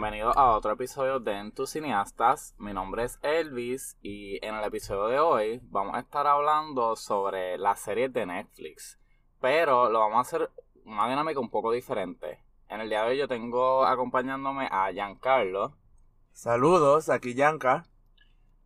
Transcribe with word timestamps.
bienvenidos 0.00 0.36
a 0.36 0.52
otro 0.52 0.70
episodio 0.70 1.18
de 1.18 1.32
En 1.32 1.50
tus 1.50 1.70
cineastas. 1.70 2.54
Mi 2.56 2.72
nombre 2.72 3.02
es 3.02 3.18
Elvis 3.20 3.98
y 4.00 4.38
en 4.46 4.54
el 4.54 4.62
episodio 4.62 5.08
de 5.08 5.18
hoy 5.18 5.60
vamos 5.64 5.96
a 5.96 5.98
estar 5.98 6.24
hablando 6.24 6.94
sobre 6.94 7.58
las 7.58 7.80
series 7.80 8.12
de 8.12 8.24
Netflix. 8.24 8.96
Pero 9.40 9.90
lo 9.90 9.98
vamos 9.98 10.18
a 10.18 10.20
hacer 10.20 10.50
una 10.84 11.08
dinámica 11.08 11.40
un 11.40 11.50
poco 11.50 11.72
diferente. 11.72 12.44
En 12.68 12.80
el 12.80 12.88
día 12.88 13.02
de 13.02 13.08
hoy 13.08 13.18
yo 13.18 13.26
tengo 13.26 13.84
acompañándome 13.84 14.68
a 14.70 14.92
Giancarlo. 14.92 15.76
Saludos, 16.30 17.08
aquí 17.08 17.34
Gianca. 17.34 17.84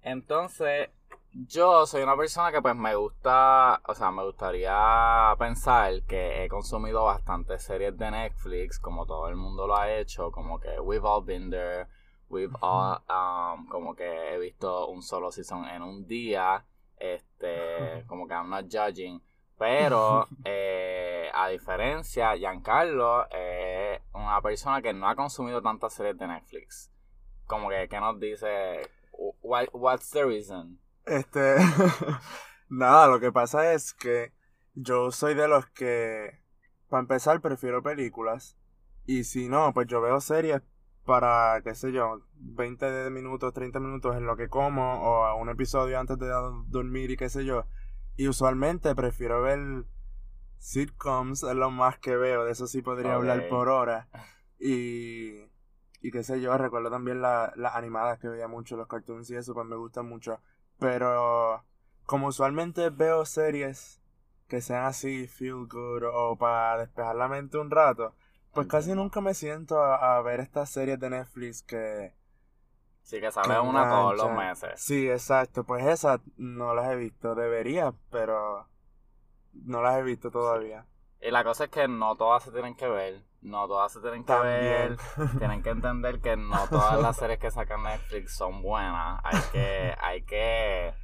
Entonces, 0.03 0.91
yo 1.35 1.87
soy 1.87 2.03
una 2.03 2.17
persona 2.17 2.53
que 2.53 2.61
pues 2.61 2.77
me 2.77 2.95
gusta, 2.95 3.81
o 3.87 3.95
sea, 3.95 4.11
me 4.11 4.23
gustaría 4.23 5.35
pensar 5.39 6.03
que 6.03 6.45
he 6.45 6.49
consumido 6.49 7.05
bastantes 7.05 7.63
series 7.63 7.97
de 7.97 8.11
Netflix, 8.11 8.79
como 8.79 9.07
todo 9.07 9.29
el 9.29 9.37
mundo 9.37 9.67
lo 9.67 9.77
ha 9.77 9.91
hecho, 9.91 10.31
como 10.31 10.61
que 10.61 10.79
We've 10.81 11.07
All 11.07 11.25
Been 11.25 11.51
There, 11.51 11.87
We've 12.29 12.55
All, 12.61 13.01
um, 13.09 13.67
como 13.69 13.95
que 13.95 14.35
he 14.35 14.39
visto 14.39 14.89
un 14.89 15.03
solo 15.03 15.33
season 15.33 15.65
en 15.65 15.83
un 15.83 16.07
día, 16.07 16.65
este, 16.99 18.05
como 18.07 18.29
que 18.29 18.35
I'm 18.35 18.51
not 18.51 18.67
judging, 18.71 19.23
pero 19.59 20.27
eh, 20.45 21.31
a 21.33 21.49
diferencia, 21.49 22.37
Giancarlo 22.37 23.27
es 23.31 24.01
una 24.13 24.41
persona 24.43 24.83
que 24.83 24.93
no 24.93 25.09
ha 25.09 25.17
consumido 25.17 25.63
tantas 25.63 25.95
series 25.95 26.19
de 26.19 26.27
Netflix. 26.27 26.93
Como 27.47 27.71
que, 27.71 27.89
¿qué 27.89 28.01
nos 28.01 28.21
dice? 28.21 28.91
What, 29.43 29.69
what's 29.73 30.11
the 30.11 30.25
reason? 30.25 30.82
Este, 31.07 31.57
nada, 32.69 33.09
lo 33.09 33.21
que 33.21 33.33
pasa 33.33 33.73
es 33.73 33.95
que 33.95 34.33
yo 34.75 35.11
soy 35.11 35.35
de 35.35 35.49
los 35.49 35.67
que, 35.67 36.41
para 36.89 37.03
empezar, 37.03 37.41
prefiero 37.41 37.83
películas. 37.83 38.57
Y 39.05 39.25
si 39.25 39.49
no, 39.49 39.73
pues 39.75 39.89
yo 39.89 40.01
veo 40.01 40.21
series 40.21 40.63
para, 41.05 41.61
qué 41.65 41.75
sé 41.75 41.93
yo, 41.93 42.23
20 42.35 43.11
minutos, 43.11 43.53
30 43.53 43.81
minutos 43.81 44.17
en 44.17 44.27
lo 44.27 44.37
que 44.37 44.49
como, 44.49 45.03
o 45.03 45.25
a 45.25 45.35
un 45.35 45.49
episodio 45.49 45.99
antes 45.99 46.19
de 46.19 46.29
dormir 46.69 47.11
y 47.11 47.17
qué 47.17 47.29
sé 47.29 47.45
yo. 47.45 47.67
Y 48.17 48.29
usualmente 48.29 48.95
prefiero 48.95 49.43
ver 49.43 49.85
sitcoms, 50.59 51.43
es 51.43 51.55
lo 51.55 51.71
más 51.71 51.99
que 51.99 52.17
veo, 52.17 52.45
de 52.45 52.53
eso 52.53 52.67
sí 52.67 52.83
podría 52.83 53.15
hablar 53.15 53.49
por 53.49 53.69
hora. 53.69 54.09
Y, 54.65 55.41
y 56.01 56.13
qué 56.13 56.23
sé 56.23 56.41
yo, 56.41 56.57
recuerdo 56.57 56.89
también 56.89 57.21
las 57.21 57.75
animadas 57.75 58.21
que 58.21 58.29
veía 58.29 58.47
mucho, 58.47 58.77
los 58.77 58.87
cartoons 58.87 59.29
y 59.31 59.35
eso, 59.35 59.55
pues 59.55 59.67
me 59.67 59.75
gustan 59.75 60.07
mucho. 60.07 60.39
Pero 60.83 61.65
como 62.05 62.27
usualmente 62.27 62.91
veo 62.91 63.25
series 63.25 64.01
que 64.49 64.61
sean 64.61 64.85
así, 64.85 65.29
feel 65.29 65.67
good 65.67 66.03
o 66.13 66.37
para 66.37 66.79
despejar 66.79 67.17
la 67.17 67.29
mente 67.29 67.57
un 67.57 67.71
rato, 67.71 68.15
pues 68.53 68.67
casi 68.67 68.93
nunca 68.95 69.21
me 69.23 69.33
siento 69.33 69.83
a, 69.83 70.21
ver 70.21 70.41
estas 70.41 70.69
series 70.69 71.01
de 71.01 71.09
Netflix 71.09 71.63
que... 71.63 72.15
Sí, 73.03 73.21
que 73.21 73.33
sale 73.33 73.59
una 73.59 73.89
todos 73.89 74.17
los 74.17 74.31
meses. 74.33 74.81
Sí, 74.81 75.11
exacto. 75.11 75.65
Pues 75.65 75.85
esas 75.87 76.21
no 76.37 76.75
las 76.75 76.91
he 76.91 76.97
visto. 76.97 77.35
Debería, 77.35 77.95
pero 78.11 78.69
no 79.53 79.83
las 79.83 79.99
he 79.99 80.03
visto 80.03 80.31
todavía. 80.31 80.87
Y 81.21 81.31
la 81.31 81.43
cosa 81.43 81.65
es 81.65 81.71
que 81.71 81.89
no 81.89 82.15
todas 82.17 82.45
se 82.45 82.53
tienen 82.53 82.77
que 82.77 82.89
ver. 82.89 83.23
No 83.43 83.67
todas 83.67 83.93
se 83.93 84.01
tienen 84.01 84.25
que 84.25 84.35
ver. 84.35 84.97
Tienen 85.39 85.63
que 85.63 85.71
entender 85.71 86.21
que 86.21 86.37
no 86.37 86.67
todas 86.71 87.01
las 87.01 87.17
series 87.17 87.39
que 87.39 87.51
sacan 87.51 87.83
Netflix 87.83 88.37
son 88.37 88.63
buenas. 88.63 89.21
Hay 89.25 89.41
que, 89.51 89.97
hay 90.01 90.23
que, 90.23 90.95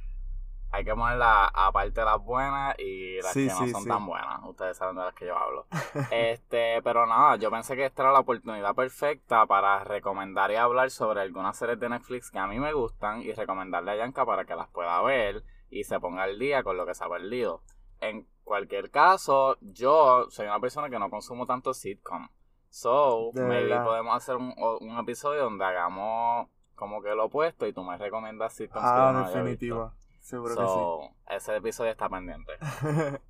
hay 0.71 0.85
que 0.85 0.95
poner 0.95 1.19
aparte 1.21 2.01
las 2.01 2.23
buenas 2.23 2.79
y 2.79 3.21
las 3.21 3.33
que 3.33 3.45
no 3.47 3.67
son 3.67 3.85
tan 3.85 4.05
buenas. 4.05 4.39
Ustedes 4.45 4.77
saben 4.77 4.95
de 4.95 5.03
las 5.03 5.13
que 5.13 5.25
yo 5.25 5.37
hablo. 5.37 5.67
Este, 6.11 6.81
pero 6.81 7.05
nada, 7.05 7.35
yo 7.35 7.51
pensé 7.51 7.75
que 7.75 7.85
esta 7.85 8.03
era 8.03 8.13
la 8.13 8.19
oportunidad 8.19 8.73
perfecta 8.73 9.45
para 9.45 9.83
recomendar 9.83 10.49
y 10.51 10.55
hablar 10.55 10.91
sobre 10.91 11.21
algunas 11.21 11.57
series 11.57 11.79
de 11.79 11.89
Netflix 11.89 12.31
que 12.31 12.39
a 12.39 12.47
mí 12.47 12.57
me 12.57 12.71
gustan 12.71 13.21
y 13.21 13.33
recomendarle 13.33 13.91
a 13.91 13.95
Yanka 13.97 14.25
para 14.25 14.45
que 14.45 14.55
las 14.55 14.69
pueda 14.69 15.01
ver 15.01 15.43
y 15.69 15.83
se 15.83 15.99
ponga 15.99 16.23
al 16.23 16.39
día 16.39 16.63
con 16.63 16.77
lo 16.77 16.85
que 16.85 16.95
se 16.95 17.03
ha 17.03 17.09
perdido. 17.09 17.63
En 18.01 18.27
cualquier 18.43 18.89
caso, 18.89 19.57
yo 19.61 20.25
soy 20.29 20.47
una 20.47 20.59
persona 20.59 20.89
que 20.89 20.97
no 20.97 21.09
consumo 21.09 21.45
tanto 21.45 21.73
sitcom. 21.73 22.27
So, 22.69 23.31
maybe 23.33 23.75
podemos 23.79 24.15
hacer 24.15 24.35
un, 24.35 24.99
episodio 24.99 25.43
donde 25.43 25.65
hagamos 25.65 26.47
como 26.75 27.01
que 27.01 27.13
lo 27.15 27.25
opuesto 27.25 27.67
y 27.67 27.73
tú 27.73 27.83
me 27.83 27.97
recomiendas 27.97 28.53
sitcoms 28.53 28.85
ah, 28.87 29.11
que 29.11 29.19
no 29.19 29.29
definitivo. 29.29 29.93
Seguro 30.21 30.55
que 30.55 30.67
sí. 30.67 31.35
Ese 31.35 31.55
episodio 31.57 31.91
está 31.91 32.07
pendiente. 32.07 32.53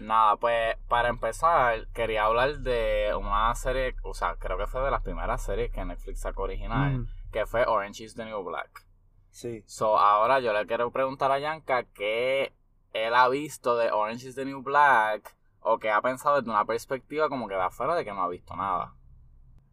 Nada, 0.00 0.36
pues 0.36 0.76
para 0.88 1.08
empezar, 1.08 1.88
quería 1.88 2.24
hablar 2.24 2.58
de 2.58 3.12
una 3.18 3.52
serie, 3.56 3.96
o 4.04 4.14
sea, 4.14 4.36
creo 4.36 4.56
que 4.56 4.68
fue 4.68 4.80
de 4.82 4.92
las 4.92 5.02
primeras 5.02 5.42
series 5.42 5.72
que 5.72 5.84
Netflix 5.84 6.20
sacó 6.20 6.44
original, 6.44 6.98
mm. 7.00 7.08
que 7.32 7.46
fue 7.46 7.66
Orange 7.66 8.04
is 8.04 8.14
the 8.14 8.24
New 8.24 8.44
Black. 8.44 8.86
Sí. 9.30 9.64
So, 9.66 9.98
ahora 9.98 10.38
yo 10.38 10.52
le 10.52 10.66
quiero 10.66 10.92
preguntar 10.92 11.32
a 11.32 11.40
Yanka 11.40 11.82
qué 11.82 12.52
él 12.92 13.14
ha 13.14 13.28
visto 13.28 13.76
de 13.76 13.90
Orange 13.90 14.28
is 14.28 14.34
the 14.36 14.44
New 14.44 14.62
Black 14.62 15.36
o 15.60 15.78
que 15.78 15.90
ha 15.90 16.00
pensado 16.00 16.36
desde 16.36 16.50
una 16.50 16.64
perspectiva 16.64 17.28
como 17.28 17.48
que 17.48 17.54
de 17.54 17.62
afuera 17.62 17.94
de 17.94 18.04
que 18.04 18.12
no 18.12 18.22
ha 18.22 18.28
visto 18.28 18.56
nada. 18.56 18.94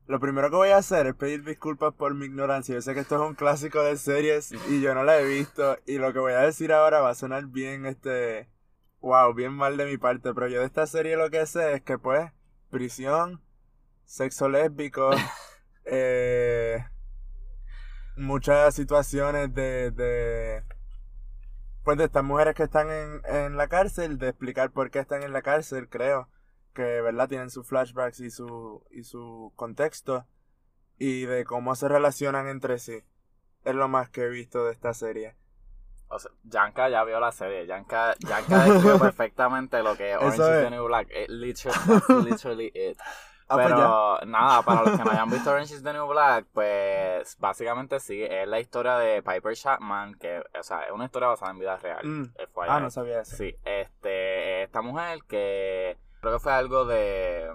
Lo 0.07 0.19
primero 0.19 0.51
que 0.51 0.55
voy 0.55 0.69
a 0.69 0.77
hacer 0.77 1.07
es 1.07 1.15
pedir 1.15 1.43
disculpas 1.43 1.93
por 1.93 2.13
mi 2.13 2.27
ignorancia. 2.27 2.75
Yo 2.75 2.81
sé 2.81 2.93
que 2.93 2.99
esto 2.99 3.15
es 3.15 3.21
un 3.21 3.33
clásico 3.33 3.81
de 3.81 3.97
series 3.97 4.51
y 4.69 4.79
yo 4.79 4.93
no 4.93 5.03
la 5.03 5.19
he 5.19 5.25
visto. 5.25 5.77
Y 5.87 5.97
lo 5.97 6.13
que 6.13 6.19
voy 6.19 6.33
a 6.33 6.41
decir 6.41 6.71
ahora 6.71 7.01
va 7.01 7.09
a 7.09 7.15
sonar 7.15 7.47
bien, 7.47 7.87
este. 7.87 8.47
Wow, 9.01 9.33
bien 9.33 9.53
mal 9.53 9.77
de 9.77 9.85
mi 9.85 9.97
parte. 9.97 10.33
Pero 10.33 10.47
yo 10.47 10.59
de 10.59 10.67
esta 10.67 10.85
serie 10.85 11.17
lo 11.17 11.31
que 11.31 11.47
sé 11.47 11.73
es 11.73 11.81
que, 11.81 11.97
pues, 11.97 12.31
prisión, 12.69 13.41
sexo 14.03 14.47
lésbico, 14.47 15.09
eh, 15.85 16.85
muchas 18.15 18.75
situaciones 18.75 19.53
de, 19.55 19.89
de 19.89 20.63
pues 21.85 21.97
de 21.97 22.05
estas 22.05 22.23
mujeres 22.23 22.55
que 22.55 22.63
están 22.63 22.89
en, 22.89 23.21
en 23.25 23.55
la 23.55 23.67
cárcel, 23.67 24.17
de 24.17 24.29
explicar 24.29 24.71
por 24.71 24.89
qué 24.89 24.99
están 24.99 25.23
en 25.23 25.31
la 25.31 25.43
cárcel, 25.43 25.87
creo 25.87 26.27
que 26.73 26.81
verdad 26.81 27.29
tienen 27.29 27.49
sus 27.49 27.67
flashbacks 27.67 28.19
y 28.19 28.29
su 28.29 28.83
y 28.91 29.03
su 29.03 29.53
contexto 29.55 30.25
y 30.97 31.25
de 31.25 31.45
cómo 31.45 31.75
se 31.75 31.87
relacionan 31.87 32.47
entre 32.47 32.79
sí. 32.79 33.03
Es 33.63 33.75
lo 33.75 33.87
más 33.87 34.09
que 34.09 34.23
he 34.23 34.29
visto 34.29 34.65
de 34.65 34.73
esta 34.73 34.93
serie. 34.93 35.35
O 36.07 36.19
sea, 36.19 36.31
Yanka 36.43 36.89
ya 36.89 37.03
vio 37.03 37.19
la 37.19 37.31
serie. 37.31 37.65
Yanka, 37.65 38.15
Yanka 38.19 38.65
describió 38.65 38.99
perfectamente 38.99 39.81
lo 39.81 39.95
que 39.95 40.11
es 40.11 40.17
Orange 40.17 40.37
is 40.37 40.63
the 40.63 40.69
New 40.69 40.85
Black. 40.87 41.07
It 41.11 41.29
literally, 41.29 42.23
literally 42.29 42.71
it. 42.73 42.97
Ah, 43.47 43.55
pues 43.55 43.67
Pero 43.67 44.19
nada, 44.25 44.61
para 44.63 44.81
los 44.81 44.97
que 44.97 45.03
no 45.03 45.11
hayan 45.11 45.29
visto 45.29 45.51
Orange 45.51 45.75
is 45.75 45.83
the 45.83 45.93
New 45.93 46.07
Black, 46.07 46.47
pues 46.51 47.37
básicamente 47.37 47.99
sí, 47.99 48.23
es 48.23 48.47
la 48.47 48.59
historia 48.59 48.97
de 48.97 49.21
Piper 49.21 49.55
Chapman, 49.55 50.15
que, 50.15 50.43
o 50.59 50.63
sea, 50.63 50.81
es 50.81 50.91
una 50.91 51.05
historia 51.05 51.27
basada 51.27 51.51
en 51.51 51.59
vida 51.59 51.77
real. 51.77 52.05
Mm. 52.05 52.33
Ah, 52.67 52.79
no 52.79 52.89
sabía 52.89 53.21
eso. 53.21 53.35
Sí, 53.35 53.55
este, 53.63 54.63
esta 54.63 54.81
mujer 54.81 55.19
que 55.27 55.97
creo 56.21 56.33
que 56.33 56.39
fue 56.39 56.53
algo 56.53 56.85
de 56.85 57.53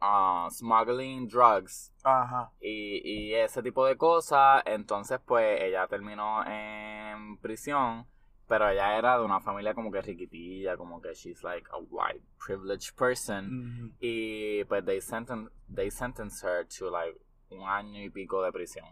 uh, 0.00 0.50
smuggling 0.50 1.28
drugs 1.28 1.92
Ajá. 2.02 2.50
Y, 2.60 3.02
y 3.04 3.34
ese 3.34 3.62
tipo 3.62 3.84
de 3.84 3.96
cosas, 3.98 4.62
entonces 4.64 5.20
pues 5.26 5.60
ella 5.60 5.86
terminó 5.88 6.42
en 6.46 7.36
prisión 7.38 8.06
pero 8.50 8.68
ella 8.68 8.98
era 8.98 9.16
de 9.16 9.24
una 9.24 9.40
familia 9.40 9.74
como 9.74 9.92
que 9.92 10.02
riquitilla, 10.02 10.76
como 10.76 11.00
que 11.00 11.14
she's 11.14 11.40
like 11.44 11.70
a 11.70 11.78
white 11.88 12.20
privileged 12.44 12.96
person. 12.96 13.94
Y 14.00 14.64
pues 14.64 14.84
they 14.84 15.00
sentenced, 15.00 15.52
they 15.72 15.88
sentenced 15.88 16.42
her 16.42 16.66
to 16.66 16.90
like 16.90 17.16
un 17.50 17.62
año 17.68 18.02
y 18.02 18.10
pico 18.10 18.42
de 18.42 18.50
prisión. 18.50 18.86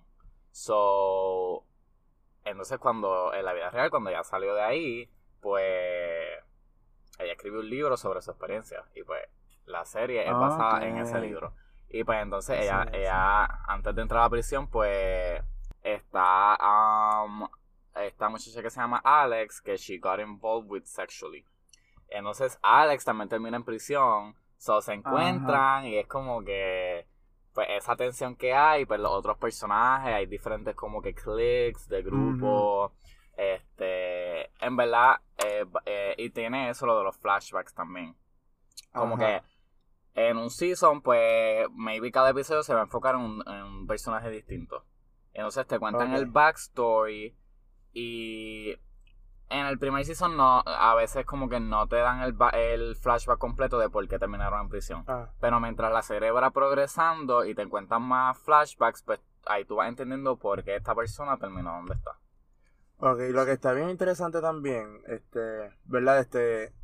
So, 0.52 1.66
entonces 2.44 2.78
cuando, 2.78 3.34
en 3.34 3.44
la 3.44 3.52
vida 3.52 3.68
real, 3.70 3.90
cuando 3.90 4.10
ella 4.10 4.22
salió 4.22 4.54
de 4.54 4.62
ahí, 4.62 5.10
pues 5.40 5.64
ella 7.18 7.32
escribió 7.32 7.58
un 7.58 7.68
libro 7.68 7.96
sobre 7.96 8.20
su 8.20 8.30
experiencia. 8.30 8.84
Y 8.94 9.02
pues 9.02 9.22
la 9.66 9.84
serie 9.84 10.24
es 10.24 10.32
basada 10.32 10.86
en 10.86 10.98
ese 10.98 11.20
libro. 11.20 11.52
Y 11.88 12.04
pues 12.04 12.22
entonces 12.22 12.60
ella, 12.60 12.86
ella, 12.92 13.44
antes 13.66 13.92
de 13.92 14.02
entrar 14.02 14.20
a 14.20 14.24
la 14.26 14.30
prisión, 14.30 14.68
pues 14.70 15.42
está 15.82 17.24
um, 17.24 17.48
esta 18.08 18.28
muchacha 18.28 18.62
que 18.62 18.70
se 18.70 18.80
llama 18.80 19.00
Alex, 19.04 19.60
que 19.60 19.76
she 19.76 19.98
got 19.98 20.20
involved 20.20 20.70
with 20.70 20.84
sexually. 20.84 21.44
Entonces 22.08 22.58
Alex 22.62 23.04
también 23.04 23.28
termina 23.28 23.56
en 23.56 23.64
prisión, 23.64 24.34
so 24.56 24.80
se 24.80 24.94
encuentran 24.94 25.86
y 25.86 25.98
es 25.98 26.06
como 26.06 26.42
que 26.42 27.06
pues 27.52 27.68
esa 27.70 27.96
tensión 27.96 28.36
que 28.36 28.54
hay, 28.54 28.86
pues 28.86 29.00
los 29.00 29.10
otros 29.10 29.36
personajes, 29.36 30.14
hay 30.14 30.26
diferentes 30.26 30.76
como 30.76 31.02
que 31.02 31.12
clics 31.12 31.88
de 31.88 32.02
grupo, 32.02 32.92
este, 33.36 34.50
en 34.64 34.76
verdad, 34.76 35.16
eh, 35.44 35.66
eh, 35.86 36.14
y 36.18 36.30
tiene 36.30 36.70
eso 36.70 36.86
lo 36.86 36.98
de 36.98 37.04
los 37.04 37.16
flashbacks 37.16 37.74
también. 37.74 38.16
Como 38.92 39.18
que 39.18 39.42
en 40.14 40.36
un 40.36 40.50
season, 40.50 41.02
pues, 41.02 41.66
maybe 41.72 42.10
cada 42.10 42.30
episodio 42.30 42.62
se 42.62 42.74
va 42.74 42.80
a 42.80 42.84
enfocar 42.84 43.14
en 43.14 43.20
un, 43.20 43.86
personaje 43.86 44.30
distinto. 44.30 44.84
Entonces 45.32 45.66
te 45.66 45.78
cuentan 45.78 46.14
el 46.14 46.26
backstory 46.26 47.36
y 47.92 48.72
en 49.50 49.66
el 49.66 49.78
primer 49.78 50.04
season 50.04 50.36
no, 50.36 50.62
a 50.66 50.94
veces 50.94 51.24
como 51.24 51.48
que 51.48 51.60
no 51.60 51.86
te 51.88 51.96
dan 51.96 52.22
el, 52.22 52.36
el 52.54 52.96
flashback 52.96 53.38
completo 53.38 53.78
de 53.78 53.88
por 53.90 54.06
qué 54.08 54.18
terminaron 54.18 54.62
en 54.62 54.68
prisión. 54.68 55.04
Ah, 55.06 55.30
Pero 55.40 55.60
mientras 55.60 55.92
la 55.92 56.02
serie 56.02 56.30
va 56.30 56.50
progresando 56.50 57.44
y 57.44 57.54
te 57.54 57.62
encuentran 57.62 58.02
más 58.02 58.38
flashbacks, 58.38 59.02
pues 59.02 59.20
ahí 59.46 59.64
tú 59.64 59.76
vas 59.76 59.88
entendiendo 59.88 60.36
por 60.38 60.64
qué 60.64 60.76
esta 60.76 60.94
persona 60.94 61.38
terminó 61.38 61.72
donde 61.72 61.94
está. 61.94 62.18
ok, 62.98 63.18
lo 63.30 63.44
que 63.46 63.52
está 63.52 63.72
bien 63.72 63.90
interesante 63.90 64.40
también, 64.40 65.00
este, 65.06 65.72
¿verdad? 65.84 66.20
Este, 66.20 66.74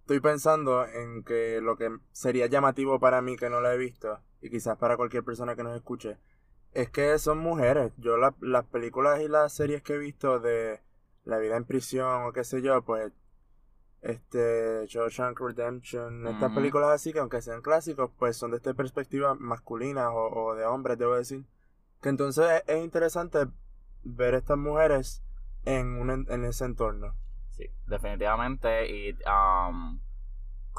estoy 0.00 0.20
pensando 0.20 0.84
en 0.86 1.22
que 1.24 1.60
lo 1.62 1.76
que 1.76 1.90
sería 2.12 2.46
llamativo 2.46 2.98
para 3.00 3.22
mí 3.22 3.36
que 3.36 3.50
no 3.50 3.60
lo 3.60 3.70
he 3.70 3.78
visto, 3.78 4.20
y 4.40 4.50
quizás 4.50 4.76
para 4.78 4.96
cualquier 4.96 5.24
persona 5.24 5.54
que 5.56 5.62
nos 5.62 5.76
escuche, 5.76 6.18
es 6.72 6.90
que 6.90 7.18
son 7.18 7.38
mujeres. 7.38 7.92
Yo 7.98 8.16
la- 8.16 8.34
las 8.40 8.64
películas 8.66 9.20
y 9.20 9.28
las 9.28 9.52
series 9.52 9.82
que 9.82 9.94
he 9.94 9.98
visto 9.98 10.38
de 10.40 10.80
la 11.24 11.38
vida 11.38 11.56
en 11.56 11.64
prisión 11.64 12.24
o 12.24 12.32
qué 12.32 12.44
sé 12.44 12.62
yo, 12.62 12.82
pues, 12.82 13.12
este, 14.02 14.86
Shawshank 14.86 15.38
Redemption, 15.40 16.26
estas 16.26 16.52
películas 16.54 16.88
así 16.90 17.12
que 17.12 17.18
aunque 17.18 17.42
sean 17.42 17.60
clásicos, 17.60 18.10
pues 18.18 18.36
son 18.36 18.52
de 18.52 18.56
esta 18.56 18.72
perspectiva 18.72 19.34
masculina 19.34 20.10
o, 20.10 20.46
o 20.46 20.54
de 20.54 20.64
hombres, 20.64 20.96
debo 20.98 21.16
decir. 21.16 21.44
Que 22.00 22.08
entonces 22.08 22.46
es, 22.66 22.76
es 22.76 22.82
interesante 22.82 23.46
ver 24.02 24.34
estas 24.34 24.56
mujeres 24.56 25.22
en, 25.66 26.00
un, 26.00 26.10
en 26.30 26.44
ese 26.46 26.64
entorno. 26.64 27.14
Sí, 27.50 27.66
definitivamente. 27.86 28.90
Y 28.90 29.12
um, 29.28 30.00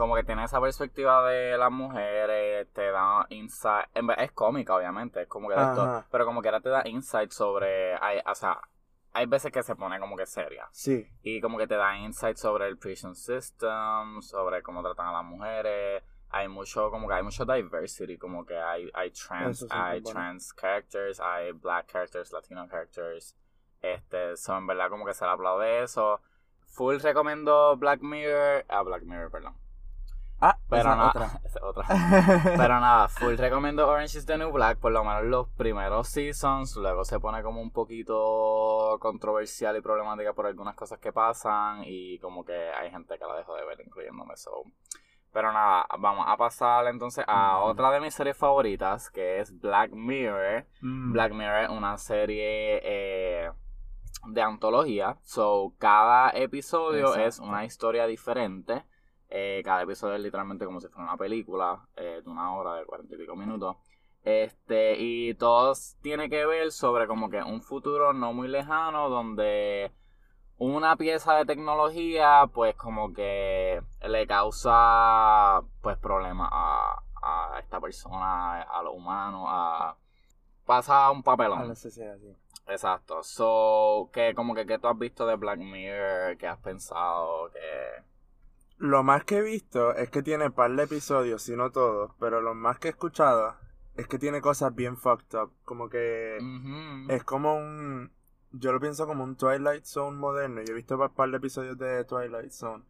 como 0.01 0.15
que 0.15 0.24
tiene 0.24 0.44
esa 0.44 0.59
perspectiva 0.59 1.30
de 1.30 1.56
las 1.59 1.71
mujeres, 1.71 2.68
te 2.74 2.89
da 2.89 3.27
insight. 3.30 3.86
Es 4.18 4.31
cómica, 4.31 4.75
obviamente, 4.75 5.21
es 5.21 5.27
como 5.27 5.48
que 5.48 5.53
de 5.53 5.62
esto. 5.62 6.06
Pero 6.09 6.25
como 6.25 6.42
que 6.42 6.48
ahora 6.48 6.59
te 6.59 6.69
da 6.69 6.81
insight 6.88 7.30
sobre. 7.30 7.94
Hay, 8.01 8.19
o 8.25 8.33
sea, 8.33 8.59
hay 9.13 9.27
veces 9.27 9.51
que 9.51 9.62
se 9.62 9.75
pone 9.75 10.00
como 10.00 10.18
que 10.18 10.25
seria. 10.25 10.68
Sí, 10.71 11.07
Y 11.21 11.39
como 11.39 11.59
que 11.59 11.68
te 11.68 11.75
da 11.75 11.95
insight 12.00 12.38
sobre 12.38 12.68
el 12.68 12.80
prison 12.80 13.15
system, 13.15 14.24
sobre 14.24 14.63
cómo 14.63 14.81
tratan 14.81 15.09
a 15.09 15.12
las 15.13 15.24
mujeres. 15.24 16.01
Hay 16.31 16.48
mucho, 16.48 16.89
como 16.89 17.07
que 17.07 17.13
hay 17.13 17.24
mucho 17.24 17.45
diversity, 17.45 18.18
como 18.18 18.44
que 18.44 18.57
hay, 18.57 18.89
hay 18.95 19.12
trans, 19.12 19.59
sí, 19.59 19.68
hay 19.69 20.00
bueno. 20.00 20.19
trans 20.19 20.51
characters, 20.53 21.19
hay 21.19 21.51
black 21.51 21.92
characters, 21.92 22.31
latino 22.31 22.68
characters. 22.68 23.36
Este, 23.83 24.36
son 24.36 24.57
en 24.57 24.68
verdad 24.68 24.89
como 24.89 25.06
que 25.06 25.13
se 25.13 25.25
le 25.25 25.31
aplaude 25.31 25.83
eso. 25.83 26.21
Full 26.69 26.98
recomiendo 27.01 27.77
Black 27.77 28.01
Mirror, 28.01 28.65
ah, 28.68 28.81
Black 28.81 29.03
Mirror, 29.03 29.30
perdón. 29.30 29.62
Ah, 30.43 30.57
Pero 30.69 30.95
nada, 30.95 31.39
otra. 31.61 31.85
Pero 32.57 32.79
nada, 32.79 33.07
full 33.07 33.35
recomiendo 33.38 33.88
Orange 33.88 34.17
is 34.17 34.25
the 34.25 34.38
New 34.38 34.51
Black, 34.51 34.79
por 34.79 34.91
lo 34.91 35.03
menos 35.03 35.23
los 35.25 35.47
primeros 35.49 36.07
seasons, 36.07 36.75
luego 36.77 37.05
se 37.05 37.19
pone 37.19 37.43
como 37.43 37.61
un 37.61 37.69
poquito 37.71 38.97
controversial 38.99 39.77
y 39.77 39.81
problemática 39.81 40.33
por 40.33 40.47
algunas 40.47 40.75
cosas 40.75 40.99
que 40.99 41.13
pasan 41.13 41.83
y 41.85 42.17
como 42.19 42.43
que 42.43 42.53
hay 42.71 42.89
gente 42.89 43.17
que 43.19 43.25
la 43.25 43.35
dejó 43.35 43.55
de 43.55 43.65
ver, 43.65 43.81
incluyéndome. 43.85 44.35
So. 44.35 44.63
Pero 45.31 45.53
nada, 45.53 45.85
vamos 45.99 46.25
a 46.27 46.35
pasar 46.38 46.88
entonces 46.88 47.23
a 47.27 47.59
Ujú. 47.59 47.69
otra 47.69 47.91
de 47.91 48.01
mis 48.01 48.13
series 48.13 48.35
favoritas, 48.35 49.09
que 49.11 49.39
es 49.39 49.57
Black 49.61 49.91
Mirror. 49.91 50.65
Mm, 50.81 51.13
Black 51.13 51.33
Mirror 51.33 51.63
es 51.65 51.69
una 51.69 51.97
serie 51.99 52.81
eh, 52.83 53.51
de 54.25 54.41
antología. 54.41 55.17
So, 55.23 55.73
cada 55.77 56.31
episodio 56.31 57.09
Exacto. 57.09 57.27
es 57.27 57.39
una 57.39 57.63
historia 57.63 58.07
diferente. 58.07 58.83
Eh, 59.33 59.61
cada 59.63 59.83
episodio 59.83 60.15
es 60.15 60.21
literalmente 60.21 60.65
como 60.65 60.81
si 60.81 60.87
fuera 60.89 61.03
una 61.05 61.17
película 61.17 61.87
eh, 61.95 62.21
de 62.23 62.29
una 62.29 62.53
hora, 62.53 62.75
de 62.75 62.85
cuarenta 62.85 63.15
y 63.15 63.17
pico 63.17 63.35
minutos. 63.35 63.77
Este, 64.23 64.95
y 64.99 65.33
todos 65.35 65.95
tiene 66.01 66.29
que 66.29 66.45
ver 66.45 66.71
sobre 66.71 67.07
como 67.07 67.29
que 67.29 67.41
un 67.41 67.61
futuro 67.61 68.13
no 68.13 68.33
muy 68.33 68.47
lejano 68.49 69.09
donde 69.09 69.91
una 70.57 70.95
pieza 70.97 71.33
de 71.35 71.45
tecnología 71.45 72.47
pues 72.53 72.75
como 72.75 73.13
que 73.13 73.81
le 74.07 74.27
causa 74.27 75.61
pues 75.81 75.97
problemas 75.97 76.49
a, 76.51 77.01
a 77.23 77.59
esta 77.59 77.79
persona, 77.81 78.61
a 78.61 78.83
los 78.83 78.93
humanos, 78.93 79.45
a 79.47 79.95
pasa 80.65 81.09
un 81.11 81.19
a 81.19 81.23
papelón. 81.23 81.67
la 81.67 81.75
sociedad, 81.75 82.17
sí. 82.19 82.35
Exacto. 82.67 83.23
So, 83.23 84.09
que 84.13 84.33
como 84.35 84.53
que 84.53 84.65
¿qué 84.65 84.77
tú 84.79 84.87
has 84.87 84.97
visto 84.97 85.25
de 85.25 85.35
Black 85.35 85.59
Mirror, 85.59 86.37
¿qué 86.37 86.47
has 86.47 86.59
pensado, 86.59 87.49
que 87.51 88.03
Lo 88.81 89.03
más 89.03 89.23
que 89.25 89.37
he 89.37 89.41
visto 89.43 89.93
es 89.93 90.09
que 90.09 90.23
tiene 90.23 90.49
par 90.49 90.75
de 90.75 90.81
episodios, 90.81 91.43
si 91.43 91.55
no 91.55 91.69
todos, 91.69 92.13
pero 92.19 92.41
lo 92.41 92.55
más 92.55 92.79
que 92.79 92.87
he 92.87 92.91
escuchado 92.91 93.55
es 93.95 94.07
que 94.07 94.17
tiene 94.17 94.41
cosas 94.41 94.73
bien 94.73 94.97
fucked 94.97 95.37
up. 95.37 95.51
Como 95.65 95.87
que 95.87 96.39
es 97.07 97.23
como 97.23 97.55
un. 97.55 98.11
Yo 98.51 98.71
lo 98.71 98.79
pienso 98.79 99.05
como 99.05 99.23
un 99.23 99.35
Twilight 99.35 99.85
Zone 99.85 100.17
moderno. 100.17 100.63
Yo 100.63 100.73
he 100.73 100.75
visto 100.75 100.97
un 100.97 101.13
par 101.13 101.29
de 101.29 101.37
episodios 101.37 101.77
de 101.77 102.03
Twilight 102.05 102.49
Zone. 102.49 102.83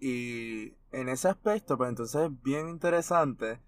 Y 0.00 0.78
en 0.92 1.10
ese 1.10 1.28
aspecto, 1.28 1.76
pues 1.76 1.90
entonces 1.90 2.22
es 2.22 2.42
bien 2.42 2.70
interesante. 2.70 3.60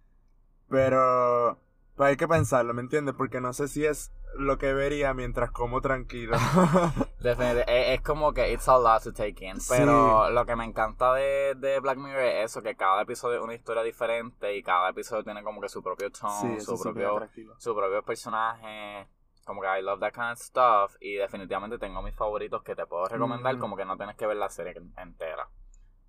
Pero. 0.70 1.60
Pues 1.96 2.10
hay 2.10 2.16
que 2.16 2.28
pensarlo, 2.28 2.74
¿me 2.74 2.82
entiendes? 2.82 3.14
Porque 3.14 3.40
no 3.40 3.52
sé 3.54 3.68
si 3.68 3.86
es 3.86 4.12
lo 4.36 4.58
que 4.58 4.74
vería 4.74 5.14
mientras 5.14 5.50
como 5.50 5.80
tranquilo. 5.80 6.36
Definit- 7.20 7.64
es, 7.66 7.98
es 7.98 8.00
como 8.02 8.34
que 8.34 8.52
it's 8.52 8.68
a 8.68 8.78
lot 8.78 9.02
to 9.02 9.12
take 9.14 9.46
in. 9.46 9.58
Sí. 9.60 9.74
Pero 9.78 10.28
lo 10.30 10.44
que 10.44 10.56
me 10.56 10.64
encanta 10.64 11.14
de, 11.14 11.54
de 11.56 11.80
Black 11.80 11.96
Mirror 11.96 12.22
es 12.22 12.50
eso, 12.50 12.62
que 12.62 12.76
cada 12.76 13.00
episodio 13.02 13.38
es 13.38 13.42
una 13.44 13.54
historia 13.54 13.82
diferente 13.82 14.54
y 14.54 14.62
cada 14.62 14.90
episodio 14.90 15.24
tiene 15.24 15.42
como 15.42 15.60
que 15.60 15.70
su 15.70 15.82
propio 15.82 16.10
tone, 16.12 16.60
su 16.60 16.78
propio 16.78 17.28
su 17.56 17.74
propio 17.74 18.02
personaje. 18.02 19.08
Como 19.46 19.62
que 19.62 19.68
I 19.78 19.80
love 19.82 20.00
that 20.00 20.12
kind 20.12 20.32
of 20.32 20.38
stuff. 20.38 20.96
Y 21.00 21.14
definitivamente 21.14 21.78
tengo 21.78 22.02
mis 22.02 22.14
favoritos 22.14 22.62
que 22.62 22.74
te 22.74 22.84
puedo 22.84 23.06
recomendar. 23.06 23.56
Mm. 23.56 23.60
Como 23.60 23.76
que 23.76 23.84
no 23.86 23.96
tienes 23.96 24.16
que 24.16 24.26
ver 24.26 24.36
la 24.36 24.50
serie 24.50 24.74
entera. 24.98 25.48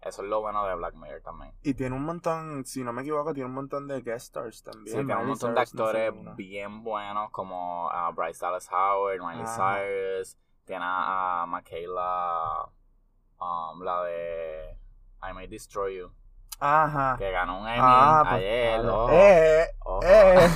Eso 0.02 0.22
es 0.22 0.30
lo 0.30 0.42
bueno 0.42 0.66
de 0.66 0.76
Black 0.76 0.94
Mirror 0.96 1.22
también. 1.22 1.54
Y 1.64 1.74
tiene 1.74 1.96
un 1.96 2.04
montón, 2.04 2.64
si 2.66 2.84
no 2.84 2.94
me 2.94 3.02
equivoco, 3.02 3.34
tiene 3.34 3.48
un 3.50 3.56
montón 3.56 3.88
de 3.88 4.02
guest 4.02 4.28
stars 4.28 4.64
también. 4.64 4.86
Sí, 4.86 5.06
tiene 5.06 5.16
un 5.22 5.28
montón 5.28 5.54
de 5.56 5.66
Cyrus, 5.66 5.74
no 5.74 5.92
sé, 5.92 6.06
actores 6.08 6.36
bien 6.36 6.84
buenos 6.84 7.32
como 7.32 7.90
ah, 7.92 8.12
Bryce 8.16 8.40
Dallas 8.46 8.70
Howard, 8.72 9.20
Miley 9.20 9.44
Ajá. 9.44 9.78
Cyrus. 9.80 10.38
Tiene 10.66 10.84
a 10.86 11.46
Michaela, 11.48 12.70
um, 13.40 13.82
la 13.82 14.04
de 14.04 14.78
I 15.30 15.34
May 15.34 15.48
Destroy 15.48 15.98
You, 15.98 16.12
Ajá. 16.60 17.16
que 17.18 17.32
ganó 17.32 17.62
un 17.62 17.68
Emmy 17.68 17.80
Ah, 17.82 18.20
pues, 18.24 18.34
ayer. 18.36 18.82
claro. 18.82 19.04
ojo, 19.06 19.10
Eh, 19.14 19.68
ojo. 19.80 20.00
eh. 20.04 20.50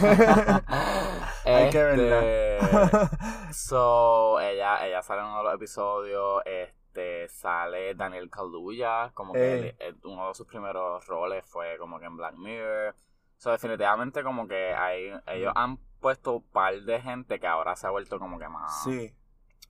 Hay 1.45 1.69
que 1.69 1.91
Este, 1.94 2.59
So, 3.53 4.39
ella, 4.39 4.85
ella 4.85 5.01
sale 5.01 5.21
en 5.21 5.27
uno 5.27 5.37
de 5.39 5.44
los 5.45 5.54
episodios. 5.56 6.42
Este, 6.45 6.81
sale 7.30 7.95
Daniel 7.95 8.30
Kaluuya, 8.30 9.12
como 9.14 9.33
que 9.33 9.76
él- 9.80 9.98
uno 10.04 10.28
de 10.30 10.33
sus 10.36 10.48
primeros 10.48 11.06
roles 11.07 11.45
fue 11.45 11.78
como 11.78 12.00
que 12.00 12.06
en 12.06 12.18
Black 12.18 12.36
Mirror. 12.36 12.95
So, 13.38 13.52
definitivamente 13.52 14.24
como 14.24 14.48
que 14.48 14.74
hay, 14.74 15.12
ellos 15.28 15.52
han 15.56 15.78
puesto 16.00 16.33
un 16.33 16.44
par 16.52 16.80
de 16.81 17.02
gente 17.02 17.40
que 17.40 17.48
ahora 17.48 17.76
se 17.76 17.88
ha 17.88 17.90
vuelto 17.90 18.19
como 18.19 18.38
que 18.38 18.48
más, 18.48 18.83
sí. 18.83 19.14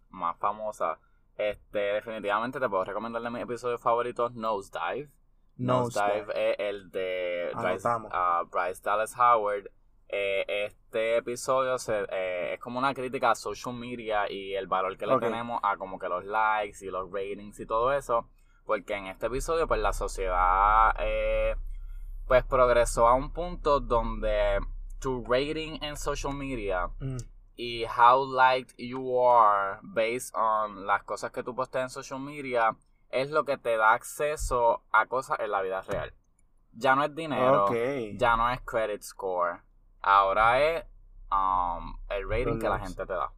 más 0.10 0.38
famosa. 0.38 1.00
Este, 1.38 1.80
definitivamente 1.80 2.60
te 2.60 2.70
puedo 2.70 2.84
recomendar 2.84 3.22
de 3.22 3.30
mis 3.30 3.42
episodios 3.44 3.82
favoritos 3.82 4.34
Nosedive. 4.34 5.10
Nosedive 5.58 6.52
es 6.52 6.56
el 6.60 6.92
de 6.92 7.52
Bryce, 7.54 7.88
Anotamos. 7.88 8.12
ah, 8.14 8.44
Bryce 8.52 8.82
Dallas 8.84 9.16
Howard. 9.18 9.70
Eh, 10.14 10.66
este 10.66 11.18
episodio 11.18 11.78
se, 11.78 12.06
eh, 12.12 12.54
es 12.56 12.60
como 12.60 12.78
una 12.80 12.94
crítica 12.94 13.32
a 13.32 13.36
social 13.36 13.74
media 13.74 14.30
y 14.30 14.54
el 14.56 14.68
valor 14.68 14.98
que 14.98 15.08
le 15.08 15.18
tenemos 15.20 15.62
a 15.64 15.78
como 15.78 15.98
que 15.98 16.10
los 16.10 16.26
likes 16.26 16.86
y 16.86 16.90
los 16.90 17.10
ratings 17.10 17.60
y 17.62 17.66
todo 17.66 17.94
eso. 17.94 18.28
Porque 18.66 18.94
en 18.96 19.08
este 19.08 19.28
episodio, 19.28 19.68
pues 19.68 19.80
la 19.80 19.94
sociedad 19.94 20.94
eh, 21.00 21.56
pues 22.28 22.44
progresó 22.44 23.08
a 23.08 23.14
un 23.14 23.32
punto 23.32 23.80
donde 23.80 24.60
tu 25.00 25.24
rating 25.26 25.80
en 25.82 25.98
social 25.98 26.34
media 26.34 26.90
Mm, 27.00 27.18
y 27.56 27.86
how 27.86 28.24
liked 28.24 28.74
you 28.78 29.20
are 29.20 29.80
based 29.82 30.34
on 30.36 30.86
las 30.86 31.04
cosas 31.04 31.32
que 31.32 31.44
tú 31.44 31.56
posteas 31.56 31.84
en 31.84 31.90
social 31.90 32.20
media 32.20 32.76
es 33.10 33.30
lo 33.30 33.44
que 33.46 33.58
te 33.58 33.78
da 33.78 33.94
acceso 33.94 34.84
a 34.92 35.06
cosas 35.06 35.40
en 35.40 35.52
la 35.52 35.62
vida 35.62 35.82
real. 35.82 36.14
Ya 36.74 36.96
no 36.96 37.04
es 37.04 37.14
dinero, 37.14 37.68
ya 38.18 38.38
no 38.38 38.50
es 38.50 38.62
credit 38.62 39.02
score, 39.02 39.62
ahora 40.02 40.60
es 40.62 40.86
um, 41.32 41.98
el 42.10 42.30
rating 42.30 42.60
que 42.60 42.70
la 42.70 42.80
gente 42.80 43.06
te 43.06 43.14
da. 43.14 43.32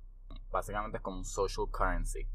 Básicamente 0.51 0.97
es 0.97 1.03
como 1.03 1.17
un 1.17 1.25
social 1.25 1.67
currency. 1.71 2.27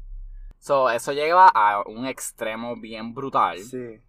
So, 0.59 0.89
eso 0.89 1.13
lleva 1.13 1.47
a 1.47 1.83
un 1.85 2.05
extremo 2.05 2.75
bien 2.75 3.13
brutal 3.13 3.57
Sí. 3.59 4.01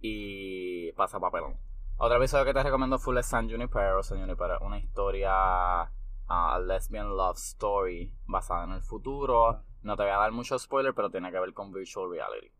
y 0.00 0.92
pasa 0.92 1.18
papelón. 1.18 1.56
Otro 1.98 2.18
episodio 2.18 2.44
que 2.44 2.52
te 2.52 2.62
recomiendo 2.62 2.98
full 2.98 3.16
es 3.16 3.26
San 3.26 3.48
Junipero. 3.48 4.02
San 4.02 4.20
Junipero 4.20 4.56
es 4.56 4.60
una 4.60 4.78
historia, 4.78 5.90
uh, 6.28 6.58
lesbian 6.66 7.08
love 7.16 7.38
story 7.38 8.12
basada 8.26 8.64
en 8.64 8.72
el 8.72 8.82
futuro. 8.82 9.62
No 9.82 9.96
te 9.96 10.02
voy 10.02 10.12
a 10.12 10.18
dar 10.18 10.32
mucho 10.32 10.58
spoiler, 10.58 10.92
pero 10.94 11.10
tiene 11.10 11.30
que 11.32 11.40
ver 11.40 11.54
con 11.54 11.72
virtual 11.72 12.10
reality. 12.10 12.52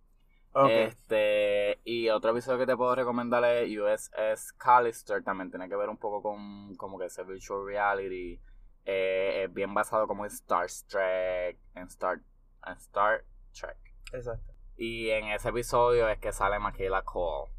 Este, 0.65 1.81
y 1.85 2.09
otro 2.09 2.31
episodio 2.31 2.59
que 2.59 2.67
te 2.67 2.77
puedo 2.77 2.95
recomendar 2.95 3.45
es 3.45 3.71
USS 3.77 4.53
Callister. 4.55 5.23
También 5.23 5.51
tiene 5.51 5.69
que 5.69 5.77
ver 5.77 5.91
un 5.91 5.99
poco 5.99 6.23
con 6.23 6.75
como 6.77 6.99
que 6.99 7.07
ese 7.07 7.25
virtual 7.25 7.67
reality. 7.67 8.41
Eh, 8.87 9.45
es 9.45 9.53
bien 9.53 9.75
basado 9.75 10.07
como 10.07 10.25
en 10.25 10.31
Star 10.31 10.67
Trek, 10.89 11.59
en 11.75 11.87
Star, 11.89 12.21
en 12.67 12.73
Star 12.75 13.25
Trek. 13.53 13.77
Exacto. 14.13 14.55
Y 14.77 15.11
en 15.11 15.27
ese 15.27 15.49
episodio 15.49 16.09
es 16.09 16.19
que 16.19 16.33
sale 16.33 16.59
Michaela 16.59 17.03
Cole. 17.03 17.53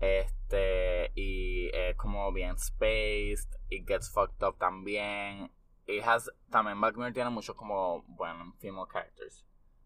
Este, 0.00 1.12
y 1.14 1.68
es 1.72 1.96
como 1.96 2.32
bien 2.32 2.58
spaced, 2.58 3.48
it 3.68 3.86
gets 3.86 4.10
fucked 4.10 4.44
up 4.44 4.58
también. 4.58 5.50
It 5.86 6.02
has, 6.04 6.30
también 6.50 6.80
Black 6.80 6.96
Mirror 6.96 7.12
tiene 7.12 7.30
muchos 7.30 7.54
como, 7.54 8.02
bueno, 8.08 8.54
female 8.58 8.88
characters. 8.90 9.44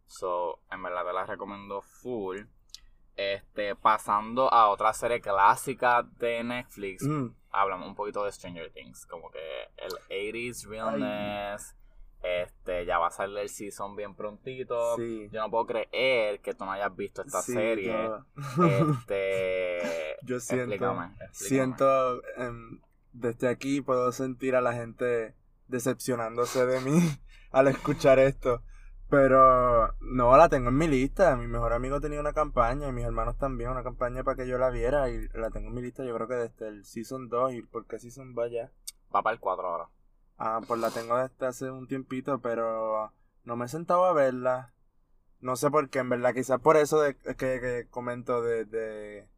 So, 0.09 0.59
en 0.73 0.83
verdad 0.83 1.05
te 1.07 1.12
la 1.12 1.25
recomiendo 1.27 1.81
full. 1.83 2.41
Este, 3.17 3.75
pasando 3.77 4.53
a 4.53 4.69
otra 4.69 4.93
serie 4.93 5.21
clásica 5.21 6.03
de 6.19 6.43
Netflix, 6.45 7.03
Mm, 7.05 7.29
hablamos 7.50 7.88
un 7.88 7.95
poquito 7.97 8.25
de 8.25 8.31
Stranger 8.33 8.71
Things, 8.73 9.07
como 9.07 9.31
que 9.31 9.38
el 9.77 9.93
80s 10.09 10.67
realness, 10.69 11.75
este, 12.23 12.85
ya 12.87 12.99
va 12.99 13.09
a 13.09 13.11
salir 13.11 13.38
el 13.38 13.49
season 13.49 13.97
bien 13.97 14.15
prontito. 14.15 14.97
Sí. 14.97 15.29
Yo 15.33 15.41
no 15.41 15.50
puedo 15.50 15.67
creer 15.67 16.41
que 16.41 16.55
tú 16.55 16.65
no 16.65 16.73
hayas 16.73 16.95
visto 16.97 17.23
esta 17.23 17.43
sí, 17.43 17.53
serie. 17.55 17.93
yo- 17.93 18.25
Este, 18.65 20.17
Yo 20.23 20.41
siento, 20.41 20.73
explícame, 20.73 21.07
explícame. 21.21 21.33
siento, 21.49 22.23
em, 22.37 22.81
desde 23.12 23.49
aquí 23.49 23.81
puedo 23.81 24.12
sentir 24.12 24.55
a 24.57 24.61
la 24.61 24.73
gente 24.75 25.35
decepcionándose 25.69 26.67
de 26.67 26.81
mí 26.81 26.99
al 27.50 27.67
escuchar 27.69 28.19
esto. 28.21 28.62
Pero 29.11 29.95
no, 30.00 30.37
la 30.37 30.49
tengo 30.49 30.69
en 30.69 30.77
mi 30.77 30.87
lista. 30.87 31.35
Mi 31.37 31.47
mejor 31.47 31.73
amigo 31.73 32.00
tenía 32.00 32.21
una 32.21 32.35
campaña 32.35 32.88
y 32.88 32.93
mis 32.93 33.05
hermanos 33.05 33.38
también, 33.38 33.71
una 33.71 33.83
campaña 33.83 34.23
para 34.23 34.37
que 34.37 34.47
yo 34.47 34.59
la 34.59 34.71
viera 34.71 35.09
y 35.09 35.29
la 35.29 35.50
tengo 35.50 35.69
en 35.69 35.75
mi 35.75 35.83
lista 35.83 36.05
yo 36.05 36.15
creo 36.15 36.29
que 36.29 36.35
desde 36.35 36.69
el 36.69 36.85
Season 36.85 37.29
2 37.29 37.55
y 37.55 37.62
por 37.62 37.87
qué 37.87 37.99
Season 37.99 38.35
va 38.38 38.49
ya. 38.49 38.71
Va 39.15 39.23
para 39.23 39.35
el 39.35 39.41
4 39.41 39.67
ahora. 39.67 39.88
Ah, 40.37 40.61
pues 40.67 40.81
la 40.81 40.91
tengo 40.91 41.17
desde 41.17 41.47
hace 41.47 41.71
un 41.71 41.88
tiempito, 41.88 42.41
pero 42.41 43.12
no 43.45 43.57
me 43.57 43.65
he 43.65 43.69
sentado 43.69 44.05
a 44.05 44.12
verla. 44.12 44.75
No 45.41 45.57
sé 45.57 45.71
por 45.71 45.88
qué, 45.88 46.00
en 46.00 46.11
verdad, 46.11 46.35
quizás 46.35 46.61
por 46.61 46.77
eso 46.77 47.00
de, 47.00 47.17
que, 47.17 47.35
que 47.35 47.87
comento 47.91 48.43
de, 48.43 48.65
de 48.67 49.29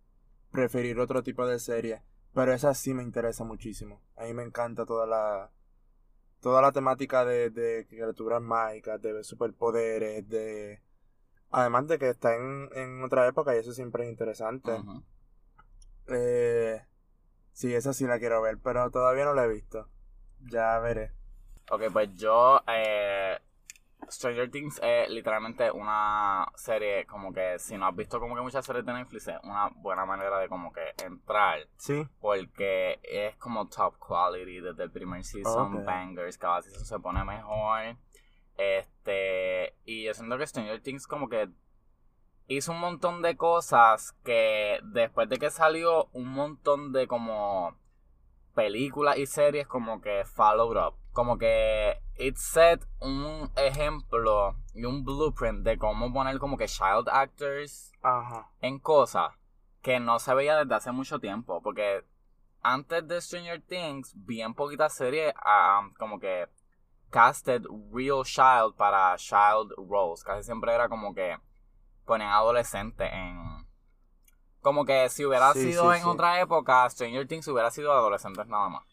preferir 0.50 0.98
otro 0.98 1.22
tipo 1.22 1.46
de 1.46 1.60
serie. 1.60 2.02
Pero 2.34 2.52
esa 2.52 2.74
sí 2.74 2.92
me 2.92 3.02
interesa 3.02 3.44
muchísimo. 3.44 4.00
A 4.16 4.24
mí 4.24 4.34
me 4.34 4.42
encanta 4.42 4.84
toda 4.84 5.06
la 5.06 5.50
toda 6.40 6.62
la 6.62 6.72
temática 6.72 7.24
de, 7.24 7.50
de 7.50 7.86
criaturas 7.86 8.42
mágicas, 8.42 9.00
de 9.00 9.22
superpoderes, 9.24 10.28
de... 10.28 10.80
Además 11.50 11.88
de 11.88 11.98
que 11.98 12.08
está 12.08 12.34
en, 12.36 12.68
en 12.74 13.02
otra 13.02 13.26
época 13.26 13.54
y 13.54 13.58
eso 13.58 13.72
siempre 13.72 14.04
es 14.04 14.10
interesante. 14.10 14.72
Eh, 16.06 16.80
sí, 17.52 17.74
esa 17.74 17.92
sí 17.92 18.06
la 18.06 18.18
quiero 18.18 18.40
ver, 18.40 18.58
pero 18.62 18.90
todavía 18.90 19.24
no 19.24 19.34
la 19.34 19.44
he 19.44 19.48
visto. 19.48 19.88
Ya 20.40 20.78
veré. 20.78 21.12
Ok, 21.70 21.84
pues 21.92 22.14
yo, 22.14 22.60
eh, 22.68 23.38
Stranger 24.10 24.50
Things 24.50 24.80
es 24.82 25.08
literalmente 25.08 25.70
una 25.70 26.46
serie 26.56 27.06
como 27.06 27.32
que 27.32 27.58
si 27.58 27.76
no 27.78 27.86
has 27.86 27.94
visto 27.96 28.18
como 28.20 28.34
que 28.34 28.40
muchas 28.42 28.64
series 28.66 28.84
de 28.84 28.92
Netflix 28.92 29.28
es 29.28 29.36
una 29.44 29.68
buena 29.76 30.04
manera 30.04 30.38
de 30.38 30.48
como 30.48 30.72
que 30.72 30.82
entrar 31.04 31.60
Sí. 31.76 32.06
porque 32.20 32.98
es 33.02 33.36
como 33.36 33.68
top 33.68 33.96
quality 33.98 34.60
desde 34.60 34.82
el 34.84 34.90
primer 34.90 35.24
season, 35.24 35.84
bangers, 35.84 36.36
cada 36.38 36.62
season 36.62 36.84
se 36.84 36.98
pone 36.98 37.24
mejor. 37.24 37.96
Este, 38.56 39.74
y 39.84 40.04
yo 40.04 40.12
siento 40.14 40.36
que 40.36 40.46
Stranger 40.46 40.82
Things 40.82 41.06
como 41.06 41.28
que 41.28 41.48
hizo 42.46 42.72
un 42.72 42.80
montón 42.80 43.22
de 43.22 43.36
cosas 43.36 44.12
que 44.24 44.80
después 44.82 45.28
de 45.28 45.38
que 45.38 45.50
salió 45.50 46.06
un 46.12 46.28
montón 46.28 46.92
de 46.92 47.06
como 47.06 47.76
películas 48.54 49.16
y 49.18 49.26
series 49.26 49.66
como 49.66 50.00
que 50.00 50.24
followed 50.24 50.76
up. 50.76 50.94
Como 51.12 51.38
que 51.38 51.99
it 52.20 52.36
set 52.36 52.84
un 53.00 53.50
ejemplo 53.56 54.54
y 54.74 54.84
un 54.84 55.04
blueprint 55.04 55.64
de 55.64 55.78
cómo 55.78 56.12
poner 56.12 56.38
como 56.38 56.56
que 56.56 56.66
child 56.66 57.08
actors 57.10 57.92
Ajá. 58.02 58.50
en 58.60 58.78
cosas 58.78 59.34
que 59.82 59.98
no 59.98 60.18
se 60.18 60.34
veía 60.34 60.56
desde 60.58 60.74
hace 60.74 60.92
mucho 60.92 61.18
tiempo. 61.18 61.62
Porque 61.62 62.04
antes 62.62 63.08
de 63.08 63.20
Stranger 63.20 63.62
Things, 63.62 64.12
bien 64.14 64.54
poquitas 64.54 64.94
series 64.94 65.32
um, 65.44 65.92
como 65.94 66.20
que 66.20 66.46
casted 67.10 67.62
real 67.92 68.22
child 68.24 68.74
para 68.76 69.16
child 69.16 69.72
roles. 69.88 70.22
Casi 70.22 70.44
siempre 70.44 70.74
era 70.74 70.88
como 70.88 71.14
que 71.14 71.38
ponían 72.04 72.30
adolescentes 72.30 73.10
en... 73.12 73.66
Como 74.60 74.84
que 74.84 75.08
si 75.08 75.24
hubiera 75.24 75.54
Sí, 75.54 75.70
sido 75.72 75.90
sí, 75.90 75.96
en 75.96 76.02
sí. 76.04 76.08
otra 76.08 76.38
época, 76.40 76.88
Stranger 76.90 77.26
Things 77.26 77.48
hubiera 77.48 77.70
sido 77.70 77.92
adolescentes 77.92 78.46
nada 78.46 78.68
más. 78.68 78.84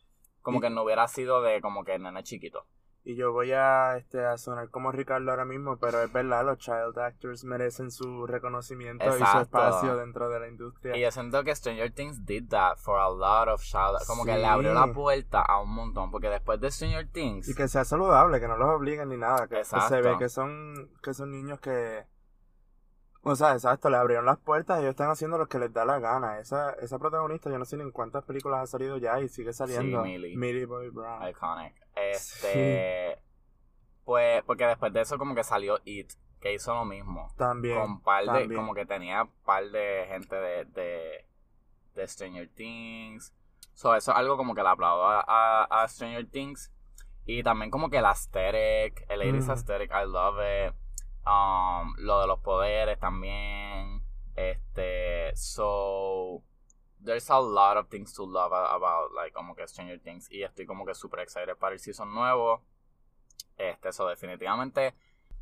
Como 0.42 0.62
que 0.62 0.70
no 0.70 0.84
hubiera 0.84 1.10
sido 1.10 1.42
de 1.42 1.60
como 1.60 1.84
que 1.84 2.00
nene 2.00 2.24
chiquito. 2.24 2.66
Y 3.10 3.16
yo 3.16 3.32
voy 3.32 3.54
a, 3.54 3.96
este, 3.96 4.26
a 4.26 4.38
sonar 4.38 4.70
como 4.70 4.92
Ricardo 4.92 5.32
ahora 5.32 5.46
mismo, 5.46 5.78
pero 5.78 6.02
es 6.04 6.12
verdad, 6.12 6.44
los 6.44 6.58
child 6.58 7.00
actors 7.00 7.46
merecen 7.46 7.90
su 7.90 8.28
reconocimiento 8.28 9.06
y 9.06 9.12
su 9.12 9.16
Exacto. 9.20 9.40
espacio 9.44 9.96
dentro 9.96 10.28
de 10.28 10.42
la 10.42 10.50
industria. 10.50 10.98
Y 10.98 11.00
yo 11.04 11.10
siento 11.12 11.42
que 11.46 11.56
Stranger 11.56 11.90
Things 11.94 12.26
did 12.26 12.50
that 12.50 12.76
for 12.76 13.00
a 13.00 13.10
lot 13.10 13.48
of 13.48 13.62
child. 13.62 14.06
Como 14.08 14.26
que 14.26 14.34
Sí. 14.34 14.40
le 14.40 14.46
abrió 14.46 14.74
la 14.74 14.92
puerta 14.92 15.42
a 15.42 15.62
un 15.62 15.70
montón. 15.74 16.12
Porque 16.12 16.28
después 16.28 16.60
de 16.60 16.70
Stranger 16.70 17.08
Things. 17.10 17.48
Y 17.48 17.56
que 17.56 17.70
sea 17.70 17.86
saludable, 17.86 18.42
que 18.42 18.48
no 18.50 18.58
los 18.58 18.68
obliguen 18.76 19.08
ni 19.08 19.16
nada, 19.16 19.48
que, 19.48 19.56
que 19.56 19.64
se 19.64 19.78
Exacto. 19.78 20.04
ve 20.10 20.18
que 20.18 20.28
son, 20.28 20.92
que 21.02 21.14
son 21.14 21.32
niños 21.32 21.62
que... 21.62 22.04
O 23.22 23.38
sea, 23.38 23.54
exacto, 23.54 23.90
le 23.90 23.96
abrieron 23.96 24.26
las 24.26 24.38
puertas 24.38 24.80
y 24.80 24.82
ellos 24.82 24.92
están 24.92 25.10
haciendo 25.10 25.38
lo 25.38 25.48
que 25.48 25.60
les 25.60 25.72
da 25.72 25.86
la 25.86 26.00
gana. 26.00 26.40
Esa, 26.40 26.72
esa 26.74 27.00
protagonista, 27.00 27.50
yo 27.50 27.58
no 27.58 27.64
sé 27.64 27.78
ni 27.78 27.84
en 27.84 27.92
cuántas 27.92 28.26
películas 28.26 28.64
ha 28.64 28.68
salido 28.68 28.98
ya 28.98 29.18
y 29.22 29.30
sigue 29.30 29.54
saliendo. 29.54 30.04
Millie. 30.04 30.36
Millie 30.36 30.66
Bobby 30.66 30.90
Brown. 30.90 31.26
Iconic. 31.30 31.74
Este. 32.12 33.20
Pues, 34.06 34.44
porque 34.44 34.66
después 34.66 34.94
de 34.94 35.02
eso, 35.02 35.18
como 35.18 35.36
que 35.36 35.44
salió 35.44 35.80
It, 35.86 36.12
que 36.40 36.54
hizo 36.54 36.74
lo 36.74 36.86
mismo. 36.86 37.34
También. 37.38 37.80
con 37.80 38.02
par 38.02 38.22
de. 38.26 38.28
también. 38.40 38.54
Como 38.56 38.74
que 38.74 38.86
tenía 38.86 39.28
par 39.46 39.70
de 39.70 40.06
gente 40.10 40.36
de. 40.36 40.66
de, 40.66 41.26
de 41.96 42.08
Stranger 42.08 42.50
Things. 42.54 43.34
So, 43.74 43.96
eso 43.96 44.12
es 44.12 44.18
algo 44.18 44.38
como 44.38 44.56
que 44.56 44.64
le 44.64 44.70
aplaudo 44.70 45.06
a, 45.08 45.22
a, 45.28 45.84
a 45.84 45.88
Stranger 45.88 46.28
Things. 46.30 46.72
Y 47.26 47.44
también 47.44 47.70
como 47.70 47.90
que 47.90 47.98
el 47.98 48.06
aesthetic, 48.06 49.06
el 49.10 49.22
80s 49.22 49.44
Ujú. 49.44 49.52
aesthetic, 49.52 49.92
I 49.92 50.06
love 50.08 50.38
it. 50.40 50.74
Um, 51.26 51.94
lo 51.98 52.22
de 52.22 52.28
los 52.28 52.40
poderes 52.40 52.98
también. 53.00 54.02
Este, 54.36 55.36
so 55.36 56.42
there's 57.04 57.30
a 57.30 57.40
lot 57.40 57.78
of 57.78 57.88
things 57.90 58.14
to 58.14 58.24
love 58.24 58.52
about 58.52 59.14
like 59.14 59.34
como 59.34 59.56
que 59.56 59.68
Stranger 59.68 60.00
Things 60.00 60.30
y 60.32 60.44
estoy 60.44 60.66
como 60.66 60.86
que 60.86 60.94
super 60.94 61.20
excited 61.20 61.56
para 61.58 61.74
el 61.74 61.80
season 61.80 62.14
nuevo. 62.14 62.64
Este, 63.58 63.92
so 63.92 64.08
definitivamente 64.08 64.94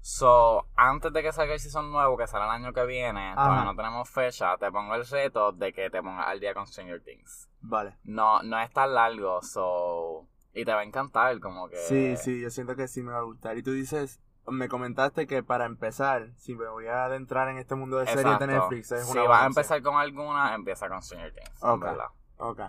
So, 0.08 0.68
antes 0.76 1.12
de 1.12 1.24
que 1.24 1.32
salga 1.32 1.56
el 1.56 1.60
season 1.60 1.92
nuevo, 1.92 2.16
que 2.16 2.28
sale 2.28 2.46
el 2.46 2.52
año 2.52 2.72
que 2.72 2.86
viene, 2.86 3.32
Ajá. 3.32 3.44
todavía 3.44 3.64
no 3.64 3.76
tenemos 3.76 4.08
fecha, 4.08 4.56
te 4.56 4.72
pongo 4.72 4.94
el 4.94 5.04
reto 5.04 5.52
de 5.52 5.74
que 5.74 5.90
te 5.90 6.00
pongas 6.00 6.28
al 6.28 6.40
día 6.40 6.54
con 6.54 6.68
Stranger 6.68 7.02
Things. 7.02 7.50
Vale. 7.62 7.98
No, 8.04 8.44
no 8.44 8.60
es 8.60 8.72
tan 8.72 8.94
largo, 8.94 9.42
so... 9.42 10.28
Y 10.54 10.64
te 10.64 10.72
va 10.72 10.82
a 10.82 10.84
encantar, 10.84 11.40
como 11.40 11.68
que... 11.70 11.78
Sí, 11.78 12.18
sí, 12.18 12.40
yo 12.40 12.52
siento 12.52 12.76
que 12.76 12.88
sí 12.88 13.02
me 13.02 13.14
va 13.14 13.18
a 13.18 13.24
gustar. 13.24 13.58
Y 13.58 13.64
tú 13.64 13.72
dices, 13.72 14.22
me 14.48 14.68
comentaste 14.70 15.28
que 15.28 15.44
para 15.44 15.66
empezar, 15.66 16.30
si 16.38 16.56
me 16.56 16.68
voy 16.68 16.88
a 16.88 17.06
adentrar 17.06 17.50
en 17.50 17.58
este 17.58 17.76
mundo 17.76 17.98
de 17.98 18.08
series 18.08 18.40
de 18.40 18.48
Netflix, 18.48 18.92
es 18.92 19.06
Si 19.08 19.18
una 19.18 19.28
vas 19.28 19.44
a 19.44 19.46
empezar 19.48 19.82
con 19.82 19.96
alguna, 19.96 20.54
empieza 20.54 20.88
con 20.88 21.02
Stranger 21.02 21.34
Things, 21.34 21.64
Ok. 21.64 21.84
verdad. 21.84 22.08
Ok. 22.38 22.60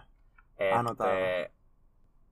Este, 0.59 0.73
Anotado. 0.73 1.11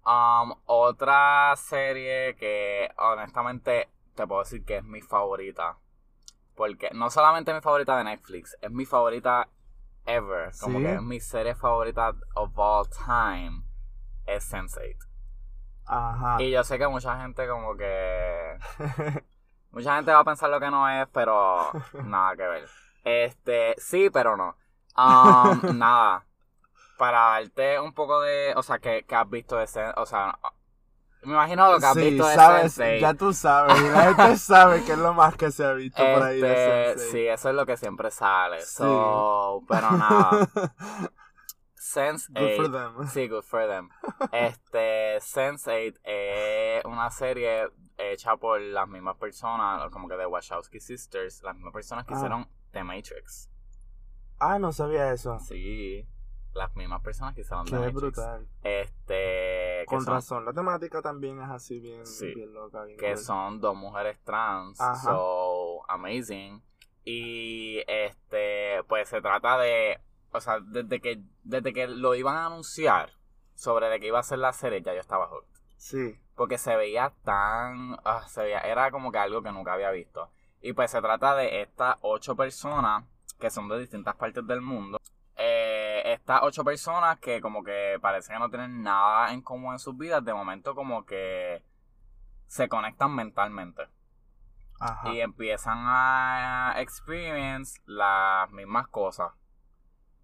um, 0.07 0.55
otra 0.67 1.55
serie 1.57 2.37
que 2.37 2.91
honestamente 2.97 3.91
te 4.15 4.27
puedo 4.27 4.41
decir 4.43 4.65
que 4.65 4.79
es 4.79 4.85
mi 4.85 5.03
favorita. 5.03 5.77
Porque 6.55 6.91
no 6.95 7.11
solamente 7.11 7.51
es 7.51 7.57
mi 7.57 7.61
favorita 7.61 7.97
de 7.99 8.05
Netflix, 8.05 8.57
es 8.63 8.71
mi 8.71 8.87
favorita 8.87 9.49
ever. 10.07 10.53
Como 10.61 10.79
que 10.79 10.95
es 10.95 11.03
mi 11.03 11.21
serie 11.21 11.55
favorita 11.55 12.15
of 12.35 12.53
all 12.57 12.87
time. 12.89 13.65
Es 14.27 14.51
Sense8. 14.53 14.97
Ajá. 15.87 16.37
Y 16.43 16.51
yo 16.51 16.65
sé 16.65 16.79
que 16.79 16.89
mucha 16.89 17.21
gente 17.21 17.47
como 17.49 17.77
que... 17.77 18.57
Mucha 19.75 19.97
gente 19.97 20.13
va 20.13 20.21
a 20.21 20.25
pensar 20.25 20.49
lo 20.51 20.61
que 20.61 20.71
no 20.71 20.89
es, 20.89 21.07
pero 21.13 21.71
nada 22.05 22.37
que 22.37 22.43
ver. 22.47 22.69
Este, 23.05 23.75
sí, 23.79 24.09
pero 24.11 24.37
no. 24.37 24.57
Um, 24.97 25.61
nada. 25.79 26.25
Para 26.97 27.19
darte 27.31 27.81
un 27.81 27.93
poco 27.93 28.21
de, 28.21 28.55
o 28.57 28.63
sea, 28.63 28.79
que, 28.79 29.03
que 29.05 29.15
has 29.17 29.29
visto 29.29 29.57
de 29.57 29.65
Sen- 29.67 29.93
o 29.97 30.07
sea, 30.07 30.39
me 31.23 31.33
imagino 31.33 31.73
lo 31.73 31.81
que 31.81 31.87
has 31.87 31.95
sí, 31.95 32.11
visto 32.11 32.27
de 32.27 32.35
sabes, 32.35 32.73
Sensei. 32.75 33.01
ya 33.01 33.15
tú 33.15 33.33
sabes, 33.33 33.81
y 33.81 33.89
la 33.89 34.15
gente 34.15 34.37
sabe 34.39 34.85
que 34.85 34.93
es 34.93 34.99
lo 34.99 35.13
más 35.13 35.35
que 35.37 35.51
se 35.51 35.65
ha 35.65 35.73
visto 35.73 36.03
por 36.03 36.23
ahí 36.23 36.41
de 36.41 36.53
Este, 36.93 36.99
Sensei. 37.01 37.11
sí, 37.23 37.27
eso 37.29 37.49
es 37.49 37.55
lo 37.57 37.67
que 37.67 37.77
siempre 37.77 38.11
sale. 38.13 38.61
Sí. 38.61 38.75
So, 38.77 39.65
pero 39.69 39.91
nada. 39.91 40.49
Sense 41.75 42.29
Good 42.33 42.57
for 42.57 42.71
them. 42.71 43.09
Sí, 43.09 43.29
good 43.29 43.43
for 43.43 43.67
them. 43.67 43.89
Este, 44.33 45.19
Sense8 45.21 45.99
es 46.05 46.85
una 46.85 47.11
serie 47.11 47.69
hecha 47.97 48.37
por 48.37 48.61
las 48.61 48.89
mismas 48.89 49.17
personas, 49.17 49.91
como 49.91 50.09
que 50.09 50.17
de 50.17 50.27
Wachowski 50.27 50.81
Sisters, 50.81 51.43
las 51.43 51.55
mismas 51.55 51.73
personas 51.73 52.05
que 52.07 52.15
Ah. 52.15 52.17
hicieron 52.17 52.49
The 52.73 52.83
Matrix. 52.85 53.51
Ah, 54.39 54.59
no 54.59 54.73
sabía 54.73 55.13
eso. 55.13 55.39
Sí, 55.39 56.07
las 56.55 56.75
mismas 56.77 57.03
personas 57.03 57.35
que 57.35 57.43
hicieron 57.43 57.65
The 57.67 57.77
Matrix. 57.77 57.95
brutal. 57.95 58.49
Este, 58.63 59.85
Con 59.87 60.01
son, 60.03 60.15
razón, 60.15 60.45
la 60.45 60.53
temática 60.53 61.01
también 61.03 61.41
es 61.41 61.49
así 61.51 61.79
bien, 61.81 62.05
Sí. 62.07 62.35
bien 62.35 62.53
loca. 62.53 62.85
Bien 62.85 62.99
que 62.99 63.15
cool. 63.15 63.19
son 63.19 63.61
dos 63.61 63.77
mujeres 63.77 64.21
trans, 64.25 64.81
Ajá. 64.81 64.97
so 65.03 65.89
amazing. 65.91 66.63
Y 67.05 67.83
este, 67.87 68.83
pues 68.89 69.09
se 69.09 69.21
trata 69.21 69.59
de, 69.59 70.01
o 70.33 70.41
sea, 70.41 70.59
desde 70.61 71.01
que, 71.01 71.23
desde 71.43 71.73
que 71.73 71.87
lo 71.87 72.15
iban 72.15 72.37
a 72.37 72.47
anunciar 72.47 73.11
sobre 73.55 73.89
de 73.89 74.01
que 74.01 74.07
iba 74.09 74.19
a 74.19 74.23
ser 74.23 74.39
la 74.39 74.53
serie, 74.53 74.81
ya 74.83 74.95
yo 74.95 75.01
estaba 75.01 75.29
hooked. 75.29 75.49
Sí. 75.77 76.19
Porque 76.35 76.59
se 76.59 76.77
veía 76.77 77.13
tan, 77.25 77.97
ah, 78.05 78.25
se 78.27 78.43
veía, 78.43 78.59
era 78.61 78.91
como 78.91 79.13
que 79.13 79.19
algo 79.19 79.43
que 79.43 79.53
nunca 79.53 79.73
había 79.73 79.91
visto. 79.91 80.31
Y 80.61 80.73
pues 80.73 80.91
se 80.91 81.01
trata 81.01 81.35
de 81.35 81.63
estas 81.63 81.97
ocho 82.01 82.35
personas 82.37 83.05
que 83.39 83.51
son 83.51 83.69
de 83.69 83.79
distintas 83.79 84.17
partes 84.17 84.47
del 84.47 84.61
mundo. 84.61 84.99
Eh, 85.37 86.03
estas 86.07 86.41
ocho 86.43 86.65
personas 86.65 87.19
que 87.19 87.41
como 87.41 87.63
que 87.63 87.99
parece 88.01 88.33
que 88.33 88.39
no 88.39 88.49
tienen 88.49 88.83
nada 88.83 89.33
en 89.33 89.43
común 89.43 89.73
en 89.73 89.79
sus 89.79 89.97
vidas, 89.97 90.25
de 90.25 90.33
momento 90.33 90.75
como 90.75 91.05
que 91.05 91.63
se 92.47 92.69
conectan 92.69 93.15
mentalmente 93.15 93.89
Ajá. 94.81 95.13
y 95.13 95.21
empiezan 95.21 95.79
a 95.87 96.75
experience 96.79 97.81
las 97.87 98.51
mismas 98.51 98.89
cosas. 98.89 99.33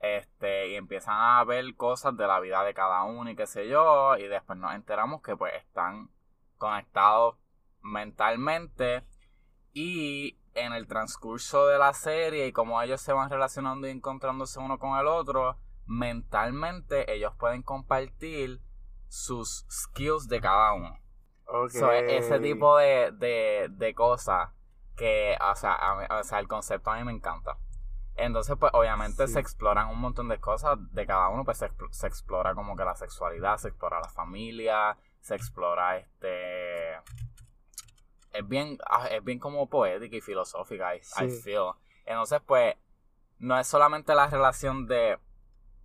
Este, 0.00 0.68
y 0.68 0.76
empiezan 0.76 1.14
a 1.16 1.44
ver 1.44 1.74
cosas 1.76 2.16
de 2.16 2.26
la 2.26 2.40
vida 2.40 2.64
de 2.64 2.72
cada 2.72 3.04
uno 3.04 3.30
y 3.30 3.36
qué 3.36 3.46
sé 3.46 3.68
yo, 3.68 4.16
y 4.16 4.26
después 4.28 4.58
nos 4.58 4.74
enteramos 4.74 5.20
que 5.22 5.36
pues 5.36 5.52
están 5.54 6.10
conectados 6.56 7.36
mentalmente 7.82 9.04
y 9.72 10.38
en 10.54 10.72
el 10.72 10.86
transcurso 10.86 11.66
de 11.66 11.78
la 11.78 11.92
serie 11.92 12.46
y 12.46 12.52
como 12.52 12.80
ellos 12.82 13.00
se 13.00 13.12
van 13.12 13.30
relacionando 13.30 13.86
y 13.86 13.90
encontrándose 13.90 14.58
uno 14.58 14.78
con 14.78 14.98
el 14.98 15.06
otro, 15.06 15.58
mentalmente 15.86 17.12
ellos 17.14 17.34
pueden 17.38 17.62
compartir 17.62 18.60
sus 19.08 19.66
skills 19.70 20.28
de 20.28 20.40
cada 20.40 20.72
uno. 20.72 20.98
So, 21.68 21.90
e- 21.92 22.16
ese 22.18 22.38
tipo 22.40 22.76
de, 22.78 23.12
de, 23.12 23.68
de 23.70 23.94
cosas 23.94 24.50
que, 24.96 25.36
o 25.40 25.54
sea, 25.56 25.76
mí- 25.98 26.06
o 26.10 26.22
sea, 26.24 26.38
el 26.40 26.48
concepto 26.48 26.90
a 26.90 26.96
mí 26.96 27.04
me 27.04 27.12
encanta. 27.12 27.58
Entonces, 28.22 28.56
pues, 28.58 28.70
obviamente 28.74 29.26
Sí. 29.26 29.32
se 29.34 29.40
exploran 29.40 29.88
un 29.88 29.98
montón 29.98 30.28
de 30.28 30.38
cosas 30.38 30.76
de 30.92 31.06
cada 31.06 31.28
uno, 31.28 31.44
pues 31.44 31.58
se, 31.58 31.66
expl- 31.70 31.90
se 31.90 32.06
explora 32.06 32.54
como 32.54 32.76
que 32.76 32.84
la 32.84 32.94
sexualidad, 32.94 33.56
se 33.56 33.68
explora 33.68 33.98
la 34.00 34.08
familia, 34.08 34.96
se 35.20 35.34
explora 35.34 35.96
este... 35.96 36.96
Es 38.32 38.46
bien, 38.46 38.78
ah, 38.88 39.06
es 39.08 39.24
bien 39.24 39.38
como 39.38 39.68
poética 39.68 40.16
y 40.16 40.20
filosófica, 40.20 40.94
I, 40.94 41.00
feel. 41.42 41.72
Entonces, 42.06 42.40
pues, 42.46 42.76
no 43.38 43.58
es 43.58 43.66
solamente 43.66 44.14
la 44.14 44.28
relación 44.28 44.86
de 44.86 45.18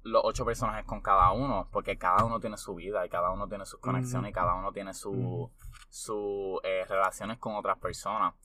los 0.03 0.21
ocho 0.23 0.45
personajes 0.45 0.85
con 0.85 1.01
cada 1.01 1.31
uno, 1.31 1.67
porque 1.71 1.97
cada 1.97 2.23
uno 2.23 2.39
tiene 2.39 2.57
su 2.57 2.75
vida 2.75 3.03
y 3.05 3.09
cada 3.09 3.31
uno 3.31 3.47
tiene 3.47 3.65
sus 3.65 3.79
conexiones 3.79 4.29
y 4.29 4.33
cada 4.33 4.53
uno 4.53 4.71
tiene 4.71 4.93
su, 4.93 5.09
Ujú. 5.11 5.51
su 5.89 6.59
eh, 6.63 6.85
relaciones 6.87 7.39
con 7.39 7.55
otras 7.55 7.79
personas. 7.79 8.35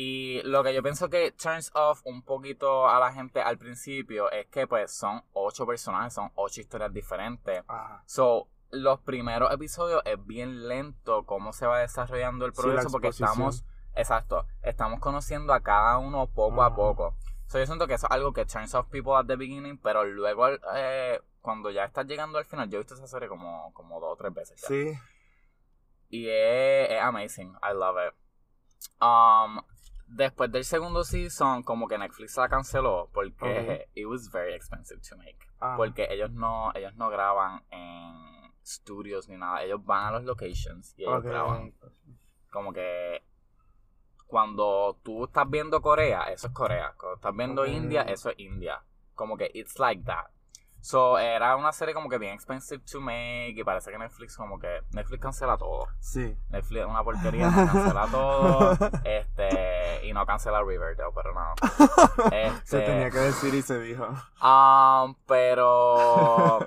Y 0.00 0.40
lo 0.44 0.62
que 0.62 0.72
yo 0.72 0.80
pienso 0.80 1.10
que 1.10 1.32
turns 1.32 1.72
off 1.74 2.02
un 2.04 2.22
poquito 2.22 2.88
a 2.88 3.00
la 3.00 3.12
gente 3.12 3.42
al 3.42 3.58
principio 3.58 4.30
es 4.30 4.46
que 4.46 4.68
pues 4.68 4.92
son 4.96 5.24
ocho 5.32 5.66
personajes, 5.66 6.14
son 6.14 6.30
ocho 6.36 6.60
historias 6.60 6.92
diferentes. 6.92 7.64
Ajá. 7.66 8.04
So, 8.06 8.46
los 8.70 9.00
primeros 9.00 9.52
episodios 9.52 10.00
es 10.04 10.24
bien 10.24 10.68
lento 10.68 11.26
cómo 11.26 11.52
se 11.52 11.66
va 11.66 11.80
desarrollando 11.80 12.46
el 12.46 12.54
Sí, 12.54 12.62
progreso 12.62 12.90
porque 12.92 13.08
exposición. 13.08 13.32
estamos, 13.50 13.64
exacto, 13.96 14.46
estamos 14.62 15.00
conociendo 15.00 15.52
a 15.52 15.62
cada 15.64 15.98
uno 15.98 16.28
poco 16.28 16.62
a 16.62 16.76
poco. 16.76 17.16
So, 17.48 17.58
yo 17.58 17.66
siento 17.66 17.88
que 17.88 17.94
eso 17.94 18.06
es 18.06 18.12
algo 18.12 18.32
que 18.32 18.46
turns 18.46 18.76
off 18.76 18.86
people 18.90 19.14
at 19.16 19.26
the 19.26 19.34
beginning, 19.34 19.78
pero 19.78 20.04
luego 20.04 20.46
eh, 20.76 21.20
cuando 21.40 21.70
ya 21.70 21.84
estás 21.84 22.06
llegando 22.06 22.38
al 22.38 22.44
final, 22.44 22.70
yo 22.70 22.76
he 22.76 22.82
visto 22.82 22.94
esa 22.94 23.08
serie 23.08 23.26
como, 23.28 23.72
como 23.74 23.98
dos 23.98 24.12
o 24.12 24.16
tres 24.16 24.32
veces. 24.32 24.60
ya. 24.60 24.68
Sí. 24.68 24.92
Y 26.10 26.28
es, 26.28 26.88
es 26.90 27.00
amazing. 27.00 27.48
I 27.68 27.74
love 27.74 27.96
it. 28.06 28.14
Um, 29.00 29.60
después 30.08 30.50
del 30.50 30.64
segundo 30.64 31.04
season, 31.04 31.62
como 31.62 31.86
que 31.86 31.98
Netflix 31.98 32.36
la 32.36 32.48
canceló 32.48 33.10
porque 33.12 33.88
it 33.94 34.06
was 34.06 34.30
very 34.30 34.54
expensive 34.54 35.00
to 35.08 35.16
make. 35.16 35.38
Ajá. 35.60 35.76
Porque 35.76 36.08
ellos 36.10 36.30
no, 36.32 36.72
ellos 36.74 36.94
no 36.96 37.10
graban 37.10 37.62
en 37.70 38.52
studios 38.64 39.28
ni 39.28 39.36
nada. 39.36 39.62
Ellos 39.62 39.84
van 39.84 40.06
a 40.06 40.10
los 40.12 40.24
locations 40.24 40.94
y 40.96 41.02
ellos 41.04 41.22
graban. 41.22 41.74
Como 42.50 42.72
que 42.72 43.22
cuando 44.26 44.98
tú 45.02 45.24
estás 45.24 45.48
viendo 45.48 45.80
Corea, 45.80 46.24
eso 46.24 46.48
es 46.48 46.52
Corea. 46.52 46.94
Cuando 46.98 47.16
estás 47.16 47.34
viendo. 47.34 47.66
India, 47.66 48.02
eso 48.02 48.30
es 48.30 48.38
India. 48.38 48.82
Como 49.14 49.36
que 49.36 49.50
it's 49.54 49.78
like 49.78 50.02
that. 50.04 50.26
So, 50.80 51.18
era 51.18 51.56
una 51.56 51.72
serie 51.72 51.92
como 51.92 52.08
que 52.08 52.18
bien 52.18 52.34
expensive 52.34 52.82
to 52.90 53.00
make 53.00 53.54
y 53.56 53.64
parece 53.64 53.90
que 53.90 53.98
Netflix 53.98 54.36
como 54.36 54.58
que 54.58 54.80
Netflix 54.92 55.20
cancela 55.20 55.58
todo. 55.58 55.86
Sí. 56.00 56.36
Netflix 56.50 56.80
es 56.82 56.86
una 56.86 57.02
porquería, 57.04 57.50
cancela 57.54 58.06
todo. 58.10 58.78
Este, 59.04 60.06
y 60.06 60.12
no 60.12 60.24
cancela 60.24 60.62
Riverdale, 60.62 61.12
pero 61.14 61.34
no. 61.34 61.54
Este, 62.32 62.66
Se 62.66 62.80
tenía 62.80 63.10
que 63.10 63.18
decir 63.18 63.54
y 63.54 63.62
se 63.62 63.80
dijo. 63.80 64.06
Um, 64.42 65.14
pero 65.26 66.58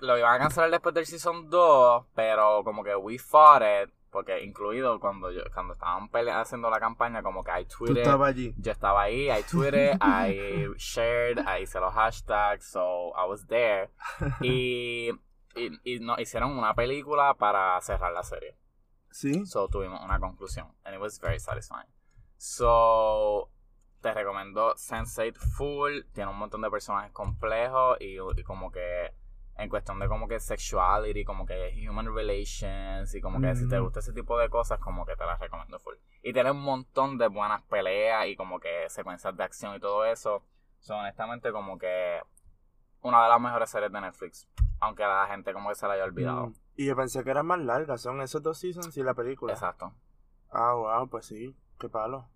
lo 0.00 0.18
iban 0.18 0.34
a 0.34 0.38
cancelar 0.38 0.70
después 0.70 0.94
del 0.94 1.06
season 1.06 1.48
2, 1.48 2.06
pero 2.14 2.62
como 2.64 2.84
que 2.84 2.94
we 2.96 3.18
fought 3.18 3.62
it, 3.62 3.92
porque 4.16 4.42
incluido 4.42 4.98
cuando 4.98 5.30
yo, 5.30 5.42
cuando 5.52 5.74
estaban 5.74 6.08
haciendo 6.30 6.70
la 6.70 6.80
campaña, 6.80 7.22
como 7.22 7.44
que 7.44 7.50
I 7.50 7.66
Tú 7.66 7.84
tweeted, 7.84 7.98
estabas 8.00 8.30
allí. 8.30 8.54
yo 8.56 8.72
estaba 8.72 9.02
ahí, 9.02 9.28
I 9.28 9.42
tweeted, 9.42 9.98
I 10.00 10.68
shared, 10.78 11.40
I 11.40 11.64
hice 11.64 11.78
los 11.78 11.92
hashtags, 11.92 12.64
so 12.64 13.12
I 13.14 13.28
was 13.28 13.46
there. 13.46 13.90
Y, 14.40 15.10
y, 15.54 15.80
y 15.84 16.00
no, 16.00 16.18
hicieron 16.18 16.56
una 16.56 16.72
película 16.72 17.34
para 17.34 17.78
cerrar 17.82 18.10
la 18.14 18.22
serie. 18.22 18.56
Sí. 19.10 19.44
So 19.44 19.68
tuvimos 19.68 20.02
una 20.02 20.18
conclusión. 20.18 20.74
And 20.84 20.94
it 20.94 21.00
was 21.02 21.20
very 21.20 21.38
satisfying. 21.38 21.92
So 22.38 23.50
te 24.00 24.14
recomiendo 24.14 24.76
Sense8 24.76 25.36
Full. 25.36 26.04
Tiene 26.14 26.30
un 26.30 26.38
montón 26.38 26.62
de 26.62 26.70
personajes 26.70 27.12
complejos 27.12 27.98
y, 28.00 28.16
y 28.16 28.42
como 28.44 28.72
que 28.72 29.12
en 29.58 29.68
cuestión 29.70 29.98
de 29.98 30.08
como 30.08 30.28
que 30.28 30.38
sexuality, 30.38 31.24
como 31.24 31.46
que 31.46 31.72
human 31.88 32.14
relations 32.14 33.14
y 33.14 33.20
como 33.20 33.40
que 33.40 33.54
si 33.56 33.68
te 33.68 33.78
gusta 33.78 34.00
ese 34.00 34.12
tipo 34.12 34.38
de 34.38 34.48
cosas, 34.50 34.78
como 34.80 35.06
que 35.06 35.16
te 35.16 35.24
las 35.24 35.38
recomiendo 35.40 35.78
full. 35.78 35.94
Y 36.22 36.32
tiene 36.32 36.50
un 36.50 36.62
montón 36.62 37.16
de 37.18 37.28
buenas 37.28 37.62
peleas 37.62 38.26
y 38.26 38.36
como 38.36 38.60
que 38.60 38.88
secuencias 38.88 39.36
de 39.36 39.44
acción 39.44 39.74
y 39.76 39.80
todo 39.80 40.04
eso. 40.04 40.42
Son 40.80 40.98
honestamente 40.98 41.52
como 41.52 41.78
que 41.78 42.20
una 43.00 43.22
de 43.22 43.28
las 43.28 43.40
mejores 43.40 43.70
series 43.70 43.90
de 43.92 44.00
Netflix. 44.00 44.48
Aunque 44.80 45.04
a 45.04 45.08
la 45.08 45.26
gente 45.28 45.52
como 45.54 45.70
que 45.70 45.74
se 45.74 45.86
la 45.86 45.94
haya 45.94 46.04
olvidado. 46.04 46.48
Mm. 46.48 46.54
Y 46.76 46.86
yo 46.86 46.94
pensé 46.96 47.24
que 47.24 47.30
eran 47.30 47.46
más 47.46 47.58
largas. 47.60 48.02
Son 48.02 48.20
esos 48.20 48.42
dos 48.42 48.58
seasons 48.58 48.94
y 48.98 49.02
la 49.02 49.14
película. 49.14 49.54
Exacto. 49.54 49.94
Ah, 50.50 50.74
wow, 50.74 51.08
pues 51.08 51.24
sí. 51.26 51.56
Qué 51.80 51.88
palo. 51.88 52.28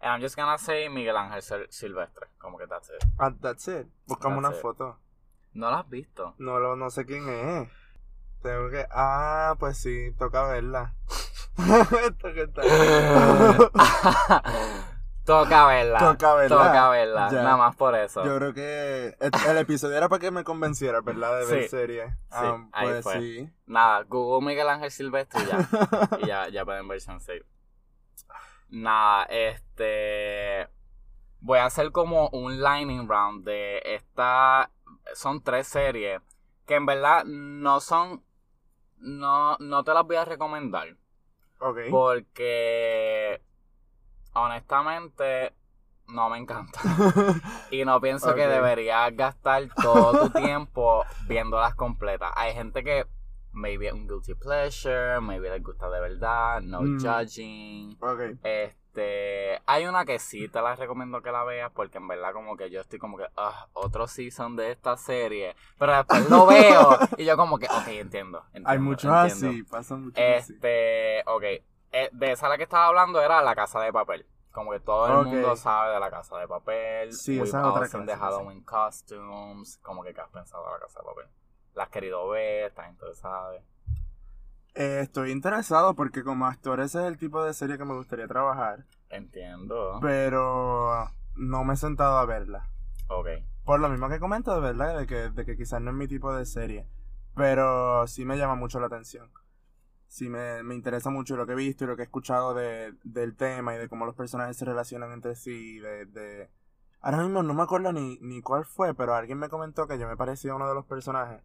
And 0.00 0.12
I'm 0.12 0.20
just 0.22 0.36
gonna 0.36 0.58
say 0.58 0.88
Miguel 0.90 1.16
Ángel 1.16 1.40
Sil- 1.42 1.66
Silvestre. 1.70 2.28
Como 2.38 2.58
que 2.58 2.66
that's 2.66 2.90
it. 2.90 3.02
Ah, 3.18 3.32
that's 3.40 3.66
it. 3.68 3.86
Buscamos 4.06 4.42
That's 4.42 4.48
una 4.48 4.56
it. 4.56 4.62
foto. 4.62 4.98
¿No 5.54 5.70
lo 5.70 5.76
has 5.76 5.88
visto? 5.88 6.34
No, 6.38 6.58
lo, 6.60 6.76
no 6.76 6.90
sé 6.90 7.06
quién 7.06 7.26
es. 7.28 7.68
Tengo 8.42 8.68
que. 8.70 8.86
Ah, 8.90 9.54
pues 9.58 9.78
sí, 9.78 10.12
toca 10.18 10.46
verla. 10.48 10.94
Esto 11.58 12.32
que 12.34 12.42
está. 12.42 12.62
Toca 15.24 15.66
verla. 15.66 15.98
Toca 15.98 16.34
verla. 16.36 16.56
Toca 16.56 16.88
verla. 16.88 17.28
Ya. 17.30 17.42
Nada 17.42 17.56
más 17.58 17.76
por 17.76 17.94
eso. 17.94 18.24
Yo 18.24 18.36
creo 18.38 18.54
que 18.54 19.14
el, 19.20 19.30
el 19.50 19.58
episodio 19.58 19.94
era 19.96 20.08
para 20.08 20.20
que 20.20 20.30
me 20.30 20.42
convenciera, 20.42 21.02
¿verdad? 21.02 21.40
De 21.40 21.44
ver 21.44 21.62
Sí. 21.64 21.68
serie. 21.68 22.16
Ah, 22.30 22.66
ahí 22.72 22.88
pues 22.88 23.02
fue. 23.02 23.20
sí. 23.20 23.50
Nada, 23.66 24.04
Google 24.04 24.46
Miguel 24.46 24.70
Ángel 24.70 24.90
Silvestre 24.90 25.42
y 25.42 25.46
ya. 25.46 25.68
y 26.22 26.26
ya, 26.26 26.48
ya 26.48 26.64
pueden 26.64 26.88
ver 26.88 27.02
Sensei. 27.02 27.42
Nada, 28.70 29.24
este. 29.24 30.66
Voy 31.40 31.58
a 31.58 31.66
hacer 31.66 31.92
como 31.92 32.30
un 32.30 32.62
lightning 32.62 33.06
round 33.06 33.44
de 33.44 33.82
esta. 33.84 34.70
Son 35.14 35.42
tres 35.42 35.66
series 35.68 36.20
que 36.66 36.74
en 36.76 36.86
verdad 36.86 37.24
no 37.24 37.80
son. 37.80 38.22
No, 38.98 39.56
no 39.58 39.84
te 39.84 39.94
las 39.94 40.04
voy 40.04 40.16
a 40.16 40.24
recomendar. 40.24 40.96
Ok. 41.60 41.78
Porque. 41.90 43.40
Honestamente. 44.34 45.54
No 46.08 46.30
me 46.30 46.38
encanta. 46.38 46.80
Y 47.70 47.84
no 47.84 48.00
pienso 48.00 48.34
que 48.34 48.46
deberías 48.46 49.14
gastar 49.14 49.68
todo 49.74 50.28
tu 50.28 50.40
tiempo 50.40 51.04
viéndolas 51.26 51.74
completas. 51.74 52.30
Hay 52.34 52.54
gente 52.54 52.82
que 52.82 53.06
maybe 53.52 53.88
es 53.88 53.92
un 53.92 54.06
guilty 54.08 54.34
pleasure, 54.34 55.20
maybe 55.20 55.50
les 55.50 55.62
gusta 55.62 55.90
de 55.90 56.00
verdad, 56.00 56.62
no 56.62 56.80
Mm. 56.80 56.98
judging. 56.98 57.96
ok. 58.00 58.20
Este, 58.42 58.74
hay 59.66 59.86
una 59.86 60.04
que 60.04 60.18
sí 60.18 60.48
te 60.48 60.60
la 60.60 60.74
recomiendo 60.76 61.22
que 61.22 61.30
la 61.32 61.44
veas 61.44 61.70
porque 61.72 61.98
en 61.98 62.08
verdad 62.08 62.32
como 62.32 62.56
que 62.56 62.70
yo 62.70 62.80
estoy 62.80 62.98
como 62.98 63.16
que, 63.16 63.26
ah, 63.36 63.68
otro 63.72 64.06
season 64.06 64.56
de 64.56 64.70
esta 64.72 64.96
serie, 64.96 65.54
pero 65.78 65.94
después 65.96 66.28
lo 66.28 66.46
veo 66.46 66.98
y 67.16 67.24
yo 67.24 67.36
como 67.36 67.58
que, 67.58 67.66
ok, 67.66 67.88
entiendo. 67.88 68.42
entiendo 68.46 68.68
Hay 68.70 68.78
muchos 68.78 69.10
así, 69.12 69.62
pasan 69.64 70.04
muchos 70.04 70.18
así. 70.28 70.52
Este, 70.54 71.22
ok, 71.26 71.42
eh, 71.92 72.08
de 72.12 72.32
esa 72.32 72.48
la 72.48 72.56
que 72.56 72.64
estaba 72.64 72.86
hablando 72.86 73.20
era 73.20 73.42
La 73.42 73.54
Casa 73.54 73.80
de 73.80 73.92
Papel. 73.92 74.26
Como 74.52 74.72
que 74.72 74.80
todo 74.80 75.06
el 75.06 75.12
Ok. 75.14 75.24
mundo 75.26 75.54
sabe 75.56 75.94
de 75.94 76.00
La 76.00 76.10
Casa 76.10 76.36
de 76.38 76.48
Papel. 76.48 77.12
Sí, 77.12 77.38
We've 77.38 77.48
esa 77.48 77.62
otra 77.66 77.86
seen 77.86 78.06
the 78.06 78.12
clásica, 78.12 78.16
sí. 78.16 78.20
Halloween 78.36 78.62
costumes. 78.64 79.78
Como 79.82 80.02
que, 80.02 80.12
¿qué 80.14 80.20
has 80.20 80.30
pensado 80.30 80.64
de 80.66 80.72
La 80.72 80.78
Casa 80.80 81.00
de 81.00 81.06
Papel? 81.06 81.26
¿La 81.74 81.84
has 81.84 81.90
querido 81.90 82.28
ver? 82.28 82.66
¿Estás 82.68 82.88
interesada? 82.90 83.52
Eh, 84.74 85.00
estoy 85.02 85.32
interesado 85.32 85.94
porque 85.94 86.22
como 86.22 86.46
actor 86.46 86.80
ese 86.80 87.00
es 87.00 87.06
el 87.06 87.18
tipo 87.18 87.42
de 87.42 87.54
serie 87.54 87.78
que 87.78 87.84
me 87.84 87.94
gustaría 87.94 88.28
trabajar. 88.28 88.86
Entiendo. 89.10 89.98
Pero 90.00 91.10
no 91.36 91.64
me 91.64 91.74
he 91.74 91.76
sentado 91.76 92.18
a 92.18 92.26
verla. 92.26 92.70
Ok. 93.08 93.28
Por 93.64 93.80
lo 93.80 93.88
mismo 93.88 94.08
que 94.08 94.20
comento, 94.20 94.54
de 94.54 94.60
verdad, 94.60 94.98
de 94.98 95.06
que, 95.06 95.30
de 95.30 95.44
que 95.44 95.56
quizás 95.56 95.80
no 95.80 95.90
es 95.90 95.96
mi 95.96 96.08
tipo 96.08 96.34
de 96.34 96.46
serie. 96.46 96.86
Pero 97.34 98.06
sí 98.06 98.24
me 98.24 98.36
llama 98.36 98.54
mucho 98.54 98.80
la 98.80 98.86
atención. 98.86 99.30
Sí 100.06 100.30
me, 100.30 100.62
me 100.62 100.74
interesa 100.74 101.10
mucho 101.10 101.36
lo 101.36 101.46
que 101.46 101.52
he 101.52 101.56
visto 101.56 101.84
y 101.84 101.86
lo 101.86 101.96
que 101.96 102.02
he 102.02 102.04
escuchado 102.06 102.54
de, 102.54 102.94
del 103.04 103.36
tema 103.36 103.74
y 103.74 103.78
de 103.78 103.88
cómo 103.88 104.06
los 104.06 104.14
personajes 104.14 104.56
se 104.56 104.64
relacionan 104.64 105.12
entre 105.12 105.34
sí. 105.34 105.78
De, 105.78 106.06
de... 106.06 106.50
Ahora 107.00 107.18
mismo 107.18 107.42
no 107.42 107.54
me 107.54 107.62
acuerdo 107.62 107.92
ni, 107.92 108.18
ni 108.20 108.40
cuál 108.40 108.64
fue, 108.64 108.94
pero 108.94 109.14
alguien 109.14 109.38
me 109.38 109.48
comentó 109.48 109.86
que 109.86 109.98
yo 109.98 110.08
me 110.08 110.16
parecía 110.16 110.54
uno 110.54 110.68
de 110.68 110.74
los 110.74 110.86
personajes. 110.86 111.42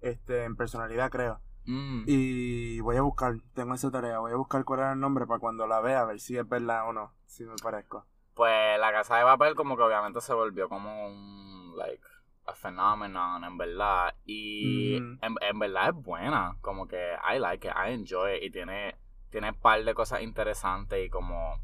Este, 0.00 0.44
en 0.44 0.56
personalidad 0.56 1.10
creo. 1.10 1.40
Mm. 1.66 2.04
Y 2.06 2.80
voy 2.80 2.96
a 2.96 3.02
buscar, 3.02 3.34
tengo 3.54 3.74
esa 3.74 3.90
tarea, 3.90 4.18
voy 4.18 4.32
a 4.32 4.36
buscar 4.36 4.64
cuál 4.64 4.80
era 4.80 4.92
el 4.92 5.00
nombre 5.00 5.26
para 5.26 5.38
cuando 5.40 5.66
la 5.66 5.80
vea, 5.80 6.00
a 6.00 6.04
ver 6.06 6.20
si 6.20 6.36
es 6.36 6.48
verdad 6.48 6.88
o 6.88 6.92
no, 6.92 7.12
si 7.26 7.44
me 7.44 7.54
parezco. 7.62 8.06
Pues 8.34 8.78
la 8.80 8.90
casa 8.92 9.18
de 9.18 9.24
papel 9.24 9.54
como 9.54 9.76
que 9.76 9.82
obviamente 9.82 10.20
se 10.20 10.32
volvió 10.32 10.68
como 10.68 11.06
un, 11.06 11.74
like, 11.76 12.02
a 12.46 12.54
phenomenon, 12.54 13.44
en 13.44 13.58
verdad. 13.58 14.14
Y 14.24 14.98
Mm. 15.00 15.18
en, 15.22 15.34
en 15.40 15.58
verdad 15.58 15.88
es 15.90 15.94
buena, 15.94 16.56
como 16.60 16.88
que 16.88 17.14
I 17.30 17.38
like 17.38 17.68
it, 17.68 17.74
I 17.74 17.92
enjoy 17.92 18.36
it. 18.36 18.42
Y 18.44 18.50
tiene, 18.50 18.96
tiene 19.30 19.50
un 19.50 19.56
par 19.60 19.84
de 19.84 19.94
cosas 19.94 20.22
interesantes 20.22 21.04
y 21.06 21.10
como, 21.10 21.60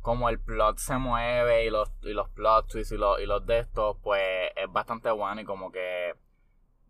como 0.00 0.28
el 0.28 0.38
plot 0.38 0.78
se 0.78 0.96
mueve 0.96 1.66
y 1.66 1.70
los, 1.70 1.90
y 2.02 2.12
los 2.12 2.28
plot 2.30 2.68
twists 2.68 2.92
y 2.92 2.96
los, 2.96 3.20
y 3.20 3.26
los 3.26 3.44
de 3.44 3.58
estos, 3.58 3.96
pues 4.02 4.22
es 4.56 4.70
bastante 4.72 5.10
bueno 5.10 5.40
y 5.40 5.44
como 5.44 5.72
que... 5.72 6.14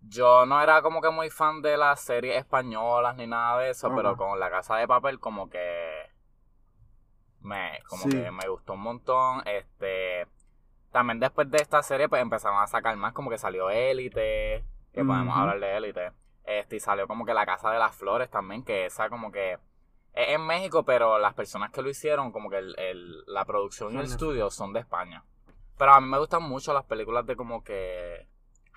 Yo 0.02 0.46
no 0.46 0.60
era 0.62 0.80
como 0.82 1.00
que 1.02 1.10
muy 1.10 1.30
fan 1.30 1.60
de 1.62 1.76
las 1.76 2.00
series 2.00 2.36
españolas 2.38 3.16
ni 3.16 3.26
nada 3.26 3.58
de 3.60 3.70
eso, 3.70 3.92
pero 3.94 4.16
con 4.16 4.40
La 4.40 4.50
Casa 4.50 4.76
de 4.76 4.88
Papel 4.88 5.20
como 5.20 5.50
que 5.50 6.10
me 7.40 7.80
como 7.88 8.02
Sí. 8.04 8.10
que 8.10 8.30
me 8.30 8.48
gustó 8.48 8.74
un 8.74 8.80
montón. 8.80 9.42
Este 9.46 10.26
también 10.92 11.20
después 11.20 11.50
de 11.50 11.58
esta 11.58 11.82
serie 11.82 12.08
pues 12.08 12.20
empezaron 12.22 12.58
a 12.60 12.66
sacar 12.66 12.96
más 12.96 13.12
como 13.12 13.30
que 13.30 13.38
salió 13.38 13.70
Élite, 13.70 14.64
que 14.92 15.04
podemos 15.04 15.36
hablar 15.36 15.60
de 15.60 15.76
Élite. 15.76 16.12
Este 16.44 16.76
y 16.76 16.80
salió 16.80 17.06
como 17.06 17.24
que 17.24 17.34
La 17.34 17.46
Casa 17.46 17.70
de 17.70 17.78
las 17.78 17.94
Flores 17.94 18.30
también, 18.30 18.64
que 18.64 18.86
esa 18.86 19.08
como 19.08 19.30
que 19.30 19.52
es 20.12 20.28
en 20.30 20.44
México, 20.46 20.82
pero 20.84 21.18
las 21.18 21.34
personas 21.34 21.70
que 21.70 21.82
lo 21.82 21.88
hicieron 21.90 22.32
como 22.32 22.50
que 22.50 22.58
el, 22.58 22.74
el- 22.78 23.24
la 23.26 23.44
producción 23.44 23.92
y 23.94 23.98
el 23.98 24.06
estudio 24.06 24.50
son 24.50 24.72
de 24.72 24.80
España. 24.80 25.22
Pero 25.78 25.92
a 25.92 26.00
mí 26.00 26.08
me 26.08 26.18
gustan 26.18 26.42
mucho 26.42 26.74
las 26.74 26.84
películas 26.84 27.24
de 27.26 27.36
como 27.36 27.62
que 27.62 28.26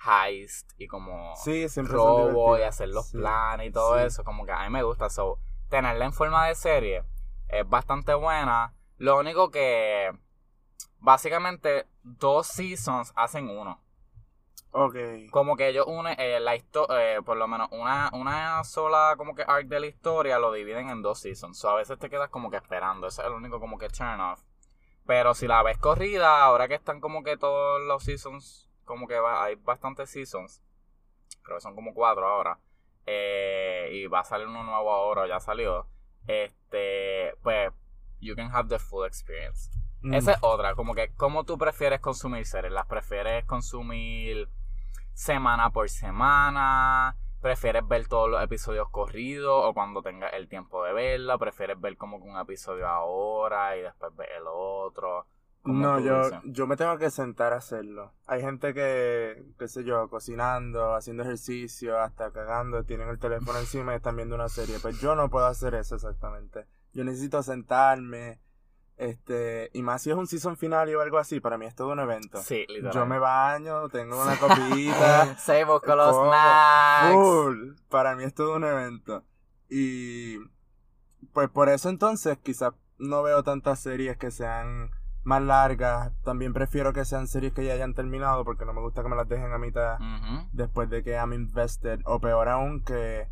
heist 0.06 0.70
y 0.78 0.86
como 0.86 1.34
Sí, 1.36 1.68
siempre 1.68 1.94
robo 1.94 2.58
y 2.58 2.62
hacer 2.62 2.88
los 2.88 3.08
Sí. 3.08 3.18
planes 3.18 3.68
y 3.68 3.72
todo 3.72 3.98
Sí. 3.98 4.04
eso, 4.04 4.24
como 4.24 4.44
que 4.44 4.52
a 4.52 4.62
mí 4.64 4.70
me 4.70 4.82
gusta. 4.82 5.08
So, 5.10 5.38
tenerla 5.68 6.04
en 6.04 6.12
forma 6.12 6.46
de 6.46 6.54
serie 6.54 7.04
es 7.48 7.68
bastante 7.68 8.14
buena. 8.14 8.74
Lo 8.98 9.18
único 9.18 9.50
que 9.50 10.10
básicamente 10.98 11.86
dos 12.02 12.46
seasons 12.46 13.12
hacen 13.16 13.48
uno. 13.48 13.80
Ok. 14.76 14.96
Como 15.30 15.56
que 15.56 15.68
ellos 15.68 15.84
unen 15.86 16.16
eh, 16.18 16.40
la 16.40 16.56
historia, 16.56 17.22
por 17.22 17.36
lo 17.36 17.46
menos 17.46 17.68
una, 17.70 18.10
una 18.12 18.64
sola 18.64 19.14
como 19.16 19.34
que 19.36 19.42
arc 19.46 19.66
de 19.68 19.78
la 19.78 19.86
historia 19.86 20.38
lo 20.40 20.50
dividen 20.52 20.90
en 20.90 21.00
dos 21.00 21.20
seasons. 21.20 21.58
So, 21.58 21.68
a 21.70 21.74
veces 21.76 21.98
te 21.98 22.10
quedas 22.10 22.28
como 22.28 22.50
que 22.50 22.56
esperando. 22.56 23.06
Eso 23.06 23.22
es 23.22 23.28
el 23.28 23.34
único 23.34 23.60
como 23.60 23.78
que 23.78 23.88
turn 23.88 24.20
off. 24.20 24.42
Pero 25.06 25.34
si 25.34 25.46
la 25.46 25.62
ves 25.62 25.78
corrida, 25.78 26.42
ahora 26.42 26.66
que 26.66 26.74
están 26.74 27.00
como 27.00 27.22
que 27.22 27.36
todos 27.36 27.80
los 27.82 28.02
seasons, 28.02 28.68
como 28.84 29.06
que 29.08 29.18
va- 29.18 29.44
hay 29.44 29.54
bastantes 29.56 30.10
seasons. 30.10 30.62
Creo 31.42 31.56
que 31.58 31.62
son 31.62 31.74
como 31.74 31.94
cuatro 31.94 32.26
ahora. 32.26 32.58
eh, 33.06 33.90
y 33.92 34.06
va 34.06 34.20
a 34.20 34.24
salir 34.24 34.46
uno 34.46 34.62
nuevo 34.64 34.90
ahora, 34.90 35.26
ya 35.28 35.38
salió. 35.38 35.86
Este, 36.26 37.34
pues, 37.42 37.70
you 38.20 38.34
can 38.34 38.50
have 38.50 38.68
the 38.70 38.78
full 38.78 39.04
experience. 39.06 39.70
Mm. 40.00 40.14
Esa 40.14 40.32
es 40.32 40.38
otra, 40.40 40.74
como 40.74 40.94
que, 40.94 41.12
¿cómo 41.14 41.44
tú 41.44 41.58
prefieres 41.58 42.00
consumir 42.00 42.46
series? 42.46 42.72
¿Las 42.72 42.86
prefieres 42.86 43.44
consumir 43.44 44.48
semana 45.12 45.68
por 45.70 45.90
semana? 45.90 47.16
¿Prefieres 47.42 47.86
ver 47.86 48.08
todos 48.08 48.30
los 48.30 48.42
episodios 48.42 48.88
corridos 48.88 49.64
o 49.66 49.74
cuando 49.74 50.00
tengas 50.02 50.32
el 50.32 50.48
tiempo 50.48 50.82
de 50.84 50.94
verla? 50.94 51.36
¿Prefieres 51.36 51.78
ver 51.78 51.98
como 51.98 52.22
que 52.22 52.28
un 52.28 52.38
episodio 52.38 52.88
ahora 52.88 53.76
y 53.76 53.82
después 53.82 54.16
ver 54.16 54.30
el 54.38 54.44
otro? 54.46 55.26
¿Cómo 55.64 55.82
No, 55.82 55.98
yo, 55.98 56.42
yo 56.44 56.66
me 56.66 56.76
tengo 56.76 56.98
que 56.98 57.10
sentar 57.10 57.54
a 57.54 57.56
hacerlo. 57.56 58.12
Hay 58.26 58.42
gente 58.42 58.74
que, 58.74 59.46
qué 59.58 59.66
sé 59.66 59.82
yo, 59.82 60.10
cocinando, 60.10 60.94
haciendo 60.94 61.22
ejercicio, 61.22 61.98
hasta 61.98 62.30
cagando, 62.32 62.84
tienen 62.84 63.08
el 63.08 63.18
teléfono 63.18 63.58
encima 63.58 63.94
y 63.94 63.96
están 63.96 64.14
viendo 64.14 64.34
una 64.34 64.50
serie. 64.50 64.78
Pues 64.78 65.00
yo 65.00 65.14
no 65.14 65.30
puedo 65.30 65.46
hacer 65.46 65.74
eso 65.74 65.94
exactamente. 65.94 66.66
Yo 66.92 67.02
necesito 67.02 67.42
sentarme, 67.42 68.40
este, 68.98 69.70
y 69.72 69.80
más 69.80 70.02
si 70.02 70.10
es 70.10 70.16
un 70.16 70.26
season 70.26 70.58
final 70.58 70.94
o 70.94 71.00
algo 71.00 71.16
así, 71.16 71.40
para 71.40 71.56
mí 71.56 71.64
es 71.64 71.74
todo 71.74 71.92
un 71.92 72.00
evento. 72.00 72.42
Sí, 72.42 72.66
literal. 72.68 72.92
Yo 72.92 73.06
me 73.06 73.18
baño, 73.18 73.88
tengo 73.88 74.20
una 74.20 74.36
copita. 74.38 75.34
Se 75.38 75.64
busco 75.64 75.96
los 75.96 76.14
snacks. 76.14 77.14
Full. 77.14 77.72
Para 77.88 78.14
mí 78.16 78.24
es 78.24 78.34
todo 78.34 78.56
un 78.56 78.64
evento. 78.64 79.24
Y 79.70 80.36
pues 81.32 81.48
por 81.48 81.70
eso 81.70 81.88
entonces 81.88 82.36
quizás 82.36 82.74
no 82.98 83.22
veo 83.22 83.42
tantas 83.42 83.80
series 83.80 84.18
que 84.18 84.30
sean 84.30 84.90
más 85.24 85.42
largas. 85.42 86.12
También 86.22 86.52
prefiero 86.52 86.92
que 86.92 87.04
sean 87.04 87.26
series 87.26 87.52
que 87.52 87.64
ya 87.64 87.72
hayan 87.72 87.94
terminado 87.94 88.44
porque 88.44 88.64
no 88.64 88.72
me 88.72 88.80
gusta 88.80 89.02
que 89.02 89.08
me 89.08 89.16
las 89.16 89.28
dejen 89.28 89.52
a 89.52 89.58
mitad 89.58 89.98
después 90.52 90.88
de 90.90 91.02
que 91.02 91.12
I'm 91.12 91.32
invested. 91.32 92.00
O 92.04 92.20
peor 92.20 92.48
aún 92.48 92.82
que, 92.82 93.28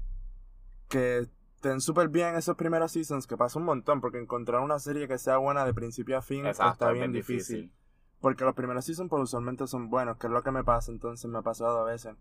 que 0.88 1.28
estén 1.57 1.81
súper 1.81 2.09
bien 2.09 2.35
esos 2.35 2.57
primeros 2.57 2.92
seasons, 2.92 3.26
que 3.26 3.37
pasa 3.37 3.59
un 3.59 3.64
montón 3.64 4.00
porque 4.00 4.18
encontrar 4.18 4.61
una 4.62 4.78
serie 4.78 5.07
que 5.07 5.18
sea 5.18 5.37
buena 5.37 5.64
de 5.64 5.72
principio 5.74 6.18
a 6.18 6.22
fin 6.22 6.46
Exacto, 6.46 6.72
está 6.72 6.87
es 6.88 6.92
bien 6.94 7.12
bien 7.12 7.22
difícil. 7.22 7.61
difícil. 7.62 7.78
Porque 8.20 8.44
los 8.44 8.55
primeros 8.55 8.85
seasons 8.85 9.09
pues 9.11 9.22
usualmente 9.22 9.66
son 9.66 9.88
buenos, 9.90 10.16
que 10.16 10.26
es 10.26 10.33
lo 10.33 10.42
que 10.42 10.50
me 10.50 10.64
pasa, 10.64 10.90
entonces 10.90 11.31
me 11.31 11.38
ha 11.38 11.42
pasado 11.42 11.81
a 11.81 11.85
veces. 11.85 12.14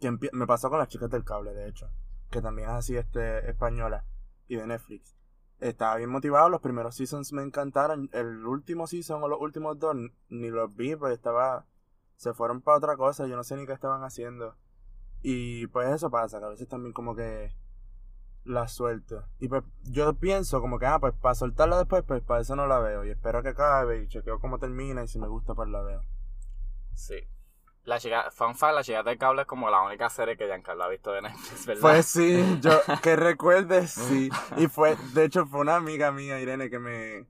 Que 0.00 0.10
me 0.32 0.46
pasó 0.46 0.70
con 0.70 0.78
las 0.78 0.88
chicas 0.88 1.10
del 1.10 1.24
cable, 1.24 1.52
de 1.54 1.68
hecho, 1.68 1.90
que 2.30 2.40
también 2.40 2.68
es 2.68 2.74
así 2.76 2.96
este 2.96 3.50
española 3.50 4.04
y 4.46 4.54
de 4.56 4.66
Netflix. 4.66 5.17
Estaba 5.60 5.96
bien 5.96 6.10
motivado, 6.10 6.48
los 6.48 6.60
primeros 6.60 6.94
seasons 6.94 7.32
me 7.32 7.42
encantaron, 7.42 8.08
el 8.12 8.46
último 8.46 8.86
season 8.86 9.22
o 9.22 9.28
los 9.28 9.40
últimos 9.40 9.78
dos 9.78 9.96
ni 10.28 10.50
los 10.50 10.74
vi, 10.76 10.94
pues 10.94 11.14
estaba 11.14 11.66
se 12.18 12.34
fueron 12.34 12.60
para 12.60 12.78
otra 12.78 12.96
cosa, 12.96 13.26
yo 13.26 13.36
no 13.36 13.44
sé 13.44 13.56
ni 13.56 13.64
qué 13.64 13.72
estaban 13.72 14.02
haciendo. 14.02 14.56
Y 15.22 15.68
pues 15.68 15.88
eso 15.88 16.10
pasa, 16.10 16.40
que 16.40 16.44
a 16.44 16.48
veces 16.48 16.68
también 16.68 16.92
como 16.92 17.14
que 17.14 17.54
la 18.44 18.66
suelto. 18.66 19.24
Y 19.38 19.48
pues 19.48 19.62
yo 19.84 20.14
pienso 20.14 20.60
como 20.60 20.78
que, 20.78 20.86
ah, 20.86 20.98
pues 20.98 21.14
para 21.14 21.36
soltarla 21.36 21.78
después, 21.78 22.02
pues 22.02 22.22
para 22.22 22.40
eso 22.40 22.56
no 22.56 22.66
la 22.66 22.80
veo. 22.80 23.04
Y 23.04 23.10
espero 23.10 23.42
que 23.42 23.50
acabe 23.50 24.02
y 24.02 24.08
chequeo 24.08 24.40
cómo 24.40 24.58
termina 24.58 25.04
y 25.04 25.08
si 25.08 25.18
me 25.18 25.28
gusta, 25.28 25.54
pues 25.54 25.68
la 25.68 25.80
veo. 25.82 26.02
Sí. 26.94 27.16
La 27.88 27.98
chica, 27.98 28.30
fun 28.30 28.54
fact, 28.54 28.74
La 28.74 28.82
chica 28.82 29.02
del 29.02 29.16
cable 29.16 29.42
es 29.42 29.48
como 29.48 29.70
la 29.70 29.80
única 29.80 30.10
serie 30.10 30.36
que 30.36 30.44
Giancarlo 30.44 30.84
ha 30.84 30.88
visto 30.88 31.10
de 31.10 31.22
Netflix, 31.22 31.64
¿verdad? 31.64 31.80
Pues 31.80 32.04
sí, 32.04 32.58
yo 32.60 32.72
que 33.02 33.16
recuerdes, 33.16 33.92
sí. 33.92 34.28
Y 34.58 34.66
fue, 34.66 34.94
de 35.14 35.24
hecho, 35.24 35.46
fue 35.46 35.60
una 35.60 35.76
amiga 35.76 36.12
mía, 36.12 36.38
Irene, 36.38 36.68
que 36.68 36.78
me, 36.78 37.26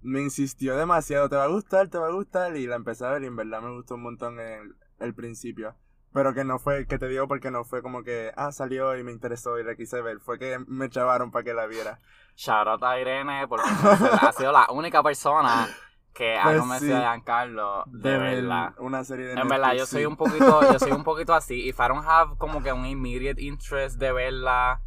me 0.00 0.22
insistió 0.22 0.78
demasiado. 0.78 1.28
Te 1.28 1.36
va 1.36 1.44
a 1.44 1.48
gustar, 1.48 1.88
te 1.88 1.98
va 1.98 2.06
a 2.06 2.12
gustar. 2.12 2.56
Y 2.56 2.66
la 2.66 2.76
empecé 2.76 3.04
a 3.04 3.10
ver 3.10 3.22
y 3.22 3.26
en 3.26 3.36
verdad 3.36 3.60
me 3.60 3.70
gustó 3.70 3.96
un 3.96 4.02
montón 4.04 4.40
el, 4.40 4.76
el 4.98 5.14
principio. 5.14 5.76
Pero 6.14 6.32
que 6.32 6.42
no 6.42 6.58
fue, 6.58 6.86
que 6.86 6.98
te 6.98 7.06
digo 7.06 7.28
porque 7.28 7.50
no 7.50 7.64
fue 7.64 7.82
como 7.82 8.02
que, 8.02 8.32
ah, 8.34 8.50
salió 8.50 8.96
y 8.96 9.04
me 9.04 9.12
interesó 9.12 9.58
y 9.58 9.62
la 9.62 9.76
quise 9.76 10.00
ver. 10.00 10.20
Fue 10.20 10.38
que 10.38 10.58
me 10.66 10.88
chavaron 10.88 11.30
para 11.30 11.44
que 11.44 11.52
la 11.52 11.66
viera. 11.66 12.00
Shout 12.34 12.66
out 12.66 12.82
a 12.82 12.98
Irene 12.98 13.46
porque 13.46 13.68
ha 13.68 14.32
sido 14.32 14.52
la 14.52 14.68
única 14.70 15.02
persona 15.02 15.68
que 16.12 16.36
Pues 16.42 16.58
convencido 16.60 16.96
sí. 16.96 17.02
a 17.04 17.10
Giancarlo 17.12 17.84
de, 17.86 18.10
ver 18.10 18.20
verla. 18.20 18.74
Una 18.78 19.04
serie 19.04 19.26
de 19.26 19.40
En 19.40 19.48
verdad, 19.48 19.74
yo 19.74 19.86
soy 19.86 20.04
un 20.04 20.16
poquito, 20.16 20.60
yo 20.72 20.78
soy 20.78 20.92
un 20.92 21.04
poquito 21.04 21.34
así. 21.34 21.68
If 21.68 21.78
I 21.78 21.88
don't 21.88 22.04
have 22.06 22.36
como 22.38 22.62
que 22.62 22.72
un 22.72 22.86
immediate 22.86 23.40
interest 23.40 23.98
de 23.98 24.12
verla, 24.12 24.82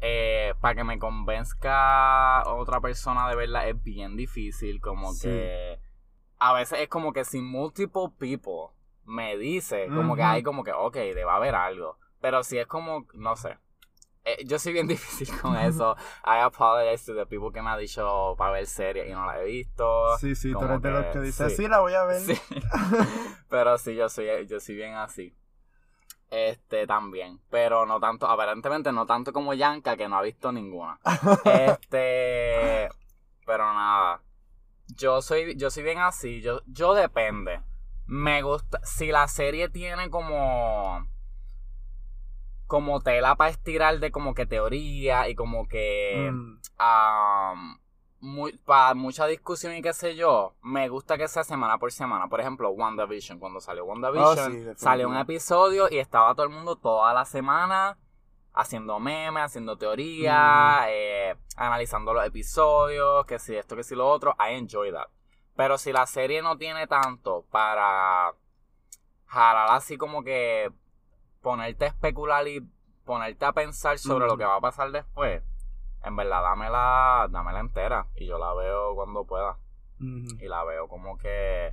eh, 0.00 0.52
para 0.60 0.74
que 0.74 0.84
me 0.84 0.98
convenzca 0.98 2.42
otra 2.46 2.80
persona 2.80 3.28
de 3.28 3.36
verla 3.36 3.66
es 3.66 3.82
bien 3.82 4.16
difícil. 4.16 4.80
Como 4.80 5.12
Sí. 5.12 5.28
que 5.28 5.80
a 6.38 6.52
veces 6.52 6.80
es 6.80 6.88
como 6.88 7.12
que 7.12 7.24
si 7.24 7.40
multiple 7.40 8.10
people 8.18 8.74
me 9.06 9.36
dice, 9.36 9.86
como 9.94 10.16
que 10.16 10.22
hay 10.22 10.42
como 10.42 10.64
que, 10.64 10.72
ok, 10.72 10.94
debe 10.94 11.30
haber 11.30 11.54
algo. 11.54 11.98
Pero 12.20 12.42
si 12.42 12.58
es 12.58 12.66
como, 12.66 13.06
no 13.14 13.36
sé. 13.36 13.58
Eh, 14.24 14.44
yo 14.46 14.58
soy 14.58 14.72
bien 14.72 14.86
difícil 14.88 15.28
con 15.40 15.56
eso. 15.56 15.96
I 16.24 16.40
apologize 16.40 17.04
to 17.06 17.14
the 17.14 17.26
people 17.26 17.52
que 17.52 17.62
me 17.62 17.70
ha 17.70 17.76
dicho 17.76 18.34
para 18.38 18.52
ver 18.52 18.66
series 18.66 19.08
y 19.08 19.12
no 19.12 19.26
la 19.26 19.40
he 19.40 19.44
visto. 19.44 20.16
Sí, 20.18 20.34
sí, 20.34 20.52
tú 20.52 20.64
eres 20.64 20.80
de 20.80 20.90
los 20.90 21.04
que 21.06 21.12
que 21.12 21.20
dices, 21.20 21.50
sí. 21.52 21.62
sí, 21.62 21.68
la 21.68 21.80
voy 21.80 21.94
a 21.94 22.04
ver. 22.04 22.20
Sí. 22.20 22.40
Pero 23.48 23.76
sí, 23.78 23.94
yo 23.94 24.08
soy, 24.08 24.46
yo 24.46 24.60
soy 24.60 24.74
bien 24.74 24.94
así. 24.94 25.34
Este 26.30 26.86
también. 26.86 27.40
Pero 27.50 27.86
no 27.86 28.00
tanto, 28.00 28.26
aparentemente 28.26 28.90
no 28.92 29.06
tanto 29.06 29.32
como 29.32 29.54
Yanka, 29.54 29.96
que 29.96 30.08
no 30.08 30.16
ha 30.16 30.22
visto 30.22 30.50
ninguna. 30.50 30.98
Este. 31.44 32.88
Pero 33.46 33.72
nada. 33.74 34.22
Yo 34.88 35.22
soy, 35.22 35.56
yo 35.56 35.70
soy 35.70 35.82
bien 35.82 35.98
así. 35.98 36.40
Yo, 36.40 36.62
yo 36.66 36.94
depende. 36.94 37.60
Me 38.06 38.42
gusta. 38.42 38.80
Si 38.84 39.08
la 39.08 39.28
serie 39.28 39.68
tiene 39.68 40.10
como. 40.10 41.06
Como 42.74 43.00
tela 43.00 43.36
para 43.36 43.50
estirar 43.50 44.00
de 44.00 44.10
como 44.10 44.34
que 44.34 44.46
teoría 44.46 45.28
y 45.28 45.36
como 45.36 45.68
que 45.68 46.30
Mm, 46.32 46.58
muy, 48.20 48.56
para 48.58 48.94
mucha 48.94 49.26
discusión 49.26 49.74
y 49.76 49.82
qué 49.82 49.92
sé 49.92 50.16
yo, 50.16 50.54
me 50.62 50.88
gusta 50.88 51.16
que 51.18 51.28
sea 51.28 51.44
semana 51.44 51.78
por 51.78 51.92
semana. 51.92 52.26
Por 52.28 52.40
ejemplo, 52.40 52.70
WandaVision, 52.70 53.38
cuando 53.38 53.60
salió 53.60 53.84
WandaVision, 53.84 54.26
Oh, 54.26 54.34
sí, 54.34 54.40
definitivo. 54.56 54.74
salió 54.78 55.08
un 55.08 55.16
episodio 55.18 55.88
y 55.90 55.98
estaba 55.98 56.34
todo 56.34 56.44
el 56.46 56.52
mundo 56.52 56.74
toda 56.76 57.12
la 57.12 57.24
semana 57.26 57.96
haciendo 58.54 58.98
memes, 58.98 59.44
haciendo 59.44 59.76
teoría, 59.76 60.86
eh, 60.88 61.36
analizando 61.56 62.12
los 62.14 62.26
episodios, 62.26 63.26
que 63.26 63.38
si 63.38 63.54
esto, 63.56 63.76
que 63.76 63.84
si 63.84 63.94
lo 63.94 64.08
otro. 64.08 64.34
I 64.40 64.54
enjoy 64.54 64.90
that. 64.92 65.08
Pero 65.54 65.76
si 65.78 65.92
la 65.92 66.06
serie 66.06 66.40
no 66.42 66.56
tiene 66.56 66.86
tanto 66.86 67.44
para 67.50 68.32
jalar 69.26 69.68
así 69.70 69.96
como 69.96 70.22
que 70.24 70.70
ponerte 71.44 71.84
a 71.84 71.88
especular 71.88 72.48
y 72.48 72.60
ponerte 73.04 73.44
a 73.44 73.52
pensar 73.52 73.98
sobre 73.98 74.24
Mm. 74.26 74.28
lo 74.30 74.36
que 74.36 74.44
va 74.44 74.56
a 74.56 74.60
pasar 74.60 74.90
después, 74.90 75.42
en 76.02 76.16
verdad 76.16 76.42
dámela, 76.42 77.28
dámela 77.30 77.60
entera 77.60 78.08
y 78.16 78.26
yo 78.26 78.38
la 78.38 78.52
veo 78.54 78.96
cuando 78.96 79.24
pueda. 79.24 79.56
Y 80.00 80.48
la 80.48 80.64
veo 80.64 80.88
como 80.88 81.16
que. 81.18 81.72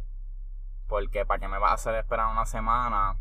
Porque 0.87 1.25
para 1.25 1.39
qué 1.39 1.47
me 1.47 1.57
vas 1.57 1.71
a 1.71 1.73
hacer 1.75 1.95
esperar 1.95 2.27
una 2.31 2.45
semana 2.45 3.17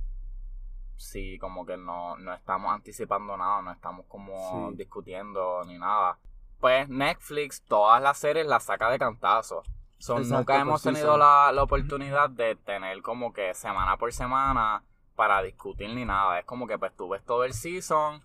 si 0.97 1.39
como 1.39 1.65
que 1.65 1.77
no, 1.79 2.17
no 2.19 2.35
estamos 2.35 2.73
anticipando 2.73 3.37
nada, 3.37 3.63
no 3.63 3.73
estamos 3.73 4.05
como 4.07 4.71
Sí. 4.71 4.77
discutiendo 4.77 5.63
ni 5.65 5.79
nada. 5.79 6.19
Pues 6.61 6.89
Netflix 6.91 7.63
todas 7.67 8.03
las 8.03 8.19
series 8.19 8.47
las 8.47 8.65
saca 8.65 8.91
de 8.91 8.99
cantazo. 8.99 9.63
So, 9.99 10.19
Exacto, 10.19 10.37
nunca 10.39 10.61
hemos 10.61 10.83
tenido 10.83 11.07
season. 11.13 11.21
la, 11.21 11.53
la 11.53 11.63
oportunidad 11.63 12.29
de 12.31 12.57
tener 12.57 13.01
como 13.03 13.33
que 13.33 13.55
semana 13.55 13.97
por 13.97 14.13
semana 14.13 14.83
para 15.21 15.43
discutir 15.43 15.91
ni 15.91 16.07
nada. 16.07 16.39
Es 16.39 16.47
como 16.47 16.67
que 16.67 16.79
pues 16.79 16.97
tú 16.97 17.11
ves 17.11 17.23
todo 17.27 17.45
el 17.45 17.53
season, 17.53 18.23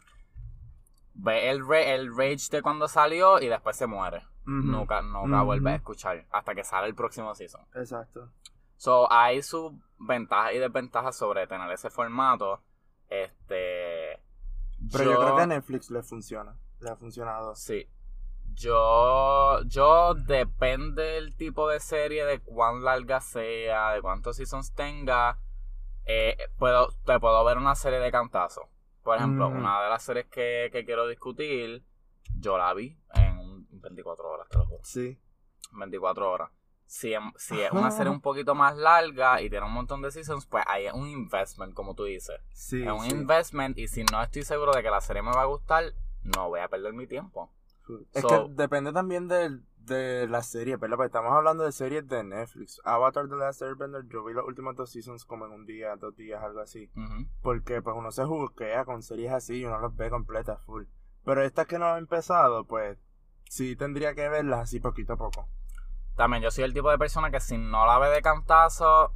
ves 1.14 1.44
el, 1.44 1.62
el 1.74 2.16
rage 2.16 2.48
de 2.50 2.62
cuando 2.62 2.88
salió 2.88 3.42
y 3.42 3.50
después 3.50 3.76
se 3.76 3.86
muere. 3.86 4.24
Nunca, 4.46 5.02
nunca 5.02 5.42
vuelves 5.42 5.74
a 5.74 5.76
escuchar 5.76 6.26
hasta 6.32 6.56
que 6.56 6.64
sale 6.64 6.88
el 6.88 6.96
próximo 6.96 7.36
season. 7.36 7.66
Exacto. 7.76 8.32
So, 8.78 9.12
hay 9.12 9.42
sus 9.42 9.74
ventajas 10.00 10.54
y 10.54 10.60
desventajas 10.60 11.18
sobre 11.18 11.48
tener 11.48 11.70
ese 11.70 11.90
formato. 11.90 12.64
Este. 13.10 14.24
Pero 14.90 15.04
yo, 15.04 15.20
creo 15.20 15.36
que 15.36 15.42
a 15.42 15.48
Netflix 15.48 15.92
le 15.92 16.02
funciona. 16.02 16.56
Le 16.80 16.92
ha 16.92 16.96
funcionado. 16.96 17.56
Sí. 17.56 17.90
Yo. 18.54 19.64
Yo 19.66 20.14
depende 20.14 21.04
del 21.04 21.36
tipo 21.36 21.68
de 21.68 21.82
serie, 21.82 22.24
de 22.24 22.40
cuán 22.40 22.86
larga 22.86 23.20
sea, 23.20 23.92
de 23.92 24.02
cuántos 24.02 24.38
seasons 24.38 24.74
tenga. 24.74 25.40
Eh, 26.06 26.38
puedo, 26.58 26.90
te 27.06 27.20
puedo 27.20 27.44
ver 27.46 27.58
una 27.58 27.76
serie 27.76 28.00
de 28.00 28.12
cantazos. 28.12 28.66
Por 29.04 29.18
ejemplo, 29.18 29.50
Mm. 29.50 29.58
una 29.58 29.84
de 29.84 29.90
las 29.90 30.04
series 30.04 30.26
que, 30.28 30.70
que 30.72 30.84
quiero 30.86 31.08
discutir, 31.08 31.84
yo 32.40 32.58
la 32.58 32.74
vi 32.74 32.98
en 33.14 33.38
un 33.38 33.68
24 33.72 34.28
horas, 34.30 34.48
te 34.50 34.58
lo 34.58 34.66
juro. 34.66 34.80
Sí. 34.84 35.18
24 35.74 36.32
horas. 36.32 36.50
Si, 36.88 37.14
si 37.38 37.60
es 37.62 37.72
una 37.72 37.90
serie 37.92 38.12
un 38.12 38.22
poquito 38.22 38.54
más 38.56 38.78
larga 38.78 39.42
y 39.42 39.50
tiene 39.50 39.66
un 39.66 39.74
montón 39.74 40.02
de 40.04 40.12
seasons, 40.12 40.46
pues 40.46 40.64
ahí 40.68 40.86
es 40.86 40.94
un 40.94 41.08
investment, 41.08 41.74
como 41.74 41.96
tú 41.96 42.04
dices. 42.06 42.40
Sí. 42.54 42.84
es 42.84 42.92
un 42.92 43.02
sí. 43.02 43.12
investment 43.12 43.78
y 43.80 43.88
si 43.88 44.04
no 44.04 44.22
estoy 44.22 44.44
seguro 44.44 44.72
de 44.72 44.84
que 44.84 44.90
la 44.92 45.02
serie 45.02 45.24
me 45.24 45.32
va 45.32 45.42
a 45.42 45.46
gustar, 45.46 45.94
no 46.22 46.50
voy 46.50 46.60
a 46.60 46.68
perder 46.68 46.94
mi 46.94 47.08
tiempo. 47.08 47.52
Es 48.14 48.22
So- 48.22 48.28
que 48.28 48.54
depende 48.54 48.94
también 48.94 49.28
de, 49.28 49.60
de 49.86 50.28
la 50.28 50.42
serie, 50.44 50.78
¿verdad? 50.78 50.98
Porque 50.98 51.08
estamos 51.08 51.32
hablando 51.34 51.64
de 51.64 51.72
series 51.72 52.08
de 52.08 52.24
Netflix. 52.24 52.82
Avatar 52.84 53.28
The 53.30 53.36
Last 53.36 53.62
Airbender, 53.62 54.04
yo 54.08 54.24
vi 54.24 54.34
los 54.34 54.46
últimos 54.46 54.76
dos 54.76 54.92
seasons 54.92 55.26
como 55.26 55.46
en 55.46 55.52
un 55.52 55.66
día, 55.66 55.96
dos 55.96 56.16
días, 56.16 56.42
algo 56.44 56.60
así. 56.62 56.90
Porque 57.42 57.82
pues 57.82 57.96
uno 57.98 58.12
se 58.12 58.26
juquea 58.26 58.86
con 58.86 59.02
series 59.04 59.32
así 59.32 59.58
y 59.62 59.66
uno 59.66 59.80
las 59.80 59.96
ve 59.96 60.10
completas, 60.10 60.62
full. 60.66 60.84
Pero 61.24 61.42
estas 61.44 61.68
que 61.68 61.80
no 61.80 61.86
han 61.88 61.98
empezado, 62.00 62.66
pues 62.66 62.98
sí 63.50 63.76
tendría 63.76 64.14
que 64.16 64.28
verlas 64.30 64.60
así 64.62 64.80
poquito 64.80 65.14
a 65.14 65.18
poco. 65.18 65.48
También 66.16 66.42
yo 66.44 66.52
soy 66.52 66.64
el 66.64 66.74
tipo 66.74 66.90
de 66.90 66.98
persona 66.98 67.30
que 67.32 67.40
si 67.40 67.58
no 67.58 67.86
la 67.86 68.00
ve 68.00 68.10
de 68.10 68.22
cantazo 68.22 69.12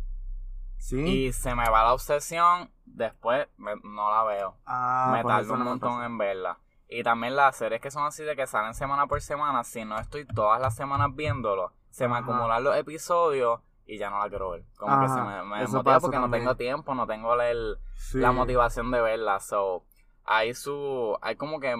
¿Sí? 0.77 1.01
y 1.27 1.33
se 1.33 1.55
me 1.55 1.69
va 1.69 1.83
la 1.83 1.93
obsesión, 1.93 2.71
después 2.85 3.47
me- 3.57 3.75
no 3.83 4.09
la 4.11 4.23
veo. 4.23 4.57
ah, 4.65 5.11
me 5.13 5.21
pues 5.21 5.33
tardo 5.35 5.53
un 5.53 5.63
montón 5.63 6.03
en 6.03 6.17
verla. 6.17 6.57
Y 6.91 7.03
también 7.03 7.35
las 7.35 7.55
series 7.55 7.79
que 7.81 7.91
son 7.91 8.03
así 8.05 8.23
de 8.23 8.35
que 8.35 8.47
salen 8.47 8.73
semana 8.73 9.05
por 9.05 9.21
semana, 9.21 9.63
si 9.63 9.85
no 9.85 9.99
estoy 9.99 10.25
todas 10.25 10.59
las 10.59 10.75
semanas 10.75 11.09
viéndolo, 11.13 11.71
se 11.91 12.07
me 12.07 12.15
Ajá. 12.17 12.23
acumulan 12.23 12.63
los 12.63 12.75
episodios 12.75 13.59
y 13.85 13.97
ya 13.99 14.09
no 14.09 14.17
la 14.19 14.27
quiero 14.29 14.49
ver. 14.51 14.63
Como 14.77 14.99
que 15.01 15.07
se 15.09 15.21
me, 15.21 15.43
me 15.43 15.59
desmotiva 15.59 15.99
porque 15.99 16.17
no 16.19 16.29
tengo 16.31 16.55
tiempo, 16.55 16.95
no 16.95 17.05
tengo 17.05 17.35
la, 17.35 17.49
el- 17.51 17.77
Sí. 17.95 18.17
la 18.17 18.31
motivación 18.31 18.89
de 18.91 19.01
verla. 19.01 19.39
So, 19.39 19.85
hay 20.25 20.53
su, 20.55 21.15
hay 21.21 21.35
como 21.35 21.59
que, 21.59 21.75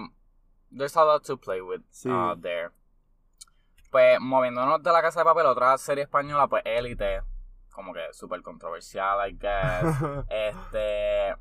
there's 0.76 0.96
a 0.96 1.04
lot 1.04 1.26
to 1.26 1.38
play 1.40 1.60
with 1.62 1.82
Sí. 1.90 2.10
uh, 2.10 2.40
there. 2.40 2.70
Pues 3.90 4.20
moviéndonos 4.20 4.84
de 4.84 4.92
la 4.92 5.02
casa 5.02 5.22
de 5.22 5.26
papel, 5.26 5.48
otra 5.48 5.76
serie 5.80 6.04
española, 6.04 6.48
pues 6.48 6.62
Élite, 6.66 7.24
como 7.72 7.94
que 7.94 8.14
súper 8.14 8.44
controversial, 8.44 9.28
I 9.28 9.34
guess. 9.40 9.84
Este. 10.30 11.36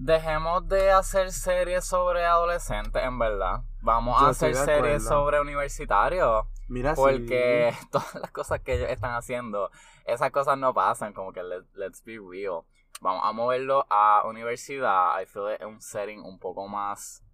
Dejemos 0.00 0.68
de 0.68 0.92
hacer 0.92 1.32
series 1.32 1.84
sobre 1.84 2.24
adolescentes, 2.24 3.02
en 3.02 3.18
verdad. 3.18 3.62
Vamos 3.82 4.20
Yo 4.20 4.26
a 4.28 4.30
hacer 4.30 4.54
series 4.54 5.04
sobre 5.04 5.40
universitarios. 5.40 6.46
Mira, 6.68 6.94
sí. 6.94 7.00
Porque 7.02 7.74
todas 7.90 8.14
las 8.14 8.30
cosas 8.30 8.60
que 8.60 8.74
ellos 8.74 8.88
están 8.90 9.14
haciendo, 9.14 9.72
esas 10.04 10.30
cosas 10.30 10.56
no 10.56 10.72
pasan. 10.72 11.12
Como 11.12 11.32
que 11.32 11.42
let- 11.42 11.66
let's 11.74 12.04
be 12.04 12.16
real. 12.24 12.62
Vamos 13.00 13.22
a 13.24 13.32
moverlo 13.32 13.86
a 13.90 14.22
universidad. 14.24 15.20
I 15.20 15.26
feel 15.26 15.48
es 15.48 15.66
un 15.66 15.80
setting 15.80 16.20
un 16.22 16.38
poco 16.38 16.68
más 16.68 17.24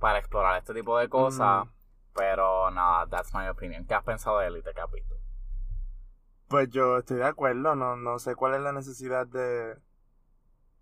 para 0.00 0.18
explorar 0.18 0.58
este 0.58 0.74
tipo 0.74 0.98
de 0.98 1.08
cosas. 1.08 1.64
Mm. 1.64 1.70
Pero 2.14 2.70
nada, 2.72 3.06
that's 3.06 3.32
my 3.32 3.46
opinion. 3.46 3.86
¿Qué 3.86 3.94
has 3.94 4.02
pensado 4.02 4.40
de 4.40 4.48
Elite? 4.48 4.74
¿Qué 4.74 4.80
has 4.80 4.90
visto? 4.90 5.14
Pues 6.48 6.68
yo 6.70 6.98
estoy 6.98 7.18
de 7.18 7.26
acuerdo, 7.26 7.76
no, 7.76 7.94
no 7.96 8.18
sé 8.18 8.34
cuál 8.34 8.54
es 8.54 8.60
la 8.62 8.72
necesidad 8.72 9.26
de, 9.28 9.76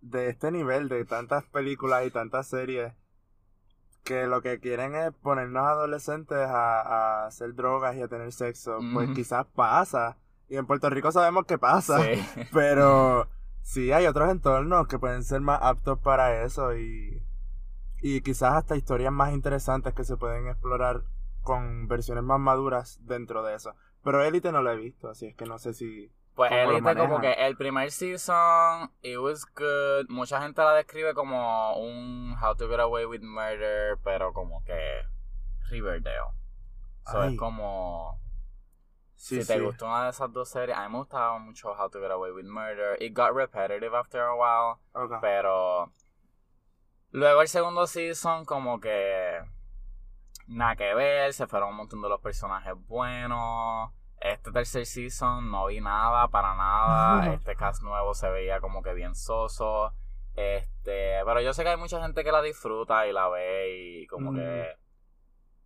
de 0.02 0.28
este 0.28 0.50
nivel, 0.50 0.88
de 0.88 1.04
tantas 1.06 1.44
películas 1.44 2.06
y 2.06 2.10
tantas 2.10 2.46
series, 2.48 2.92
que 4.04 4.26
lo 4.26 4.42
que 4.42 4.60
quieren 4.60 4.94
es 4.94 5.12
ponernos 5.14 5.62
adolescentes 5.66 6.38
a, 6.38 6.80
a 6.82 7.26
hacer 7.26 7.54
drogas 7.54 7.96
y 7.96 8.02
a 8.02 8.08
tener 8.08 8.32
sexo. 8.32 8.78
Pues 8.92 9.08
quizás 9.14 9.46
pasa, 9.54 10.18
y 10.48 10.56
en 10.56 10.66
Puerto 10.66 10.90
Rico 10.90 11.10
sabemos 11.12 11.46
que 11.46 11.56
pasa, 11.56 12.02
Sí. 12.02 12.22
pero 12.52 13.28
sí 13.62 13.92
hay 13.92 14.06
otros 14.06 14.28
entornos 14.30 14.86
que 14.88 14.98
pueden 14.98 15.22
ser 15.24 15.40
más 15.40 15.60
aptos 15.62 15.98
para 16.00 16.42
eso 16.44 16.76
y, 16.76 17.22
y 18.02 18.20
quizás 18.22 18.54
hasta 18.54 18.76
historias 18.76 19.12
más 19.12 19.32
interesantes 19.32 19.94
que 19.94 20.04
se 20.04 20.16
pueden 20.18 20.48
explorar 20.48 21.04
con 21.42 21.86
versiones 21.88 22.24
más 22.24 22.40
maduras 22.40 22.98
dentro 23.02 23.42
de 23.42 23.54
eso. 23.54 23.74
Pero 24.02 24.22
Elite 24.22 24.50
no 24.52 24.62
lo 24.62 24.72
he 24.72 24.76
visto, 24.76 25.08
así 25.08 25.26
es 25.26 25.36
que 25.36 25.46
no 25.46 25.58
sé 25.58 25.74
si... 25.74 26.12
Pues 26.34 26.50
lo 26.50 26.70
Elite 26.70 26.96
como 26.96 27.20
que 27.20 27.32
el 27.32 27.56
primer 27.56 27.90
season, 27.90 28.90
it 29.02 29.18
was 29.18 29.44
good. 29.54 30.08
Mucha 30.08 30.40
gente 30.40 30.62
la 30.62 30.72
describe 30.74 31.12
como 31.12 31.76
un 31.76 32.34
How 32.42 32.56
to 32.56 32.68
Get 32.68 32.80
Away 32.80 33.04
with 33.04 33.20
Murder, 33.20 33.98
pero 34.02 34.32
como 34.32 34.64
que 34.64 35.02
Riverdale. 35.68 36.32
So 37.10 37.20
Ay. 37.20 37.32
es 37.32 37.38
como... 37.38 38.18
Sí, 39.14 39.40
si 39.40 39.46
te 39.46 39.54
sí. 39.54 39.60
gustó 39.60 39.86
una 39.86 40.04
de 40.04 40.10
esas 40.10 40.32
dos 40.32 40.48
series, 40.48 40.76
a 40.76 40.82
mí 40.88 40.92
me 40.92 40.98
gustaba 40.98 41.38
mucho 41.38 41.72
How 41.72 41.90
to 41.90 42.00
Get 42.00 42.10
Away 42.10 42.32
with 42.32 42.46
Murder. 42.46 42.96
It 43.00 43.14
got 43.14 43.34
repetitive 43.34 43.94
after 43.94 44.22
a 44.22 44.34
while, 44.34 44.80
Ok. 44.94 45.20
pero... 45.20 45.92
Luego 47.10 47.42
el 47.42 47.48
segundo 47.48 47.86
season 47.86 48.46
como 48.46 48.80
que... 48.80 49.38
Nada 50.46 50.76
que 50.76 50.94
ver, 50.94 51.32
se 51.34 51.46
fueron 51.46 51.70
un 51.70 51.76
montón 51.76 52.00
de 52.00 52.08
los 52.08 52.20
personajes 52.20 52.74
buenos. 52.88 53.92
Este 54.24 54.52
tercer 54.52 54.86
season 54.86 55.50
no 55.50 55.66
vi 55.66 55.80
nada, 55.80 56.28
para 56.28 56.54
nada. 56.54 57.34
Este 57.34 57.56
cast 57.56 57.82
nuevo 57.82 58.14
se 58.14 58.30
veía 58.30 58.60
como 58.60 58.82
que 58.82 58.94
bien 58.94 59.14
soso. 59.14 59.92
Este, 60.34 61.20
pero 61.24 61.40
yo 61.40 61.52
sé 61.52 61.62
que 61.62 61.70
hay 61.70 61.76
mucha 61.76 62.00
gente 62.00 62.22
que 62.24 62.32
la 62.32 62.40
disfruta 62.42 63.06
y 63.06 63.12
la 63.12 63.28
ve 63.28 63.70
y 64.02 64.06
como 64.06 64.32
Mm. 64.32 64.36
que 64.36 64.76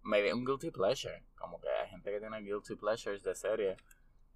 maybe 0.03 0.33
un 0.33 0.45
guilty 0.45 0.71
pleasure, 0.71 1.25
como 1.37 1.61
que 1.61 1.69
hay 1.69 1.89
gente 1.91 2.11
que 2.11 2.19
tiene 2.21 2.41
guilty 2.41 2.77
pleasures 2.77 3.23
de 3.23 3.35
serie. 3.35 3.77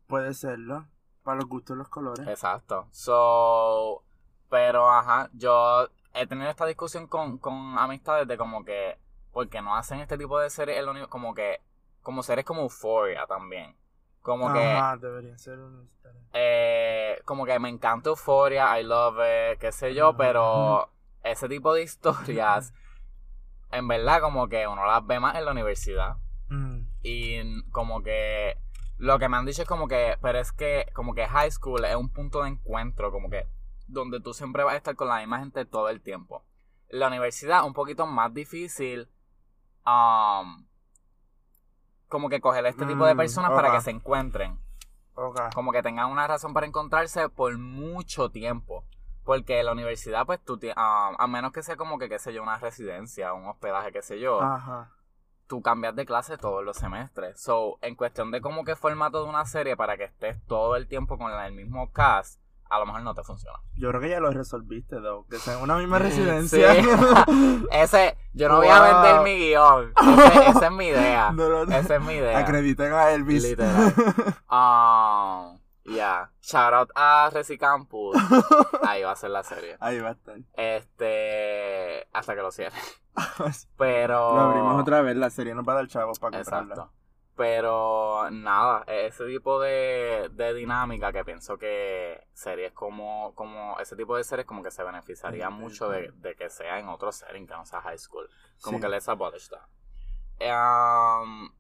Puede 0.07 0.35
serlo. 0.35 0.87
Para 1.23 1.37
los 1.37 1.49
gustos 1.49 1.77
los 1.77 1.89
colores. 1.89 2.27
Exacto. 2.29 2.89
So, 2.93 4.03
pero 4.49 4.91
ajá, 4.91 5.31
yo 5.33 5.89
he 6.15 6.27
tenido 6.27 6.51
esta 6.51 6.67
discusión 6.67 7.07
con, 7.07 7.39
con 7.39 7.79
amistades 7.79 8.27
de 8.27 8.37
como 8.37 8.65
que 8.65 8.99
porque 9.33 9.63
no 9.63 9.77
hacen 9.77 10.01
este 10.01 10.19
tipo 10.19 10.39
de 10.41 10.51
series, 10.51 10.79
es 10.79 10.85
lo 10.85 10.91
único- 10.91 11.09
como 11.09 11.35
que 11.35 11.61
como 12.03 12.23
series 12.23 12.45
como 12.47 12.63
Euphoria 12.63 13.27
también. 13.27 13.77
Como 14.23 14.53
que 14.53 14.59
Ajá, 14.77 14.97
debería 14.99 15.37
ser 15.39 15.59
universitario. 15.59 16.21
eh, 16.33 17.21
como 17.25 17.47
que 17.47 17.59
me 17.59 17.69
encanta 17.69 18.11
Euphoria, 18.11 18.79
I 18.79 18.85
love 18.85 19.17
it, 19.53 19.59
qué 19.59 19.73
sé 19.73 19.95
yo, 19.95 20.09
Ajá. 20.09 20.17
pero 20.19 20.91
ese 21.23 21.49
tipo 21.49 21.73
de 21.75 21.83
historias, 21.83 22.73
en 23.73 23.89
verdad, 23.89 24.21
como 24.21 24.49
que 24.49 24.67
uno 24.67 24.85
las 24.87 25.07
ve 25.07 25.21
más 25.21 25.37
en 25.37 25.45
la 25.45 25.53
universidad. 25.53 26.17
Mm, 26.49 26.81
Y 27.03 27.63
como 27.71 28.03
que 28.03 28.59
lo 28.99 29.19
que 29.19 29.29
me 29.29 29.37
han 29.39 29.47
dicho 29.47 29.63
es 29.63 29.69
como 29.69 29.89
que, 29.89 30.17
pero 30.21 30.39
es 30.39 30.53
que 30.53 30.87
como 30.95 31.15
que 31.15 31.27
high 31.27 31.51
school 31.51 31.85
es 31.85 31.97
un 31.97 32.11
punto 32.11 32.43
de 32.43 32.51
encuentro, 32.51 33.11
como 33.11 33.31
que 33.31 33.49
donde 33.87 34.21
tú 34.21 34.35
siempre 34.35 34.63
vas 34.65 34.75
a 34.75 34.77
estar 34.77 34.95
con 34.97 35.09
la 35.09 35.19
misma 35.19 35.39
gente 35.41 35.65
todo 35.65 35.89
el 35.89 36.01
tiempo. 36.03 36.45
La 36.91 37.07
universidad 37.09 37.65
un 37.65 37.73
poquito 37.73 38.07
más 38.07 38.35
difícil. 38.35 39.09
um, 39.87 40.67
como 42.11 42.29
que 42.29 42.43
coger 42.43 42.67
este 42.67 42.85
tipo 42.85 43.07
de 43.07 43.15
Mm, 43.15 43.17
personas 43.17 43.51
para 43.53 43.73
que 43.73 43.81
se 43.81 43.91
encuentren. 43.91 44.59
Ok. 45.15 45.41
Como 45.55 45.73
que 45.73 45.83
tengan 45.83 46.11
una 46.11 46.27
razón 46.27 46.53
para 46.53 46.67
encontrarse 46.67 47.29
por 47.31 47.57
mucho 47.57 48.31
tiempo. 48.31 48.85
Porque 49.25 49.63
la 49.63 49.73
universidad, 49.73 50.27
pues 50.27 50.41
tú, 50.45 50.55
um, 50.55 50.71
a 50.77 51.27
menos 51.29 51.53
que 51.53 51.63
sea 51.63 51.77
como 51.77 51.99
que, 51.99 52.09
qué 52.09 52.19
sé 52.19 52.33
yo, 52.33 52.43
una 52.43 52.59
residencia, 52.59 53.33
un 53.33 53.47
hospedaje, 53.47 53.93
qué 53.93 54.03
sé 54.03 54.19
yo, 54.19 54.41
Ajá. 54.41 54.91
tú 55.47 55.63
cambias 55.63 55.95
de 55.95 56.05
clase 56.07 56.37
todos 56.37 56.65
los 56.65 56.77
semestres. 56.77 57.41
So, 57.41 57.79
en 57.83 57.95
cuestión 57.95 58.31
de 58.31 58.41
como 58.41 58.65
que 58.65 58.75
formato 58.77 59.23
de 59.23 59.29
una 59.29 59.45
serie 59.45 59.77
para 59.77 59.97
que 59.97 60.05
estés 60.05 60.43
todo 60.47 60.75
el 60.75 60.89
tiempo 60.89 61.17
con 61.19 61.31
el 61.33 61.53
mismo 61.53 61.93
cast, 61.93 62.40
a 62.71 62.79
lo 62.79 62.87
mejor 62.87 63.03
no 63.03 63.15
te 63.15 63.23
funciona. 63.25 63.59
Yo 63.75 63.89
creo 63.91 64.01
que 64.01 64.09
ya 64.09 64.21
lo 64.21 64.31
resolviste, 64.31 64.97
though. 65.01 65.27
Que 65.29 65.39
sea 65.39 65.55
en 65.57 65.63
una 65.63 65.77
misma 65.77 65.99
residencia. 66.01 66.75
Sí. 66.75 66.89
Ese, 67.73 68.17
yo 68.33 68.49
no 68.49 68.57
voy 68.59 68.69
a 68.69 68.81
vender 68.81 69.21
mi 69.23 69.37
guion. 69.39 69.93
Ese- 70.01 70.51
esa 70.51 70.67
es 70.67 70.73
mi 70.73 70.87
idea. 70.87 71.33
No, 71.35 71.49
no, 71.49 71.67
no. 71.67 71.77
Esa 71.77 71.97
es 71.97 72.03
mi 72.03 72.15
idea. 72.15 72.39
Acrediten 72.39 72.93
a 72.93 73.11
Elvis. 73.11 73.43
Literal. 73.43 73.93
Um, 74.51 75.59
yeah. 75.85 76.31
Shout 76.41 76.73
out 76.73 76.91
a 76.95 77.31
Resicampus. 77.33 78.17
Ahí 78.87 79.03
va 79.03 79.13
a 79.13 79.17
ser 79.17 79.31
la 79.31 79.43
serie. 79.43 79.77
Ahí 79.81 79.99
va 80.01 80.09
a 80.09 80.13
estar. 80.13 80.37
Este. 80.55 82.07
Hasta 82.13 82.35
que 82.35 82.43
lo 82.43 82.51
cierre. 82.51 82.77
Pero. 83.77 84.35
Lo 84.35 84.41
abrimos 84.41 84.81
otra 84.81 85.03
vez, 85.03 85.17
la 85.17 85.31
serie 85.31 85.55
no 85.55 85.65
va 85.65 85.73
a 85.75 85.77
dar 85.77 85.89
chavos 85.89 86.19
para 86.19 86.39
comprarla. 86.39 86.75
Exacto. 86.75 86.93
Pero 87.41 88.29
nada, 88.31 88.85
ese 88.87 89.25
tipo 89.25 89.59
de, 89.61 90.29
de 90.31 90.53
dinámica 90.53 91.11
que 91.11 91.25
pienso 91.25 91.57
que 91.57 92.23
series 92.35 92.71
como, 92.73 93.35
como 93.35 93.81
ese 93.81 93.97
tipo 93.97 94.15
de 94.15 94.25
series 94.25 94.47
como 94.47 94.63
que 94.63 94.71
se 94.71 94.83
beneficiaría 94.85 95.47
Sí, 95.49 95.55
mucho 95.55 95.89
de, 95.89 96.11
de 96.17 96.35
que 96.35 96.51
sea 96.51 96.79
en 96.79 96.91
otro 96.91 97.11
setting 97.11 97.47
que 97.47 97.55
no 97.55 97.65
sea 97.65 97.81
high 97.81 97.97
school. 97.97 98.29
Como 98.61 98.77
Sí. 98.77 98.83
que 98.83 98.89
let's 98.91 99.09
abolish 99.09 99.49
that. 99.49 99.63
Um, 101.23 101.51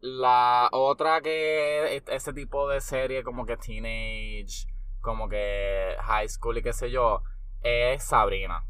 la 0.00 0.68
otra 0.70 1.20
que 1.20 1.96
es- 1.96 2.04
ese 2.06 2.32
tipo 2.32 2.68
de 2.68 2.80
serie 2.80 3.24
como 3.24 3.46
que 3.46 3.56
teenage, 3.56 4.68
como 5.00 5.28
que 5.28 5.96
high 6.02 6.28
school 6.28 6.58
y 6.58 6.62
qué 6.62 6.72
sé 6.72 6.92
yo, 6.92 7.24
es 7.62 8.04
Sabrina. 8.04 8.64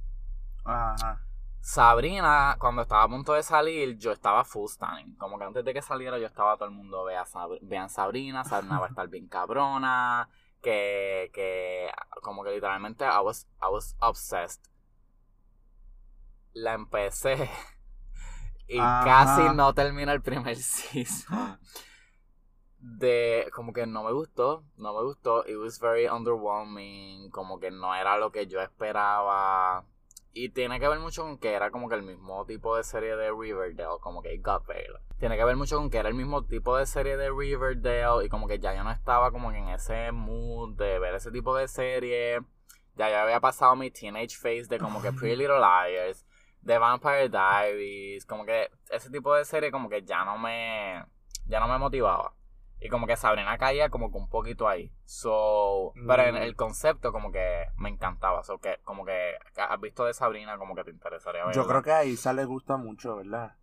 Ajá. 0.65 1.21
Sabrina, 1.67 2.57
cuando 2.61 2.83
estaba 2.83 3.03
a 3.03 3.09
punto 3.09 3.33
de 3.33 3.43
salir, 3.43 3.99
yo 3.99 4.13
estaba 4.13 4.45
full 4.45 4.69
stunning. 4.69 5.17
Como 5.17 5.37
que 5.37 5.45
antes 5.47 5.65
de 5.65 5.75
que 5.75 5.83
saliera, 5.83 6.17
yo 6.17 6.27
estaba 6.27 6.57
todo 6.57 6.67
el 6.69 6.75
mundo, 6.75 7.03
vea 7.05 7.25
Sab- 7.27 7.59
vean 7.61 7.91
Sabrina, 7.91 8.45
Sabrina 8.45 8.79
va 8.79 8.87
a 8.87 8.89
estar 8.91 9.09
bien 9.09 9.27
cabrona. 9.27 10.29
Que, 10.63 11.29
que, 11.35 11.91
como 12.23 12.45
que 12.45 12.53
literalmente, 12.53 13.05
I 13.05 13.19
was, 13.21 13.49
I 13.61 13.67
was 13.69 13.97
obsessed. 14.01 14.63
La 16.55 16.75
empecé. 16.75 17.51
Y 18.69 18.81
Ajá. 18.81 19.05
casi 19.05 19.55
no 19.55 19.73
termina 19.75 20.13
el 20.13 20.23
primer 20.23 20.57
season. 20.63 21.59
De, 22.79 23.49
como 23.55 23.73
que 23.73 23.87
no 23.87 24.05
me 24.05 24.13
gustó, 24.13 24.65
no 24.77 24.93
me 24.95 25.03
gustó. 25.03 25.45
It 25.49 25.57
was 25.57 25.81
very 25.81 26.07
underwhelming. 26.09 27.31
Como 27.31 27.59
que 27.61 27.71
no 27.73 27.95
era 27.95 28.17
lo 28.19 28.31
que 28.33 28.47
yo 28.47 28.61
esperaba. 28.61 29.85
Y 30.39 30.51
tiene 30.51 30.79
que 30.79 30.87
ver 30.87 30.99
mucho 30.99 31.23
con 31.23 31.39
que 31.39 31.55
era 31.55 31.71
como 31.71 31.89
que 31.89 31.95
el 31.95 32.03
mismo 32.03 32.45
tipo 32.45 32.77
de 32.77 32.85
serie 32.85 33.17
de 33.17 33.31
Riverdale, 33.33 33.99
como 34.03 34.21
que 34.21 34.37
Got 34.37 34.67
Veil. 34.67 34.93
Tiene 35.19 35.35
que 35.35 35.45
ver 35.47 35.57
mucho 35.57 35.79
con 35.79 35.89
que 35.89 35.97
era 35.97 36.11
el 36.11 36.15
mismo 36.15 36.45
tipo 36.45 36.77
de 36.77 36.85
serie 36.85 37.17
de 37.17 37.31
Riverdale 37.31 38.23
y 38.23 38.29
como 38.29 38.47
que 38.47 38.59
ya 38.59 38.75
yo 38.75 38.85
no 38.85 38.91
estaba 38.91 39.31
como 39.31 39.51
que 39.51 39.57
en 39.57 39.71
ese 39.71 40.13
mood 40.13 40.77
de 40.77 40.99
ver 40.99 41.15
ese 41.15 41.31
tipo 41.31 41.57
de 41.57 41.67
serie. 41.69 42.41
Ya 42.97 43.09
yo 43.09 43.17
había 43.17 43.41
pasado 43.41 43.77
mi 43.77 43.91
teenage 43.91 44.37
phase 44.37 44.67
de 44.69 44.79
como 44.79 45.01
que 45.01 45.11
Pretty 45.11 45.37
Little 45.41 45.59
Liars, 45.59 46.27
de 46.61 46.77
Vampire 46.77 47.31
Diaries, 47.31 48.27
como 48.27 48.45
que 48.45 48.71
ese 48.91 49.09
tipo 49.09 49.35
de 49.35 49.47
serie 49.47 49.71
como 49.71 49.89
que 49.89 50.03
ya 50.03 50.23
no 50.27 50.37
me 50.37 51.03
ya 51.47 51.61
no 51.61 51.67
me 51.67 51.79
motivaba. 51.79 52.35
Y 52.79 52.89
como 52.91 53.07
que 53.07 53.17
Sabrina 53.17 53.57
caía 53.59 53.89
como 53.89 54.11
que 54.13 54.19
un 54.19 54.29
poquito 54.29 54.69
ahí. 54.69 54.93
So, 55.05 55.93
pero 56.07 56.25
en 56.25 56.35
Mm. 56.35 56.39
el 56.39 56.57
concepto 56.57 57.11
como 57.11 57.33
que 57.33 57.67
me 57.77 57.89
encantaba. 57.89 58.43
So, 58.45 58.59
que 58.59 58.79
como 58.85 59.05
que 59.05 59.35
has 59.57 59.81
visto 59.81 60.05
de 60.05 60.13
Sabrina 60.15 60.59
como 60.59 60.75
que 60.75 60.85
te 60.85 60.91
interesaría 60.91 61.47
verla. 61.47 61.55
Yo 61.63 61.67
creo 61.67 61.83
que 61.83 61.93
a 61.93 62.05
Isa 62.05 62.33
le 62.33 62.45
gusta 62.45 62.77
mucho, 62.77 63.17
¿verdad? 63.17 63.57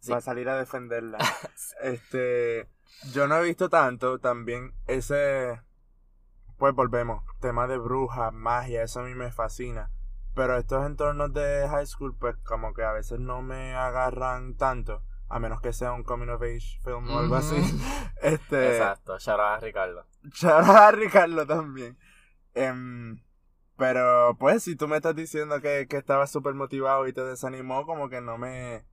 Sí. 0.00 0.12
Va 0.12 0.18
a 0.18 0.22
salir 0.22 0.48
a 0.48 0.56
defenderla. 0.58 1.18
este, 1.82 2.68
yo 3.12 3.26
no 3.26 3.36
he 3.36 3.42
visto 3.44 3.68
tanto 3.68 4.18
también 4.18 4.74
ese, 4.86 5.60
pues 6.58 6.74
volvemos, 6.74 7.22
tema 7.40 7.66
de 7.66 7.78
brujas, 7.78 8.32
magia, 8.32 8.82
eso 8.82 9.00
a 9.00 9.04
mí 9.04 9.14
me 9.14 9.30
fascina. 9.30 9.90
Pero 10.34 10.56
estos 10.56 10.84
entornos 10.86 11.32
de 11.32 11.68
high 11.68 11.86
school, 11.86 12.16
pues 12.18 12.36
como 12.44 12.74
que 12.74 12.82
a 12.82 12.92
veces 12.92 13.20
no 13.20 13.40
me 13.42 13.74
agarran 13.74 14.56
tanto, 14.56 15.02
a 15.34 15.38
menos 15.40 15.60
que 15.60 15.72
sea 15.72 15.92
un 15.92 16.04
coming 16.04 16.28
of 16.28 16.40
age 16.42 16.78
film 16.84 17.10
o 17.10 17.18
algo 17.18 17.34
así. 17.34 17.56
Este, 18.22 18.68
Exacto, 18.78 19.18
shout 19.18 19.40
out 19.40 19.56
a 19.56 19.58
Ricardo. 19.58 20.06
shout 20.32 20.64
out 20.64 20.76
a 20.76 20.90
Ricardo 20.92 21.44
también. 21.46 21.98
Em, 22.54 23.20
pero 23.76 24.36
pues 24.38 24.62
si 24.62 24.76
tú 24.76 24.86
me 24.86 24.96
estás 24.96 25.16
diciendo 25.16 25.60
que, 25.60 25.86
que 25.88 25.96
estabas 25.96 26.30
súper 26.30 26.54
motivado 26.54 27.06
y 27.08 27.12
te 27.12 27.22
desanimó, 27.24 27.84
como 27.84 28.08
que 28.08 28.20
no 28.20 28.38
me 28.38 28.84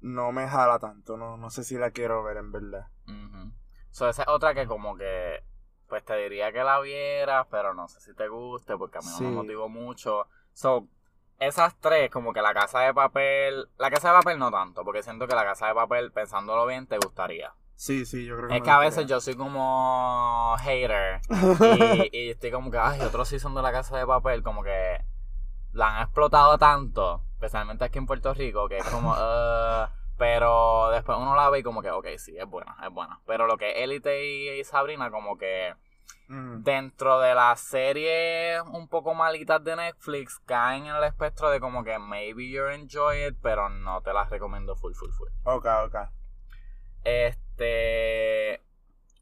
no 0.00 0.32
me 0.32 0.46
jala 0.48 0.78
tanto, 0.78 1.16
no, 1.16 1.36
no 1.36 1.50
sé 1.50 1.64
si 1.64 1.76
la 1.76 1.90
quiero 1.90 2.22
ver 2.22 2.36
en 2.38 2.52
verdad. 2.52 2.86
Ujú. 3.08 3.52
So, 3.90 4.08
esa 4.08 4.22
es 4.22 4.28
otra 4.28 4.54
que 4.54 4.66
como 4.66 4.96
que 4.96 5.42
pues 5.88 6.04
te 6.04 6.16
diría 6.16 6.52
que 6.52 6.62
la 6.62 6.78
vieras, 6.80 7.48
pero 7.50 7.74
no 7.74 7.88
sé 7.88 8.00
si 8.00 8.14
te 8.14 8.28
guste 8.28 8.76
porque 8.78 8.98
a 8.98 9.00
mí 9.00 9.08
no 9.08 9.18
Sí. 9.18 9.24
me 9.24 9.30
motivó 9.32 9.68
mucho. 9.68 10.28
So, 10.52 10.86
esas 11.40 11.74
tres, 11.80 12.10
como 12.10 12.32
que 12.32 12.42
la 12.42 12.54
casa 12.54 12.80
de 12.80 12.94
papel, 12.94 13.68
la 13.78 13.90
casa 13.90 14.08
de 14.12 14.18
papel 14.18 14.38
no 14.38 14.50
tanto, 14.50 14.84
porque 14.84 15.02
siento 15.02 15.26
que 15.26 15.34
la 15.34 15.44
casa 15.44 15.66
de 15.68 15.74
papel, 15.74 16.12
pensándolo 16.12 16.66
bien, 16.66 16.86
te 16.86 16.98
gustaría. 16.98 17.52
Sí, 17.74 18.04
sí, 18.04 18.26
yo 18.26 18.36
creo 18.36 18.48
que 18.48 18.54
Es 18.56 18.60
me 18.60 18.64
que 18.64 18.70
a 18.70 18.78
veces 18.78 19.06
yo 19.06 19.20
soy 19.22 19.34
como 19.36 20.54
hater 20.58 21.20
y, 22.12 22.16
y 22.16 22.30
estoy 22.30 22.50
como 22.50 22.70
que, 22.70 22.76
ay, 22.78 23.00
otro 23.00 23.24
season 23.24 23.54
de 23.54 23.62
la 23.62 23.72
casa 23.72 23.96
de 23.98 24.06
papel, 24.06 24.42
como 24.42 24.62
que 24.62 24.98
la 25.72 25.96
han 25.96 26.02
explotado 26.02 26.58
tanto, 26.58 27.24
especialmente 27.32 27.84
aquí 27.84 27.96
en 27.98 28.06
Puerto 28.06 28.34
Rico, 28.34 28.68
que 28.68 28.78
es 28.78 28.84
como, 28.84 29.10
"Ugh", 29.12 29.88
pero 30.18 30.90
después 30.90 31.16
uno 31.18 31.34
la 31.34 31.48
ve 31.48 31.60
y 31.60 31.62
como 31.62 31.80
que, 31.80 31.90
ok, 31.90 32.06
sí, 32.18 32.36
es 32.36 32.44
buena, 32.46 32.76
es 32.86 32.92
buena. 32.92 33.18
Pero 33.26 33.46
lo 33.46 33.56
que 33.56 33.82
Elite 33.82 34.58
y 34.58 34.64
Sabrina, 34.64 35.10
como 35.10 35.38
que 35.38 35.74
Mm, 36.30 36.62
dentro 36.62 37.18
de 37.18 37.34
las 37.34 37.58
series 37.58 38.62
un 38.72 38.86
poco 38.86 39.14
malitas 39.14 39.64
de 39.64 39.74
Netflix, 39.74 40.38
caen 40.46 40.86
en 40.86 40.94
el 40.94 41.02
espectro 41.02 41.50
de 41.50 41.58
como 41.58 41.82
que 41.82 41.98
maybe 41.98 42.48
you 42.48 42.66
enjoy 42.66 43.26
it, 43.26 43.36
pero 43.42 43.68
no 43.68 44.00
te 44.02 44.12
las 44.12 44.30
recomiendo 44.30 44.76
full, 44.76 44.92
full, 44.94 45.10
full. 45.10 45.28
ok, 45.42 45.66
ok. 45.86 45.96
Este. 47.02 48.62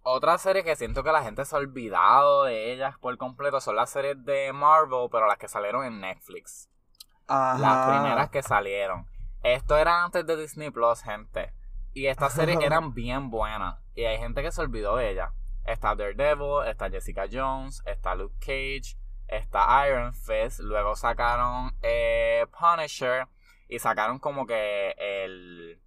Otra 0.03 0.37
serie 0.37 0.63
que 0.63 0.77
siento 0.77 1.03
que 1.03 1.11
la 1.11 1.23
gente 1.23 1.47
se 1.47 1.57
ha 1.57 1.59
olvidado 1.59 2.45
de 2.45 2.75
ellas 2.75 2.99
por 2.99 3.17
completo 3.17 3.59
son 3.63 3.77
las 3.77 3.89
series 3.89 4.23
de 4.27 4.53
Marvel, 4.53 5.09
pero 5.11 5.27
las 5.27 5.39
que 5.39 5.49
salieron 5.49 5.87
en 5.87 6.03
Netflix. 6.03 6.69
Ajá. 7.27 7.59
Las 7.59 7.89
primeras 7.89 8.29
que 8.29 8.43
salieron. 8.43 9.07
Esto 9.43 9.79
era 9.79 10.05
antes 10.05 10.27
de 10.27 10.37
Disney 10.37 10.71
Plus, 10.71 11.03
gente. 11.03 11.55
Y 11.95 12.07
estas 12.07 12.35
series 12.35 12.61
eran 12.61 12.93
bien 12.93 13.31
buenas. 13.31 13.79
Y 13.95 14.05
hay 14.05 14.19
gente 14.19 14.43
que 14.43 14.53
se 14.53 14.61
olvidó 14.61 14.97
de 14.97 15.11
ellas. 15.11 15.33
Está 15.69 15.95
Daredevil, 15.95 16.67
está 16.67 16.91
Jessica 16.91 17.27
Jones, 17.31 17.83
está 17.85 18.15
Luke 18.15 18.37
Cage, 18.41 18.97
está 19.27 19.87
Iron 19.87 20.15
Fist. 20.15 20.61
Luego 20.61 20.97
sacaron 20.97 21.77
eh, 21.83 22.47
Punisher. 22.59 23.27
Y 23.69 23.79
sacaron 23.79 24.19
como 24.19 24.47
que 24.47 24.95
el. 24.99 25.79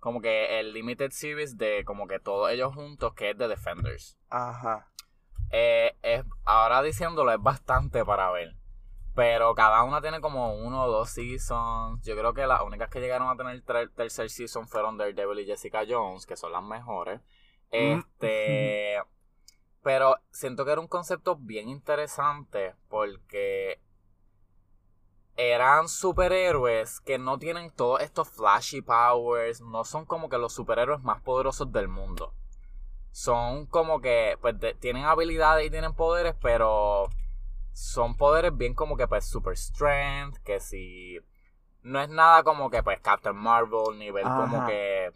Como 0.00 0.20
que 0.20 0.60
el 0.60 0.74
Limited 0.74 1.10
Series 1.12 1.56
de 1.56 1.82
como 1.84 2.06
que 2.06 2.20
todos 2.20 2.50
ellos 2.50 2.74
juntos, 2.74 3.14
que 3.14 3.30
es 3.30 3.38
The 3.38 3.48
Defenders. 3.48 4.18
Ajá. 4.28 4.86
Eh, 5.50 5.96
es, 6.02 6.24
ahora 6.44 6.82
diciéndolo 6.82 7.32
es 7.32 7.40
bastante 7.40 8.04
para 8.04 8.30
ver. 8.30 8.54
Pero 9.14 9.54
cada 9.54 9.82
una 9.82 10.00
tiene 10.00 10.20
como 10.20 10.54
uno 10.54 10.84
o 10.84 10.90
dos 10.90 11.10
seasons. 11.10 12.04
Yo 12.04 12.16
creo 12.16 12.34
que 12.34 12.46
las 12.46 12.60
únicas 12.60 12.90
que 12.90 13.00
llegaron 13.00 13.28
a 13.28 13.36
tener 13.36 13.62
ter- 13.62 13.90
tercer 13.94 14.28
season 14.30 14.68
fueron 14.68 14.98
Daredevil 14.98 15.40
y 15.40 15.46
Jessica 15.46 15.84
Jones, 15.88 16.26
que 16.26 16.36
son 16.36 16.52
las 16.52 16.62
mejores. 16.62 17.20
Este. 17.70 18.98
Pero 19.82 20.16
siento 20.30 20.64
que 20.64 20.72
era 20.72 20.80
un 20.80 20.88
concepto 20.88 21.36
bien 21.36 21.68
interesante 21.68 22.74
porque 22.88 23.80
eran 25.36 25.88
superhéroes 25.88 27.00
que 27.00 27.18
no 27.18 27.38
tienen 27.38 27.70
todos 27.70 28.00
estos 28.02 28.28
flashy 28.28 28.82
powers, 28.82 29.60
no 29.62 29.84
son 29.84 30.04
como 30.04 30.28
que 30.28 30.36
los 30.38 30.52
superhéroes 30.52 31.02
más 31.02 31.22
poderosos 31.22 31.72
del 31.72 31.88
mundo. 31.88 32.34
Son 33.12 33.66
como 33.66 34.00
que, 34.00 34.38
pues, 34.40 34.58
de- 34.60 34.74
tienen 34.74 35.04
habilidades 35.04 35.66
y 35.66 35.70
tienen 35.70 35.94
poderes, 35.94 36.34
pero 36.42 37.08
son 37.72 38.16
poderes 38.16 38.56
bien 38.56 38.74
como 38.74 38.96
que, 38.96 39.08
pues, 39.08 39.26
super 39.26 39.56
strength, 39.56 40.38
que 40.44 40.60
si... 40.60 41.18
No 41.82 42.00
es 42.02 42.08
nada 42.10 42.42
como 42.44 42.70
que, 42.70 42.82
pues, 42.82 43.00
Captain 43.00 43.36
Marvel, 43.36 43.98
nivel 43.98 44.24
como 44.32 44.58
Ajá. 44.58 44.66
que 44.66 45.10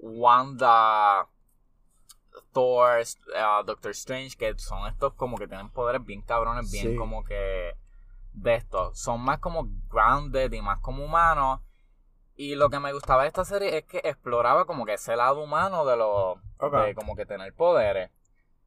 Wanda, 0.00 1.28
Thor, 2.54 3.00
uh, 3.00 3.64
Doctor 3.66 3.90
Strange, 3.90 4.36
que 4.38 4.58
son 4.58 4.86
estos 4.88 5.12
como 5.12 5.36
que 5.36 5.46
tienen 5.46 5.68
poderes 5.68 6.02
bien 6.02 6.22
cabrones, 6.22 6.70
bien 6.72 6.92
Sí. 6.92 6.96
como 6.96 7.22
que 7.24 7.76
de 8.32 8.54
esto. 8.54 8.94
Son 8.94 9.20
más 9.20 9.40
como 9.40 9.68
grounded 9.90 10.50
y 10.52 10.62
más 10.62 10.78
como 10.78 11.04
humanos. 11.04 11.60
Y 12.36 12.54
lo 12.54 12.70
que 12.70 12.80
me 12.80 12.92
gustaba 12.92 13.22
de 13.22 13.28
esta 13.28 13.44
serie 13.44 13.76
es 13.76 13.84
que 13.84 13.98
exploraba 14.02 14.64
como 14.64 14.86
que 14.86 14.94
ese 14.94 15.14
lado 15.14 15.42
humano 15.42 15.84
de 15.84 15.96
lo 15.96 16.40
de 16.86 16.94
como 16.94 17.14
que 17.14 17.26
tener 17.26 17.52
poderes. 17.54 18.10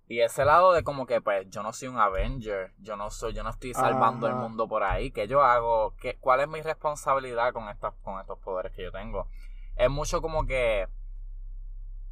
Y 0.10 0.22
ese 0.22 0.46
lado 0.46 0.72
de 0.72 0.84
como 0.84 1.06
que 1.06 1.20
pues 1.20 1.50
yo 1.50 1.64
no 1.64 1.74
soy 1.74 1.90
un 1.90 1.98
Avenger, 2.00 2.72
yo 2.80 2.96
no 2.96 3.10
soy, 3.10 3.34
yo 3.34 3.44
no 3.44 3.50
estoy 3.50 3.74
salvando 3.74 4.28
el 4.28 4.36
mundo 4.36 4.68
por 4.70 4.84
ahí, 4.84 5.12
¿qué 5.12 5.28
yo 5.28 5.42
hago? 5.42 5.96
¿Qué, 5.98 6.16
¿Cuál 6.18 6.40
es 6.40 6.48
mi 6.48 6.62
responsabilidad 6.62 7.52
con 7.52 7.68
estas, 7.68 7.94
con 8.04 8.22
estos 8.22 8.40
poderes 8.40 8.72
que 8.72 8.84
yo 8.84 8.92
tengo? 8.94 9.28
Es 9.76 9.90
mucho 9.90 10.22
como 10.22 10.46
que 10.46 10.88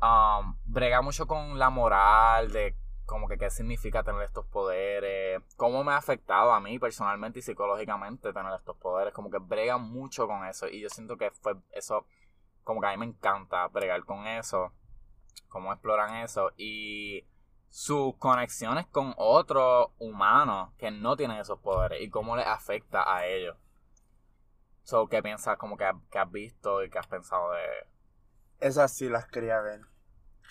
um, 0.05 0.57
brega 0.65 1.01
mucho 1.01 1.27
con 1.27 1.57
la 1.57 1.69
moral 1.69 2.51
de 2.51 2.75
como 3.05 3.27
que 3.27 3.37
qué 3.37 3.49
significa 3.49 4.03
tener 4.03 4.23
estos 4.23 4.45
poderes, 4.47 5.41
cómo 5.57 5.83
me 5.83 5.91
ha 5.91 5.97
afectado 5.97 6.51
a 6.51 6.59
mí 6.59 6.79
personalmente 6.79 7.39
y 7.39 7.41
psicológicamente 7.43 8.33
tener 8.33 8.53
estos 8.53 8.75
poderes, 8.77 9.13
como 9.13 9.29
que 9.29 9.37
brega 9.37 9.77
mucho 9.77 10.27
con 10.27 10.45
eso 10.45 10.67
y 10.67 10.81
yo 10.81 10.89
siento 10.89 11.17
que 11.17 11.29
fue 11.31 11.55
eso, 11.71 12.05
como 12.63 12.81
que 12.81 12.87
a 12.87 12.91
mí 12.91 12.97
me 12.97 13.05
encanta 13.05 13.67
bregar 13.67 14.03
con 14.05 14.25
eso, 14.25 14.71
cómo 15.49 15.71
exploran 15.71 16.15
eso 16.15 16.51
y 16.57 17.27
sus 17.69 18.15
conexiones 18.17 18.87
con 18.87 19.13
otros 19.17 19.89
humanos 19.99 20.71
que 20.77 20.91
no 20.91 21.15
tienen 21.15 21.37
esos 21.37 21.59
poderes 21.59 22.01
y 22.01 22.09
cómo 22.09 22.35
les 22.35 22.47
afecta 22.47 23.03
a 23.13 23.27
ellos. 23.27 23.55
So, 24.83 25.07
¿qué 25.07 25.21
piensas 25.21 25.57
como 25.57 25.77
que, 25.77 25.91
que 26.11 26.19
has 26.19 26.31
visto 26.31 26.83
y 26.83 26.89
que 26.89 26.99
has 26.99 27.07
pensado 27.07 27.51
de...? 27.51 27.65
Esas 28.59 28.93
sí 28.93 29.09
las 29.09 29.27
quería 29.27 29.59
ver. 29.59 29.81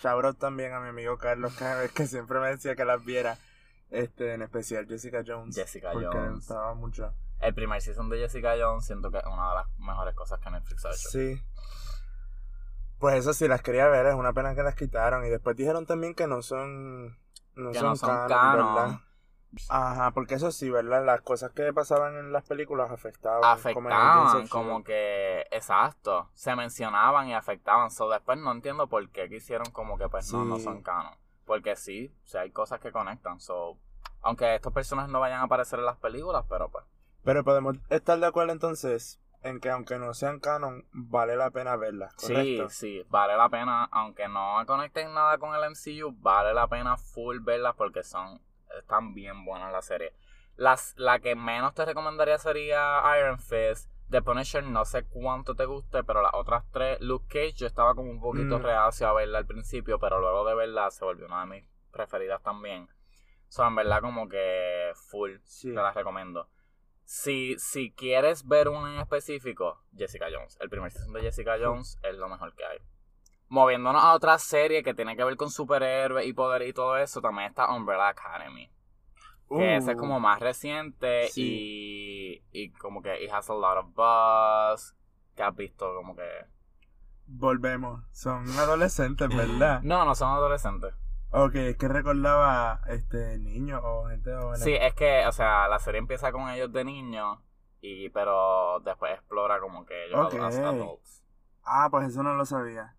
Shout 0.01 0.37
también 0.37 0.73
a 0.73 0.79
mi 0.79 0.89
amigo 0.89 1.17
Carlos 1.17 1.53
que 1.93 2.07
siempre 2.07 2.39
me 2.39 2.47
decía 2.49 2.75
que 2.75 2.85
las 2.85 3.03
viera. 3.03 3.37
Este, 3.91 4.33
en 4.33 4.41
especial 4.41 4.87
Jessica 4.87 5.23
Jones. 5.25 5.55
Jessica 5.55 5.91
porque 5.91 6.07
Jones. 6.07 6.35
gustaba 6.35 6.73
mucho. 6.73 7.13
El 7.39 7.53
primer 7.53 7.81
season 7.81 8.09
de 8.09 8.17
Jessica 8.17 8.55
Jones 8.59 8.85
siento 8.85 9.11
que 9.11 9.19
es 9.19 9.25
una 9.25 9.49
de 9.49 9.55
las 9.55 9.67
mejores 9.77 10.15
cosas 10.15 10.39
que 10.39 10.49
Netflix 10.49 10.85
ha 10.85 10.89
hecho. 10.89 11.09
Sí. 11.09 11.41
Pues 12.99 13.15
eso 13.15 13.33
sí 13.33 13.47
las 13.47 13.61
quería 13.61 13.87
ver, 13.87 14.07
es 14.07 14.15
una 14.15 14.33
pena 14.33 14.55
que 14.55 14.63
las 14.63 14.75
quitaron. 14.75 15.25
Y 15.25 15.29
después 15.29 15.55
dijeron 15.55 15.85
también 15.85 16.15
que 16.15 16.27
no 16.27 16.41
son. 16.41 17.17
No 17.55 17.71
que 17.71 17.79
son, 17.79 17.89
no 17.89 17.95
son 17.95 18.27
canon. 18.27 19.01
Ajá, 19.69 20.11
porque 20.11 20.35
eso 20.35 20.51
sí, 20.51 20.69
¿verdad? 20.69 21.05
Las 21.05 21.21
cosas 21.21 21.51
que 21.51 21.71
pasaban 21.73 22.17
en 22.17 22.31
las 22.31 22.45
películas 22.45 22.91
afectaban. 22.91 23.43
Afectaban, 23.43 24.47
como, 24.47 24.83
que, 24.83 25.47
exacto, 25.51 26.29
se 26.33 26.55
mencionaban 26.55 27.27
y 27.27 27.33
afectaban. 27.33 27.91
So, 27.91 28.09
después 28.09 28.37
no 28.37 28.51
entiendo 28.51 28.87
por 28.87 29.07
qué 29.09 29.29
quisieron 29.29 29.71
como 29.71 29.97
que 29.97 30.09
pues 30.09 30.31
no, 30.31 30.45
no 30.45 30.59
son 30.59 30.81
canon. 30.81 31.13
Porque 31.45 31.75
sí, 31.75 32.13
o 32.23 32.27
sea, 32.27 32.41
hay 32.41 32.51
cosas 32.51 32.79
que 32.79 32.91
conectan. 32.91 33.39
So, 33.39 33.77
aunque 34.21 34.55
estos 34.55 34.73
personajes 34.73 35.11
no 35.11 35.19
vayan 35.19 35.41
a 35.41 35.43
aparecer 35.43 35.79
en 35.79 35.85
las 35.85 35.97
películas, 35.97 36.45
pero 36.49 36.69
pues. 36.69 36.83
Pero 37.23 37.43
podemos 37.43 37.77
estar 37.89 38.19
de 38.19 38.25
acuerdo 38.25 38.51
entonces 38.51 39.19
en 39.45 39.59
que 39.59 39.69
aunque 39.69 39.99
no 39.99 40.13
sean 40.15 40.39
canon, 40.39 40.85
vale 40.91 41.35
la 41.35 41.51
pena 41.51 41.75
verlas. 41.75 42.15
¿correcto? 42.15 42.69
Sí, 42.69 42.99
sí, 42.99 43.05
vale 43.09 43.37
la 43.37 43.47
pena, 43.49 43.85
aunque 43.91 44.27
no 44.27 44.57
conecten 44.65 45.13
nada 45.13 45.37
con 45.37 45.53
el 45.53 45.69
MCU, 45.69 46.15
vale 46.19 46.53
la 46.53 46.67
pena 46.67 46.97
full 46.97 47.39
verlas 47.41 47.75
porque 47.75 48.03
son 48.03 48.41
están 48.79 49.13
bien 49.13 49.45
buenas 49.45 49.71
la 49.71 49.81
serie. 49.81 50.13
Las, 50.55 50.93
la 50.97 51.19
que 51.19 51.35
menos 51.35 51.73
te 51.73 51.85
recomendaría 51.85 52.37
sería 52.37 53.01
Iron 53.19 53.39
Fist. 53.39 53.89
The 54.09 54.21
Punisher 54.21 54.63
no 54.63 54.85
sé 54.85 55.03
cuánto 55.03 55.55
te 55.55 55.65
guste, 55.65 56.03
pero 56.03 56.21
las 56.21 56.33
otras 56.33 56.63
tres, 56.71 57.01
Luke 57.01 57.25
Cage, 57.27 57.53
yo 57.53 57.67
estaba 57.67 57.95
como 57.95 58.11
un 58.11 58.21
poquito 58.21 58.59
mm. 58.59 58.61
reacio 58.61 59.07
a 59.07 59.13
verla 59.13 59.39
al 59.39 59.47
principio, 59.47 59.99
pero 59.99 60.19
luego 60.19 60.45
de 60.45 60.53
verla 60.53 60.91
se 60.91 61.03
volvió 61.03 61.25
una 61.25 61.41
de 61.41 61.47
mis 61.47 61.63
preferidas 61.91 62.41
también. 62.43 62.87
Son 63.47 63.67
en 63.67 63.75
verdad 63.75 64.01
como 64.01 64.29
que 64.29 64.91
full, 65.09 65.31
te 65.61 65.73
las 65.73 65.95
recomiendo. 65.95 66.47
Si, 67.03 67.57
si 67.57 67.91
quieres 67.91 68.47
ver 68.47 68.67
una 68.67 68.93
en 68.93 68.99
específico, 68.99 69.83
Jessica 69.95 70.27
Jones. 70.31 70.57
El 70.59 70.69
primer 70.69 70.91
season 70.91 71.13
de 71.13 71.21
Jessica 71.21 71.55
Jones 71.59 71.99
es 72.03 72.15
lo 72.15 72.29
mejor 72.29 72.55
que 72.55 72.65
hay. 72.65 72.79
Moviéndonos 73.55 74.03
a 74.03 74.13
otra 74.13 74.37
serie 74.37 74.83
que 74.83 74.93
tiene 74.93 75.15
que 75.15 75.23
ver 75.23 75.37
con 75.37 75.49
superhéroes 75.49 76.27
y 76.27 76.33
poder 76.33 76.63
y 76.63 76.73
todo 76.73 76.97
eso, 76.97 77.21
también 77.21 77.47
está 77.47 77.73
Umbrella 77.73 78.09
Academy. 78.09 78.69
que 79.47 79.77
ese 79.77 79.91
es 79.91 79.97
como 79.97 80.17
uh. 80.17 80.19
más 80.19 80.41
reciente 80.41 81.29
y, 81.37 82.43
y 82.51 82.71
como 82.73 83.01
que 83.01 83.23
it 83.23 83.31
has 83.31 83.49
a 83.49 83.53
lot 83.53 83.77
of 83.77 83.93
buzz. 83.95 84.93
Que 85.37 85.43
has 85.43 85.55
visto 85.55 85.85
como 85.95 86.17
que. 86.17 86.27
Volvemos. 87.27 88.03
Son 88.11 88.45
adolescentes, 88.59 89.29
¿verdad? 89.29 89.79
no, 89.83 90.03
no 90.03 90.15
son 90.15 90.31
adolescentes. 90.33 90.93
Ok, 91.31 91.55
es 91.55 91.77
que 91.77 91.87
recordaba 91.87 92.81
este 92.87 93.39
niños 93.39 93.79
o 93.85 94.07
gente 94.09 94.35
joven. 94.35 94.57
Sí, 94.57 94.73
es 94.73 94.93
que, 94.95 95.25
o 95.27 95.31
sea, 95.31 95.69
la 95.69 95.79
serie 95.79 95.99
empieza 95.99 96.33
con 96.33 96.49
ellos 96.49 96.73
de 96.73 96.83
niños, 96.83 97.39
y 97.79 98.09
pero 98.09 98.81
después 98.81 99.13
explora 99.13 99.61
como 99.61 99.85
que 99.85 100.07
ellos 100.07 100.27
okay. 100.27 100.39
adults. 100.39 101.23
Ah, 101.63 101.87
pues 101.89 102.09
eso 102.09 102.21
no 102.21 102.33
lo 102.33 102.45
sabía. 102.45 102.95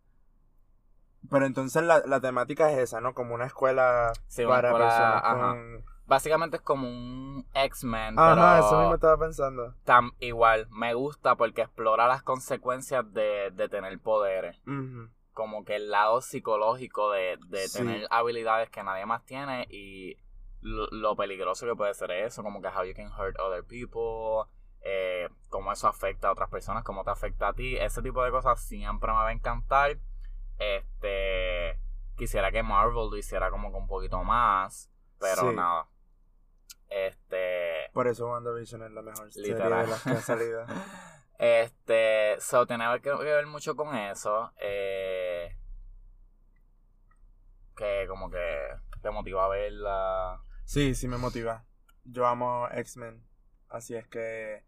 Pero 1.31 1.47
entonces 1.47 1.83
la, 1.83 2.03
la 2.07 2.21
temática 2.21 2.71
es 2.71 2.79
esa, 2.79 3.01
¿no? 3.01 3.15
Como 3.15 3.35
una 3.35 3.47
escuela 3.47 4.13
para 4.47 4.73
personas 4.73 5.23
con... 5.23 5.85
Básicamente 6.07 6.59
es 6.59 6.63
como 6.63 6.89
un 6.89 7.45
X-Men, 7.53 8.17
Ajá, 8.17 8.61
eso 8.61 8.79
mismo 8.79 8.95
estaba 8.95 9.19
pensando. 9.19 9.75
Tan, 9.83 10.13
igual, 10.21 10.69
me 10.71 10.95
gusta 10.95 11.35
porque 11.35 11.63
explora 11.63 12.07
las 12.07 12.23
consecuencias 12.23 13.13
de, 13.13 13.51
de 13.53 13.69
tener 13.69 13.99
poderes. 13.99 14.61
Como 15.33 15.65
que 15.65 15.77
el 15.77 15.91
lado 15.91 16.21
psicológico 16.21 17.11
de, 17.11 17.39
de 17.49 17.69
tener 17.69 18.07
habilidades 18.11 18.71
que 18.71 18.85
nadie 18.85 19.05
más 19.05 19.25
tiene 19.25 19.67
y 19.69 20.17
lo, 20.67 21.17
peligroso 21.17 21.67
que 21.67 21.75
puede 21.75 21.95
ser 21.95 22.11
eso, 22.11 22.43
como 22.43 22.61
que 22.61 22.69
how 22.69 22.85
you 22.85 22.95
can 22.95 23.11
hurt 23.13 23.39
other 23.39 23.65
people, 23.65 24.51
eh, 24.83 25.29
cómo 25.49 25.73
eso 25.73 25.89
afecta 25.89 26.29
a 26.29 26.33
otras 26.33 26.51
personas, 26.51 26.85
cómo 26.85 27.05
te 27.05 27.11
afecta 27.11 27.49
a 27.49 27.53
ti. 27.53 27.77
Ese 27.77 28.03
tipo 28.03 28.23
de 28.25 28.31
cosas 28.31 28.61
siempre 28.61 29.11
me 29.11 29.19
va 29.19 29.29
a 29.29 29.33
encantar. 29.33 29.99
Este. 30.59 31.79
Quisiera 32.17 32.51
que 32.51 32.63
Marvel 32.63 33.11
lo 33.11 33.17
hiciera 33.17 33.51
como 33.51 33.71
con 33.71 33.83
un 33.83 33.89
poquito 33.89 34.23
más. 34.23 34.91
Pero 35.19 35.53
nada. 35.53 35.89
Este. 36.89 37.91
Por 37.93 38.07
eso 38.07 38.29
WandaVision 38.29 38.83
es 38.85 38.93
la 38.93 39.03
mejor 39.03 39.33
serie 39.33 39.55
de 39.55 39.71
las 39.71 40.03
que 40.03 40.11
ha 40.11 40.21
salido. 40.21 40.65
este. 41.39 42.41
So, 42.41 42.67
tiene 42.67 42.85
que 43.01 43.13
ver 43.13 43.47
mucho 43.47 43.77
con 43.77 43.95
eso. 43.95 44.53
Eh, 44.61 45.57
que 47.77 48.07
como 48.09 48.31
que 48.31 48.69
te 49.03 49.11
motiva 49.11 49.45
a 49.45 49.49
verla. 49.49 50.41
Sí, 50.65 50.95
sí 50.95 51.09
me 51.09 51.19
motiva. 51.19 51.65
Yo 52.05 52.27
amo 52.27 52.69
X-Men. 52.71 53.27
Así 53.69 53.95
es 53.95 54.07
que. 54.09 54.65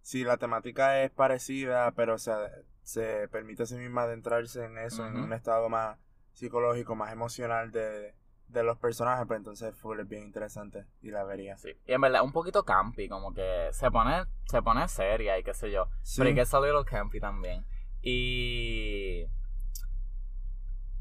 Si 0.00 0.22
la 0.22 0.36
temática 0.36 1.02
es 1.02 1.10
parecida, 1.10 1.90
pero 1.92 2.14
o 2.14 2.18
sea, 2.18 2.38
se 2.86 3.26
permite 3.26 3.64
a 3.64 3.66
sí 3.66 3.74
misma 3.74 4.02
adentrarse 4.02 4.64
en 4.64 4.78
eso, 4.78 5.04
en 5.04 5.16
un 5.16 5.32
estado 5.32 5.68
más 5.68 5.98
psicológico, 6.34 6.94
más 6.94 7.12
emocional 7.12 7.72
de, 7.72 8.14
los 8.62 8.78
personajes, 8.78 9.26
pues 9.26 9.38
entonces 9.38 9.74
fue 9.74 10.04
bien 10.04 10.22
interesante 10.22 10.86
y 11.02 11.10
la 11.10 11.24
vería. 11.24 11.58
Sí. 11.58 11.70
Y 11.84 11.92
en 11.92 12.00
verdad 12.00 12.22
un 12.22 12.30
poquito 12.30 12.64
campi, 12.64 13.08
como 13.08 13.34
que 13.34 13.70
se 13.72 13.90
pone, 13.90 14.22
se 14.44 14.62
pone 14.62 14.86
seria 14.86 15.36
y 15.36 15.42
qué 15.42 15.52
sé 15.52 15.72
yo. 15.72 15.88
Pero 16.16 16.32
que 16.32 16.42
es 16.42 16.54
a 16.54 16.60
little 16.60 16.84
campy 16.84 17.18
también. 17.18 17.66
Y 18.02 19.26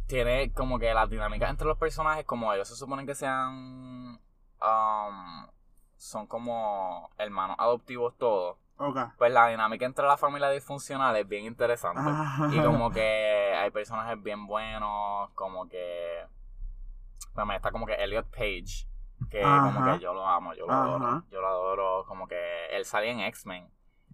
tiene 0.07 0.51
como 0.53 0.79
que 0.79 0.91
la 0.91 1.05
dinámica 1.05 1.47
entre 1.47 1.67
los 1.67 1.77
personajes, 1.77 2.25
como 2.25 2.51
ellos 2.51 2.67
se 2.67 2.75
suponen 2.75 3.05
que 3.05 3.13
sean 3.13 4.19
um, 4.59 5.47
son 5.97 6.25
como 6.25 7.11
hermanos 7.19 7.57
adoptivos 7.59 8.17
todos 8.17 8.57
pues 9.17 9.31
la 9.31 9.47
dinámica 9.47 9.85
entre 9.85 10.05
la 10.05 10.17
familia 10.17 10.49
disfuncional 10.49 11.15
es 11.15 11.27
bien 11.27 11.45
interesante. 11.45 12.01
Ah. 12.03 12.49
Y 12.51 12.59
como 12.59 12.91
que 12.91 13.53
hay 13.57 13.71
personajes 13.71 14.21
bien 14.21 14.45
buenos, 14.47 15.31
como 15.31 15.67
que... 15.69 16.25
Bueno, 17.33 17.53
está 17.53 17.71
como 17.71 17.85
que 17.85 17.93
Elliot 17.95 18.29
Page, 18.31 18.87
que 19.29 19.41
como 19.41 19.85
que 19.85 19.99
yo 19.99 20.13
lo 20.13 20.27
amo, 20.27 20.53
yo 20.53 20.65
lo 20.67 20.73
adoro. 20.73 21.23
Yo 21.31 21.41
lo 21.41 21.47
adoro, 21.47 22.05
como 22.05 22.27
que 22.27 22.67
él 22.71 22.85
sale 22.85 23.11
en 23.11 23.21
X-Men. 23.21 23.69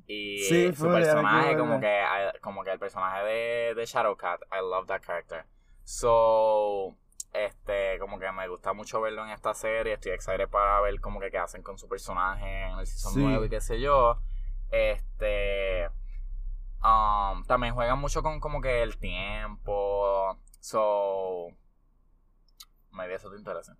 Y 0.08 0.74
su 0.74 0.90
personaje, 0.90 1.58
como 1.58 1.80
que, 1.80 2.04
como 2.42 2.64
que 2.64 2.72
el 2.72 2.80
personaje 2.80 3.24
de, 3.24 3.76
de 3.76 3.86
Shadowcat, 3.86 4.42
I 4.52 4.62
love 4.62 4.88
that 4.88 5.02
character. 5.02 5.46
So, 5.84 6.96
este, 7.34 7.98
como 8.00 8.20
que 8.20 8.32
me 8.32 8.48
gusta 8.48 8.74
mucho 8.74 9.02
verlo 9.02 9.24
en 9.24 9.32
esta 9.32 9.54
serie. 9.54 9.94
Estoy 9.94 10.12
excited 10.12 10.50
para 10.50 10.82
ver 10.82 11.00
como 11.00 11.20
que 11.20 11.32
qué 11.32 11.38
hacen 11.38 11.64
con 11.64 11.78
su 11.78 11.88
personaje 11.88 12.64
en 12.64 12.80
el 12.80 12.88
season 12.88 13.14
9 13.16 13.46
y 13.46 13.50
qué 13.50 13.62
sé 13.62 13.80
yo. 13.80 14.20
Este. 14.72 15.90
Um, 16.84 17.44
también 17.46 17.76
juegan 17.76 18.00
mucho 18.00 18.24
con 18.24 18.40
como 18.40 18.62
que 18.62 18.82
el 18.82 18.98
tiempo. 18.98 20.38
So. 20.60 21.50
Maybe 22.92 23.16
eso 23.16 23.30
te 23.30 23.38
interesa. 23.38 23.78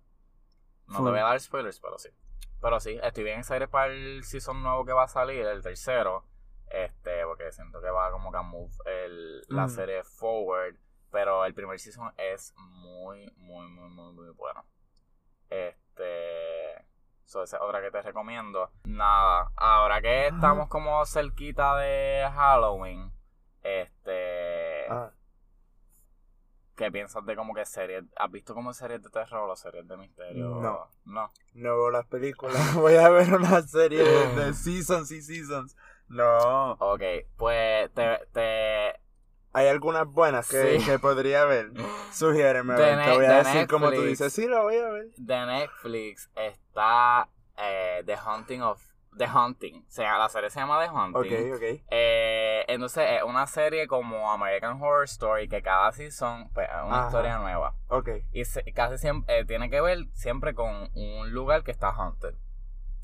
No 0.86 0.96
te 0.96 1.10
voy 1.10 1.18
a 1.18 1.24
dar 1.24 1.40
spoilers, 1.40 1.80
pero 1.80 1.98
sí. 1.98 2.10
Pero 2.60 2.78
sí, 2.80 2.98
estoy 3.02 3.24
bien 3.24 3.40
excited 3.40 3.68
para 3.68 3.92
el 3.92 4.22
season 4.24 4.62
nuevo 4.62 4.84
que 4.84 4.92
va 4.92 5.04
a 5.04 5.08
salir, 5.08 5.44
el 5.46 5.62
tercero. 5.62 6.24
Este, 6.70 7.24
porque 7.26 7.52
siento 7.52 7.82
que 7.82 7.90
va 7.90 8.10
como 8.12 8.30
que 8.30 8.38
a 8.38 8.42
move 8.42 8.72
el, 8.86 9.42
la 9.48 9.66
mm. 9.66 9.70
serie 9.70 10.04
forward. 10.04 10.76
Pero 11.10 11.44
el 11.44 11.54
primer 11.54 11.78
season 11.78 12.12
es 12.16 12.54
muy, 12.56 13.30
muy, 13.36 13.66
muy, 13.68 13.90
muy, 13.90 14.12
muy 14.12 14.30
bueno. 14.30 14.64
Este. 15.50 16.61
So, 17.32 17.42
esa 17.42 17.56
es 17.56 17.62
otra 17.62 17.80
que 17.80 17.90
te 17.90 18.02
recomiendo. 18.02 18.70
Nada, 18.84 19.50
ahora 19.56 20.02
que 20.02 20.26
estamos 20.26 20.68
como 20.68 21.02
cerquita 21.06 21.78
de 21.78 22.30
Halloween, 22.30 23.10
este... 23.62 24.86
Ah, 24.90 25.10
¿Qué 26.76 26.92
piensas 26.92 27.24
de 27.24 27.34
como 27.34 27.54
que 27.54 27.64
series? 27.64 28.04
¿Has 28.16 28.30
visto 28.30 28.52
como 28.52 28.74
series 28.74 29.02
de 29.02 29.08
terror 29.08 29.48
o 29.48 29.56
series 29.56 29.88
de 29.88 29.96
misterio? 29.96 30.60
No. 30.60 30.90
No. 31.06 31.32
no 31.54 31.76
veo 31.78 31.90
las 31.90 32.04
películas, 32.04 32.74
voy 32.74 32.96
a 32.96 33.08
ver 33.08 33.32
una 33.32 33.62
serie 33.62 34.04
de, 34.04 34.34
de 34.34 34.52
seasons 34.52 35.10
y 35.10 35.22
seasons. 35.22 35.74
No. 36.08 36.72
Ok, 36.72 37.02
pues 37.38 37.90
te, 37.94 38.26
te, 38.34 39.00
¿Hay 39.54 39.66
algunas 39.68 40.06
buenas 40.06 40.48
que, 40.48 40.78
Sí. 40.80 40.86
que 40.86 40.98
podría 40.98 41.44
ver? 41.44 41.70
Sugiéreme, 42.12 42.74
te 42.74 43.10
voy 43.14 43.24
a 43.26 43.28
de 43.30 43.34
decir 43.44 43.68
como 43.68 43.90
tú 43.92 44.02
dices. 44.02 44.32
Sí, 44.32 44.46
lo 44.46 44.62
voy 44.62 44.76
a 44.76 44.88
ver. 44.88 45.06
de 45.16 45.46
Netflix 45.46 46.30
está 46.34 47.28
eh, 47.58 48.02
The 48.06 48.16
Haunting 48.16 48.62
of... 48.62 48.82
The 49.18 49.26
Haunting. 49.26 49.84
O 49.86 49.90
sea, 49.90 50.16
la 50.16 50.30
serie 50.30 50.48
se 50.48 50.58
llama 50.58 50.80
The 50.80 50.88
Haunting. 50.88 51.50
Ok, 51.52 51.56
ok. 51.56 51.82
Eh, 51.90 52.64
entonces 52.66 53.04
es 53.10 53.22
una 53.22 53.46
serie 53.46 53.86
como 53.86 54.32
American 54.32 54.80
Horror 54.80 55.04
Story 55.04 55.48
que 55.48 55.60
cada 55.60 55.92
season 55.92 56.48
pues, 56.54 56.66
es 56.66 56.74
una 56.86 56.98
Ajá. 57.00 57.06
historia 57.08 57.36
nueva. 57.38 57.74
Ok, 57.88 58.08
Y 58.32 58.46
se- 58.46 58.64
casi 58.72 58.96
siempre 58.96 59.38
eh, 59.40 59.44
tiene 59.44 59.68
que 59.68 59.82
ver 59.82 59.98
siempre 60.14 60.54
con 60.54 60.88
un 60.94 61.30
lugar 61.30 61.62
que 61.62 61.72
está 61.72 61.90
haunted. 61.90 62.34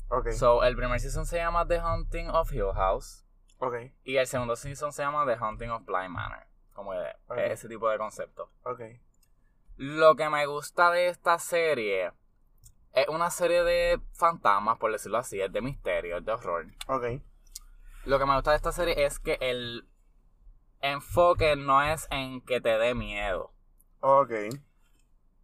ok. 0.07 0.31
So, 0.31 0.63
el 0.63 0.75
primer 0.75 0.99
season 0.99 1.27
se 1.27 1.37
llama 1.37 1.67
The 1.67 1.77
Haunting 1.77 2.29
of 2.31 2.51
Hill 2.51 2.73
House. 2.73 3.23
Ok, 3.59 3.75
Y 4.03 4.17
el 4.17 4.27
segundo 4.27 4.55
season 4.55 4.91
se 4.91 5.03
llama 5.03 5.25
The 5.25 5.35
Haunting 5.35 5.69
of 5.69 5.85
Blind 5.85 6.09
Manor. 6.09 6.45
Como 6.73 6.91
Ok. 6.91 7.37
ese 7.37 7.67
tipo 7.67 7.89
de 7.89 7.97
concepto. 7.97 8.51
ok. 8.63 8.81
Lo 9.77 10.15
que 10.15 10.29
me 10.29 10.45
gusta 10.45 10.91
de 10.91 11.07
esta 11.07 11.39
serie 11.39 12.11
es 12.93 13.07
una 13.07 13.29
serie 13.29 13.63
de 13.63 14.01
fantasmas, 14.13 14.77
por 14.77 14.91
decirlo 14.91 15.17
así, 15.19 15.39
es 15.41 15.51
de 15.53 15.61
misterio, 15.61 16.17
es 16.17 16.25
de 16.25 16.31
horror. 16.33 16.65
Ok. 16.87 17.21
Lo 18.05 18.17
que 18.19 18.25
me 18.25 18.33
gusta 18.35 18.51
de 18.51 18.57
esta 18.57 18.71
serie 18.73 19.05
es 19.05 19.19
que 19.19 19.37
el 19.41 19.87
enfoque 20.81 21.55
no 21.55 21.81
es 21.81 22.07
en 22.11 22.41
que 22.41 22.59
te 22.59 22.77
dé 22.77 22.93
miedo. 22.95 23.53
Ok. 24.01 24.31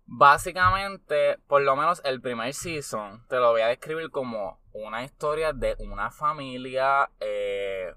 Básicamente, 0.07 1.38
por 1.47 1.61
lo 1.61 1.76
menos 1.76 2.01
el 2.05 2.22
primer 2.22 2.53
season, 2.53 3.26
te 3.28 3.38
lo 3.38 3.51
voy 3.51 3.61
a 3.61 3.68
describir 3.68 4.11
como 4.11 4.59
una 4.72 5.03
historia 5.03 5.51
de 5.51 5.76
una 5.80 6.11
familia, 6.11 7.09
eh, 7.20 7.93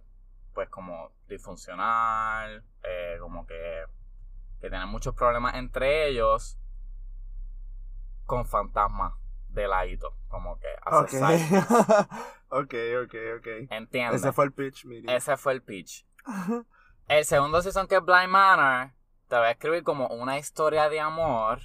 pues 0.58 0.70
como 0.70 1.12
disfuncional, 1.28 2.64
eh, 2.82 3.16
como 3.20 3.46
que, 3.46 3.84
que 4.60 4.68
tienen 4.68 4.88
muchos 4.88 5.14
problemas 5.14 5.54
entre 5.54 6.08
ellos, 6.08 6.58
con 8.24 8.44
fantasmas 8.44 9.12
de 9.50 9.68
ladito, 9.68 10.16
como 10.26 10.58
que 10.58 10.66
Ok. 10.86 11.14
hace 11.14 11.58
ok, 12.48 12.74
ok, 13.04 13.14
ok. 13.38 13.46
¿Entiendes? 13.70 14.20
Ese 14.20 14.32
fue 14.32 14.46
el 14.46 14.52
pitch, 14.52 14.84
mire. 14.86 15.14
Ese 15.14 15.36
fue 15.36 15.52
el 15.52 15.62
pitch. 15.62 16.04
El 17.06 17.24
segundo 17.24 17.62
season 17.62 17.86
que 17.86 17.94
es 17.94 18.04
Blind 18.04 18.28
Manor, 18.28 18.90
te 19.28 19.36
voy 19.36 19.46
a 19.46 19.50
escribir 19.52 19.84
como 19.84 20.08
una 20.08 20.38
historia 20.38 20.88
de 20.88 20.98
amor 20.98 21.60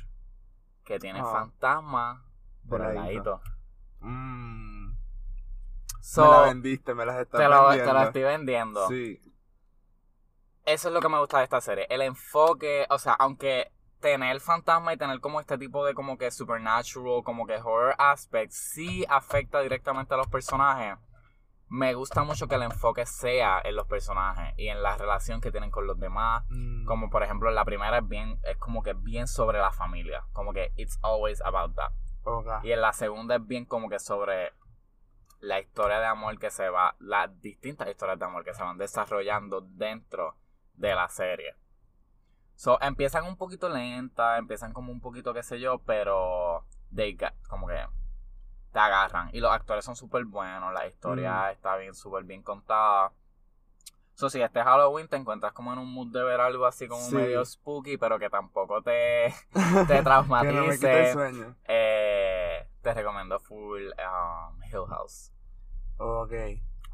que 0.85 0.99
tiene 0.99 1.19
Ah. 1.19 1.25
fantasmas 1.31 2.21
De 2.61 2.77
ladito. 2.77 3.01
ladito. 3.01 3.41
Mm, 6.03 6.19
me 6.19 6.25
So, 6.25 6.31
la 6.31 6.41
vendiste, 6.41 6.93
me 6.93 7.05
las 7.05 7.17
estás 7.19 7.39
te, 7.39 7.47
lo, 7.47 7.61
te 7.69 7.77
vendiendo. 7.77 7.93
lo 7.93 8.01
estoy 8.03 8.21
vendiendo. 8.23 8.87
Sí. 8.89 9.19
Eso 10.65 10.87
es 10.89 10.93
lo 10.93 11.01
que 11.01 11.09
me 11.09 11.19
gusta 11.19 11.37
de 11.39 11.43
esta 11.45 11.61
serie. 11.61 11.87
El 11.89 12.01
enfoque, 12.01 12.85
o 12.89 12.97
sea, 12.97 13.13
aunque 13.13 13.71
tener 13.99 14.39
fantasma 14.41 14.93
y 14.93 14.97
tener 14.97 15.19
como 15.21 15.39
este 15.39 15.57
tipo 15.57 15.85
de 15.85 15.93
como 15.93 16.17
que 16.17 16.29
supernatural, 16.31 17.23
como 17.23 17.45
que 17.47 17.55
horror 17.55 17.95
aspects, 17.97 18.55
sí 18.73 19.05
afecta 19.09 19.61
directamente 19.61 20.13
a 20.13 20.17
los 20.17 20.27
personajes. 20.27 20.97
Me 21.69 21.93
gusta 21.95 22.23
mucho 22.23 22.47
que 22.47 22.55
el 22.55 22.63
enfoque 22.63 23.05
sea 23.05 23.59
en 23.63 23.75
los 23.75 23.87
personajes 23.87 24.53
y 24.57 24.67
en 24.67 24.83
la 24.83 24.95
relación 24.97 25.41
que 25.41 25.51
tienen 25.51 25.71
con 25.71 25.87
los 25.87 25.97
demás. 25.99 26.43
Mm, 26.49 26.85
Como 26.85 27.09
por 27.09 27.23
ejemplo, 27.23 27.49
la 27.49 27.65
primera 27.65 27.97
es 27.99 28.07
bien, 28.07 28.39
es 28.43 28.57
como 28.57 28.83
que 28.83 28.93
bien 28.93 29.27
sobre 29.27 29.59
la 29.59 29.71
familia. 29.71 30.23
Como 30.33 30.53
que 30.53 30.71
it's 30.75 30.99
always 31.01 31.41
about 31.41 31.73
that. 31.75 31.91
ok. 32.25 32.63
Y 32.63 32.71
en 32.73 32.81
la 32.81 32.93
segunda 32.93 33.37
es 33.37 33.47
bien 33.47 33.65
como 33.65 33.89
que 33.89 33.99
sobre 33.99 34.53
la 35.43 35.59
historia 35.59 35.99
de 35.99 36.05
amor 36.05 36.39
que 36.39 36.49
se 36.49 36.69
va, 36.69 36.95
las 36.99 37.41
distintas 37.41 37.89
historias 37.89 38.17
de 38.17 38.25
amor 38.25 38.45
que 38.45 38.53
se 38.53 38.63
van 38.63 38.77
desarrollando 38.77 39.59
dentro 39.61 40.37
de 40.75 40.95
la 40.95 41.09
serie. 41.09 41.55
So, 42.55 42.79
empiezan 42.81 43.25
un 43.25 43.35
poquito 43.35 43.67
lentas, 43.67 44.39
empiezan 44.39 44.71
como 44.71 44.91
un 44.93 45.01
poquito 45.01 45.33
qué 45.33 45.43
sé 45.43 45.59
yo, 45.59 45.79
pero 45.79 46.65
they 46.95 47.17
got- 47.17 47.33
como 47.49 47.67
que 47.67 47.75
te 48.71 48.79
agarran. 48.79 49.29
Y 49.33 49.41
los 49.41 49.51
actores 49.51 49.83
son 49.83 49.95
súper 49.97 50.23
buenos, 50.23 50.73
la 50.73 50.87
historia 50.87 51.51
está 51.51 51.75
bien, 51.75 51.93
súper 51.93 52.23
bien 52.23 52.41
contada. 52.41 53.11
So, 54.13 54.29
si 54.29 54.41
este 54.41 54.63
Halloween 54.63 55.09
te 55.09 55.17
encuentras 55.17 55.51
como 55.51 55.73
en 55.73 55.79
un 55.79 55.91
mood 55.91 56.07
de 56.13 56.23
ver 56.23 56.39
algo 56.39 56.65
así 56.67 56.87
como 56.87 57.01
Sí. 57.01 57.15
medio 57.15 57.43
spooky, 57.43 57.97
pero 57.97 58.17
que 58.17 58.29
tampoco 58.29 58.81
te, 58.81 59.33
te 59.87 59.97
que 59.97 60.03
traumatice. 60.03 60.53
no 60.53 60.63
me 60.65 60.75
quite 60.75 61.07
el 61.07 61.13
sueño. 61.13 61.55
Eh, 61.65 62.65
te 62.81 62.93
recomiendo 62.93 63.39
full 63.39 63.81
um, 63.87 64.63
Hill 64.63 64.85
House. 64.87 65.32
Ok. 65.97 66.33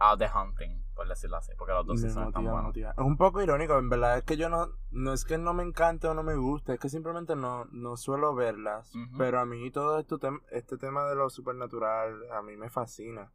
Ah, 0.01 0.15
The 0.17 0.29
Hunting, 0.33 0.81
por 0.95 1.07
decirlo 1.09 1.35
así, 1.37 1.51
porque 1.57 1.73
los 1.73 1.85
dos 1.85 1.99
seasons 1.99 2.27
están 2.27 2.43
motiva, 2.45 2.61
buenos. 2.61 2.97
Es 2.97 3.03
un 3.05 3.17
poco 3.17 3.41
irónico, 3.41 3.77
en 3.77 3.89
verdad 3.89 4.17
es 4.19 4.23
que 4.23 4.37
yo 4.37 4.47
no, 4.47 4.69
no 4.91 5.11
es 5.11 5.25
que 5.25 5.37
no 5.37 5.53
me 5.53 5.63
encante 5.63 6.07
o 6.07 6.13
no 6.13 6.23
me 6.23 6.35
guste, 6.37 6.75
es 6.75 6.79
que 6.79 6.87
simplemente 6.87 7.35
no, 7.35 7.65
no 7.71 7.97
suelo 7.97 8.33
verlas. 8.33 8.93
Pero 9.17 9.41
a 9.41 9.45
mí 9.45 9.69
todo 9.71 9.99
esto 9.99 10.17
tem- 10.17 10.41
este 10.51 10.77
tema 10.77 11.03
de 11.05 11.15
lo 11.15 11.29
supernatural 11.29 12.13
a 12.31 12.41
mí 12.41 12.55
me 12.55 12.69
fascina. 12.69 13.31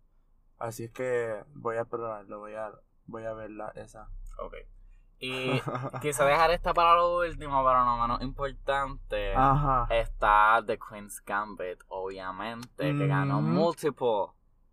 Así 0.59 0.85
es 0.85 0.91
que 0.93 1.35
voy 1.55 1.77
a 1.77 1.85
probarlo, 1.85 2.39
voy 2.39 2.55
a, 2.55 2.73
voy 3.07 3.25
a 3.25 3.35
verla 3.35 3.71
esa. 3.75 4.09
Ok. 4.39 4.55
Y 5.19 5.61
quise 6.01 6.25
dejar 6.25 6.51
esta 6.51 6.73
para 6.73 6.95
lo 6.97 7.19
último, 7.19 7.63
pero 7.63 7.85
no 7.85 7.99
menos 8.01 8.23
importante. 8.23 9.35
Ajá. 9.35 9.87
Está 9.91 10.63
The 10.67 10.79
Queen's 10.79 11.23
Gambit, 11.25 11.83
obviamente, 11.89 12.97
que 12.97 13.07
ganó 13.07 13.43
Mm. 13.43 13.53
multiple 13.55 14.27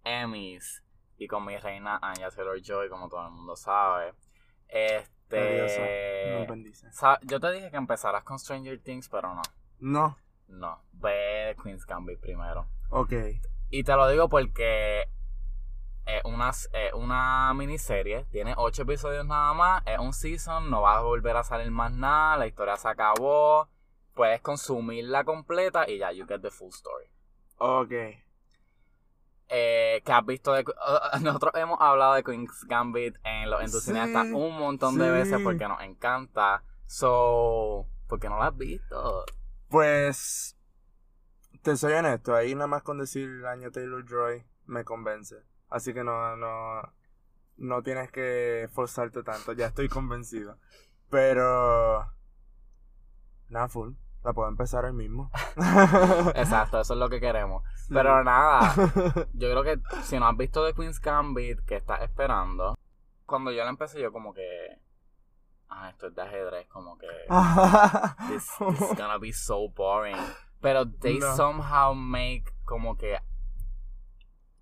Emmys. 0.04 0.84
Y 1.18 1.28
con 1.28 1.45
mi 1.45 1.58
reina 1.58 1.99
Anya 2.02 2.30
Taylor-Joy, 2.30 2.89
como 2.89 3.10
todo 3.10 3.26
el 3.26 3.32
mundo 3.32 3.56
sabe. 3.56 4.14
Este... 4.68 6.45
Yo 7.24 7.39
te 7.39 7.52
dije 7.52 7.72
que 7.72 7.78
empezaras 7.78 8.24
con 8.24 8.39
Stranger 8.39 8.82
Things, 8.82 9.08
pero 9.08 9.34
no. 9.34 9.41
No. 9.80 10.18
No. 10.47 10.84
Ve 10.93 11.56
Queen's 11.62 11.86
Gambit 11.86 12.20
primero. 12.20 12.68
Ok. 12.89 13.14
Y 13.70 13.84
te 13.84 13.95
lo 13.95 14.10
digo 14.10 14.28
porque 14.28 15.08
es 16.06 16.26
una, 16.26 16.49
es 16.49 16.93
una 16.93 17.54
miniserie, 17.54 18.26
tiene 18.32 18.54
ocho 18.58 18.82
episodios 18.82 19.26
nada 19.26 19.54
más, 19.54 19.84
es 19.86 19.99
un 19.99 20.14
season, 20.14 20.70
no 20.70 20.82
va 20.82 20.97
a 20.97 21.02
volver 21.02 21.38
a 21.38 21.43
salir 21.43 21.72
más 21.72 21.91
nada, 21.91 22.38
la 22.38 22.47
historia 22.47 22.76
se 22.76 22.89
acabó, 22.89 23.70
puedes 24.14 24.41
consumirla 24.41 25.24
completa 25.24 25.89
y 25.89 25.99
ya, 25.99 26.12
you 26.12 26.26
get 26.28 26.41
the 26.41 26.52
full 26.52 26.70
story. 26.70 27.06
Ok. 27.58 27.93
Eh, 29.54 30.02
que 30.06 30.12
has 30.14 30.26
visto 30.26 30.54
de... 30.54 30.64
Nosotros 31.22 31.52
hemos 31.56 31.78
hablado 31.82 32.14
de 32.14 32.24
Queen's 32.24 32.64
Gambit 32.70 33.18
en 33.26 33.52
los 33.52 33.60
entusiastas 33.62 34.28
Sí, 34.28 34.34
un 34.34 34.58
montón 34.58 34.97
de 34.97 35.06
sí. 35.06 35.12
veces 35.12 35.41
porque 35.43 35.68
nos 35.68 35.82
encanta. 35.82 36.64
So, 36.86 37.86
¿por 38.08 38.20
qué 38.22 38.30
no 38.30 38.39
la 38.39 38.47
has 38.47 38.58
visto? 38.58 39.26
Pues. 39.68 40.58
Te 41.64 41.76
soy 41.76 41.93
honesto, 41.93 42.34
ahí 42.34 42.56
nada 42.56 42.68
más 42.68 42.82
con 42.82 42.97
decir 42.97 43.30
el 43.30 43.45
año 43.45 43.72
Taylor 43.72 44.06
Joy 44.08 44.45
me 44.68 44.86
convence. 44.86 45.36
Así 45.70 45.93
que 45.93 46.04
no, 46.04 46.38
no. 46.38 46.82
No 47.58 47.84
tienes 47.84 48.10
que 48.10 48.70
forzarte 48.74 49.22
tanto, 49.22 49.52
ya 49.52 49.68
estoy 49.68 49.89
convencido. 49.89 50.58
Pero. 51.10 52.10
Nada, 53.49 53.68
full. 53.68 53.91
La 54.24 54.34
puedo 54.34 54.47
empezar 54.49 54.86
hoy 54.86 54.93
mismo. 54.93 55.32
Exacto, 56.36 56.80
eso 56.80 56.93
es 56.93 56.99
lo 56.99 57.09
que 57.09 57.19
queremos. 57.19 57.63
Sí. 57.76 57.93
Pero 57.93 58.24
nada, 58.24 58.74
yo 59.34 59.49
creo 59.49 59.63
que 59.63 59.80
si 60.03 60.19
no 60.19 60.28
has 60.28 60.38
visto 60.38 60.63
The 60.65 60.74
Queen's 60.76 60.99
Gambit, 61.01 61.59
que 61.65 61.76
estás 61.76 62.01
esperando, 62.01 62.78
cuando 63.26 63.51
yo 63.51 63.63
la 63.63 63.69
empecé, 63.72 63.99
yo 63.99 64.11
como 64.11 64.34
que. 64.34 64.80
Ah, 65.69 65.89
esto 65.89 66.07
es 66.07 66.15
de 66.15 66.22
ajedrez, 66.22 66.67
como 66.67 66.97
que. 66.97 67.07
This, 68.30 68.47
this 68.69 68.82
is 68.82 68.97
gonna 68.97 69.17
be 69.17 69.32
so 69.34 69.69
boring. 69.69 70.17
Pero 70.61 70.86
they 70.88 71.17
No. 71.17 71.36
somehow 71.36 71.95
make 71.95 72.45
como 72.65 72.95
que. 72.97 73.17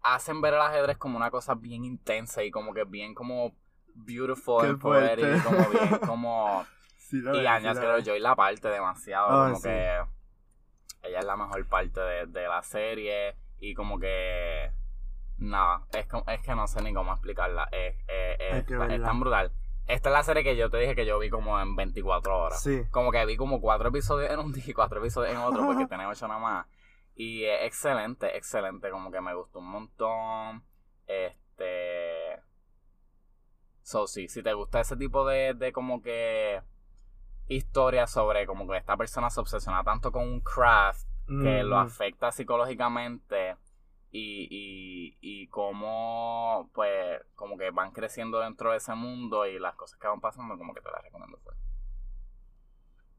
Hacen 0.01 0.39
ver 0.39 0.53
el 0.53 0.61
ajedrez 0.61 0.97
como 0.97 1.17
una 1.17 1.29
cosa 1.29 1.55
bien 1.55 1.83
intensa 1.83 2.43
y 2.43 2.51
como 2.51 2.73
que 2.73 2.85
bien 2.85 3.13
como 3.13 3.53
beautiful 3.93 4.65
and 4.65 4.79
poetic, 4.79 5.43
como 5.43 5.67
bien 5.69 5.97
como. 6.05 6.65
Sí 7.09 7.21
Y 7.33 7.45
Anya 7.47 7.73
Taylor. 7.73 8.03
Joy 8.03 8.19
la 8.19 8.35
parte 8.35 8.67
demasiado, 8.67 9.27
Oh, 9.27 9.43
como 9.45 9.55
sí. 9.55 9.63
que 9.69 9.99
ella 11.03 11.19
es 11.19 11.25
la 11.25 11.37
mejor 11.37 11.67
parte 11.67 11.99
de, 11.99 12.25
de 12.27 12.47
la 12.47 12.61
serie 12.61 13.35
y 13.59 13.73
como 13.73 13.99
que 13.99 14.71
nada, 15.37 15.85
es, 15.93 16.05
es 16.27 16.41
que 16.41 16.55
no 16.55 16.67
sé 16.67 16.81
ni 16.83 16.93
cómo 16.93 17.13
explicarla, 17.13 17.67
es, 17.71 17.95
es- 18.07 18.65
es- 18.69 19.01
tan 19.03 19.19
brutal. 19.19 19.51
Esta 19.87 20.09
es 20.09 20.13
la 20.13 20.23
serie 20.23 20.43
que 20.43 20.55
yo 20.55 20.69
te 20.69 20.77
dije 20.77 20.95
que 20.95 21.05
yo 21.05 21.17
vi 21.17 21.29
como 21.31 21.59
en 21.59 21.75
24 21.75 22.37
horas. 22.37 22.61
Sí. 22.61 22.83
Como 22.91 23.11
que 23.11 23.25
vi 23.25 23.37
como 23.37 23.59
cuatro 23.59 23.89
episodios 23.89 24.29
en 24.31 24.39
un 24.39 24.51
día 24.53 24.63
y 24.67 24.73
cuatro 24.73 24.99
episodios 24.99 25.31
en 25.33 25.39
otro 25.39 25.65
porque 25.65 25.85
tenía 25.89 26.07
ocho 26.07 26.27
nada 26.27 26.39
más. 26.39 26.67
Y 27.15 27.43
es 27.45 27.63
excelente, 27.65 28.37
excelente, 28.37 28.91
como 28.91 29.09
que 29.11 29.19
me 29.19 29.33
gustó 29.33 29.59
un 29.59 29.67
montón. 29.71 30.63
Este... 31.07 32.39
So, 33.81 34.05
sí, 34.05 34.27
si 34.27 34.43
te 34.43 34.53
gusta 34.53 34.81
ese 34.81 34.95
tipo 34.95 35.25
de, 35.25 35.53
de 35.55 35.71
como 35.71 36.01
que 36.03 36.61
historia 37.49 38.07
sobre 38.07 38.45
como 38.45 38.67
que 38.67 38.77
esta 38.77 38.95
persona 38.97 39.29
se 39.29 39.39
obsesiona 39.41 39.83
tanto 39.83 40.11
con 40.11 40.23
un 40.23 40.39
craft 40.41 41.07
que 41.41 41.63
lo 41.63 41.75
Mm. 41.75 41.79
afecta 41.79 42.31
psicológicamente 42.31 43.57
y, 44.11 44.47
y, 44.49 45.17
y 45.21 45.47
cómo 45.49 46.69
pues 46.73 47.21
como 47.35 47.57
que 47.57 47.69
van 47.71 47.91
creciendo 47.91 48.39
dentro 48.39 48.71
de 48.71 48.77
ese 48.77 48.95
mundo 48.95 49.45
y 49.45 49.59
las 49.59 49.75
cosas 49.75 49.99
que 49.99 50.07
van 50.07 50.21
pasando 50.21 50.57
como 50.57 50.73
que 50.73 50.81
te 50.81 50.89
las 50.91 51.03
recomiendo 51.03 51.37
full. 51.39 51.53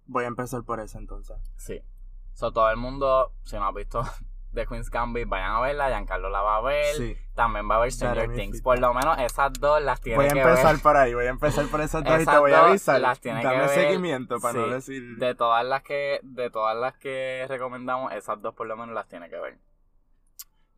Voy 0.07 0.25
a 0.25 0.29
empezar 0.29 0.65
por 0.65 0.81
eso 0.81 0.99
entonces. 0.99 1.37
sí 1.57 1.81
so 2.33 2.53
todo 2.53 2.71
el 2.71 2.77
mundo 2.77 3.33
si 3.43 3.57
no 3.57 3.69
has 3.69 3.75
visto 3.75 4.03
The 4.55 4.67
Queen's 4.67 4.91
Gambit 4.91 5.29
vayan 5.29 5.53
a 5.53 5.61
verla 5.61 5.89
Giancarlo 5.89 6.29
la 6.29 6.43
va 6.43 6.57
a 6.57 6.61
ver 6.61 6.95
Sí. 6.97 7.17
también 7.35 7.71
va 7.71 7.77
a 7.77 7.79
ver 7.81 7.93
Stranger 7.93 8.33
Things 8.35 8.61
por 8.63 8.79
lo 8.81 8.93
menos 8.93 9.17
esas 9.21 9.53
dos 9.53 9.81
las 9.81 10.01
tiene 10.01 10.17
Voy 10.17 10.27
a 10.27 10.33
que 10.33 10.41
empezar 10.41 10.73
ver 10.75 10.83
por 10.83 10.97
ahí, 10.97 11.15
voy 11.15 11.27
a 11.27 11.31
empezar 11.31 11.67
por 11.67 11.81
esas 11.81 12.03
dos 12.05 12.21
y 12.21 12.25
te 12.27 12.39
voy 12.39 12.53
a 12.53 12.67
avisar. 12.67 13.01
las 13.01 13.21
tiene 13.21 13.41
que 13.41 13.47
Dame 13.47 13.59
ver. 13.61 13.69
seguimiento 13.69 14.41
para 14.41 14.59
no 14.59 14.67
decir. 14.69 15.17
de 15.19 15.35
todas 15.35 15.65
las 15.65 15.83
que 15.83 16.19
de 16.23 16.51
todas 16.51 16.77
las 16.77 16.97
que 16.97 17.47
recomendamos 17.49 18.13
esas 18.13 18.43
dos 18.43 18.55
por 18.55 18.67
lo 18.67 18.77
menos 18.77 18.95
las 18.95 19.07
tiene 19.09 19.29
que 19.31 19.39
ver 19.39 19.59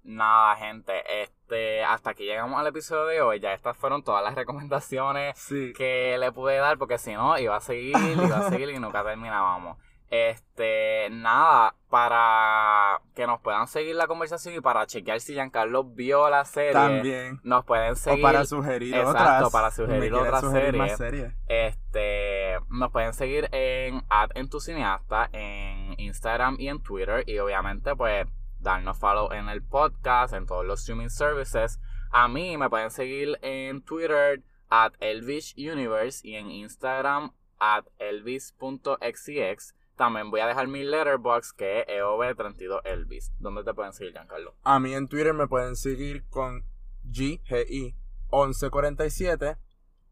nada 0.05 0.57
gente 0.57 0.93
este 1.23 1.85
hasta 1.85 2.11
aquí 2.11 2.25
llegamos 2.25 2.59
al 2.59 2.67
episodio 2.67 3.07
de 3.07 3.21
hoy 3.21 3.39
ya 3.41 3.53
estas 3.55 3.77
fueron 3.77 4.03
todas 4.03 4.23
las 4.25 4.35
recomendaciones 4.35 5.39
Sí. 5.39 5.73
que 5.77 6.17
le 6.19 6.33
pude 6.33 6.57
dar 6.57 6.77
porque 6.77 6.99
si 6.99 7.15
no 7.15 7.39
iba 7.39 7.55
a 7.57 7.61
seguir 7.61 7.95
iba 7.97 8.39
a 8.39 8.43
seguir 8.51 8.71
y 8.71 8.79
nunca 8.81 9.05
terminábamos 9.05 9.79
este 10.15 11.09
nada 11.11 11.75
para 11.89 13.01
que 13.15 13.27
nos 13.27 13.41
puedan 13.41 13.67
seguir 13.67 13.97
la 13.97 14.07
conversación 14.07 14.55
y 14.55 14.61
para 14.61 14.87
chequear 14.87 15.21
si 15.21 15.33
Giancarlo 15.33 15.85
vio 15.85 16.29
la 16.29 16.45
serie 16.45 16.73
También. 16.75 17.41
nos 17.43 17.65
pueden 17.65 17.93
O 17.93 17.97
seguir 17.97 18.23
para 18.23 18.45
sugerir 18.45 18.95
Exacto, 18.95 19.47
otras. 19.47 19.51
para 19.53 19.71
sugerir 19.71 20.13
otras 20.13 20.43
series. 20.51 20.75
más 20.75 20.97
series. 20.99 21.33
este, 21.49 22.59
nos 22.69 22.93
pueden 22.93 23.15
seguir 23.15 23.49
en 23.53 24.03
@entucineasta 24.35 25.31
en 25.33 25.99
Instagram 25.99 26.57
y 26.59 26.69
en 26.69 26.83
Twitter 26.83 27.25
y 27.27 27.39
obviamente 27.39 27.97
pues 27.97 28.27
darnos 28.61 28.99
follow 28.99 29.33
en 29.33 29.49
el 29.49 29.63
podcast, 29.63 30.35
en 30.35 30.45
todos 30.45 30.65
los 30.67 30.81
streaming 30.81 31.09
services. 31.09 31.81
A 32.11 32.29
mí 32.29 32.59
me 32.59 32.69
pueden 32.69 32.91
seguir 32.91 33.39
en 33.41 33.83
Twitter 33.83 34.43
at 34.69 34.93
Elvish 35.01 35.55
Universe 35.57 36.21
y 36.23 36.37
en 36.37 36.51
Instagram 36.51 37.33
at 37.59 37.85
elvis.xcx. 37.99 39.75
También 39.97 40.31
voy 40.31 40.41
a 40.41 40.47
dejar 40.47 40.69
mi 40.69 40.85
letterbox 40.85 41.53
que 41.53 41.81
es 41.81 41.89
E 41.89 42.01
EOB32Elvis. 42.01 43.33
¿Dónde 43.39 43.63
te 43.63 43.75
pueden 43.75 43.93
seguir, 43.93 44.13
Giancarlo? 44.13 44.55
A 44.63 44.81
mí 44.81 44.95
en 44.95 45.09
Twitter 45.09 45.35
me 45.35 45.47
pueden 45.47 45.77
seguir 45.77 46.25
con 46.29 46.65
GGI 47.05 47.95
1147 48.33 49.57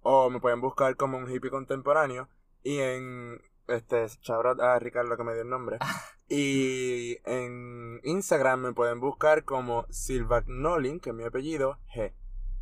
o 0.03 0.31
me 0.31 0.41
pueden 0.41 0.61
buscar 0.61 0.97
como 0.97 1.18
un 1.18 1.31
hippie 1.31 1.51
contemporáneo 1.51 2.28
y 2.62 2.78
en 2.78 3.41
este 3.68 4.07
shout 4.22 4.61
a 4.61 4.78
Ricardo 4.78 5.16
que 5.16 5.24
me 5.24 5.33
dio 5.33 5.43
el 5.43 5.49
nombre 5.49 5.78
y 6.28 7.18
en 7.24 8.01
Instagram 8.05 8.61
me 8.61 8.72
pueden 8.72 9.01
buscar 9.01 9.45
como 9.45 9.87
Silvagnolin 9.91 11.01
que 11.01 11.11
es 11.11 11.16
mi 11.16 11.24
apellido 11.24 11.78
G 11.95 12.12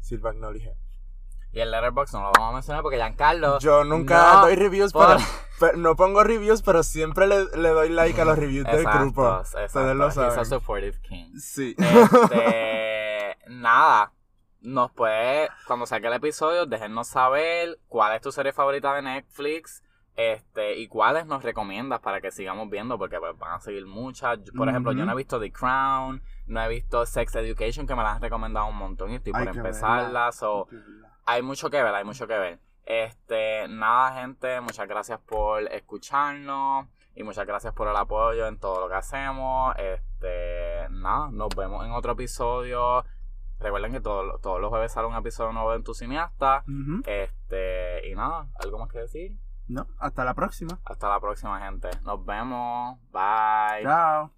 Silvagnoli 0.01 0.61
G 0.61 0.75
Y 1.53 1.61
el 1.61 1.71
letterbox 1.71 2.13
no 2.13 2.21
lo 2.23 2.33
vamos 2.33 2.51
a 2.51 2.53
mencionar 2.55 2.83
porque 2.83 2.97
Giancarlo... 2.99 3.59
yo 3.59 3.83
nunca 3.85 4.35
no 4.35 4.41
doy 4.43 4.55
reviews 4.57 4.93
por- 4.93 5.07
pero, 5.07 5.19
pero- 5.61 5.77
no 5.79 5.97
pongo 5.97 6.23
reviews 6.23 6.63
pero 6.63 6.83
siempre 6.83 7.27
le, 7.27 7.45
le 7.57 7.69
doy 7.71 7.89
like 7.89 8.21
a 8.21 8.25
los 8.27 8.39
reviews 8.39 8.67
del 8.67 8.81
Exacto, 8.81 8.99
grupo 9.01 9.41
ustedes 9.41 9.97
lo 9.97 10.07
He's 10.09 10.19
a 10.19 10.31
saben 10.31 10.45
supportive 10.47 10.99
king. 11.03 11.33
sí 11.39 11.75
Este, 11.79 13.37
nada. 13.49 14.13
Nos 14.61 14.91
puede, 14.91 15.49
cuando 15.69 15.87
saque 15.87 16.09
el 16.09 16.15
episodio, 16.15 16.67
déjennos 16.67 17.07
saber 17.07 17.79
cuál 17.87 18.17
es 18.17 18.21
tu 18.21 18.33
serie 18.33 18.53
favorita 18.53 18.93
de 18.95 19.03
Netflix. 19.03 19.83
Este, 20.17 20.77
y 20.79 20.89
cuáles 20.89 21.27
nos 21.27 21.45
recomiendas 21.45 22.01
para 22.01 22.21
que 22.21 22.33
sigamos 22.33 22.69
viendo, 22.69 22.99
porque 22.99 23.21
pues, 23.21 23.39
van 23.39 23.53
a 23.53 23.61
seguir 23.61 23.87
muchas. 23.87 24.41
Por 24.57 24.69
ejemplo, 24.69 24.91
yo 24.91 25.05
no 25.07 25.13
he 25.13 25.15
visto 25.15 25.39
The 25.39 25.53
Crown, 25.53 26.21
no 26.47 26.61
he 26.61 26.69
visto 26.69 27.07
Sex 27.07 27.37
Education, 27.37 27.87
que 27.87 27.95
me 27.95 28.03
la 28.03 28.15
han 28.15 28.21
recomendado 28.21 28.67
un 28.67 28.75
montón 28.77 29.13
y 29.13 29.15
estoy 29.15 29.33
por 29.33 29.45
que 29.53 29.59
empezarla. 29.59 30.03
verla 30.25 30.33
hay 31.29 31.43
mucho 31.43 31.69
que 31.69 31.83
ver, 31.83 31.95
hay 31.95 32.05
mucho 32.05 32.27
que 32.27 32.39
ver. 32.39 32.59
Este, 32.87 33.69
nada, 33.69 34.19
gente, 34.19 34.63
muchas 34.63 34.89
gracias 34.89 35.21
por 35.21 35.63
escucharnos 35.71 36.87
y 37.15 37.23
muchas 37.23 37.47
gracias 37.47 37.75
por 37.75 37.87
el 37.87 37.97
apoyo 37.97 38.47
en 38.47 38.59
todo 38.59 38.81
lo 38.81 38.89
que 38.89 38.95
hacemos. 38.95 39.75
Este, 39.77 40.89
nada, 40.89 41.29
nos 41.31 41.51
vemos 41.55 41.85
en 41.85 41.93
otro 41.93 42.13
episodio. 42.13 43.05
Recuerden 43.61 43.93
que 43.93 44.01
todo, 44.01 44.39
todos 44.39 44.59
los 44.59 44.71
jueves 44.71 44.91
sale 44.91 45.07
un 45.07 45.17
episodio 45.17 45.53
nuevo 45.53 45.73
de 45.73 45.77
Entusiasta. 45.77 46.65
Uh. 46.67 47.03
Este, 47.05 48.09
y 48.09 48.15
nada, 48.15 48.49
¿algo 48.59 48.79
más 48.79 48.89
que 48.89 49.01
decir? 49.01 49.37
No, 49.67 49.87
hasta 49.99 50.25
la 50.25 50.33
próxima. 50.33 50.81
Hasta 50.87 51.11
la 51.11 51.21
próxima, 51.21 51.61
gente. 51.61 51.91
Nos 52.05 52.25
vemos. 52.25 52.99
Bye. 53.13 53.83
Chao. 53.83 54.33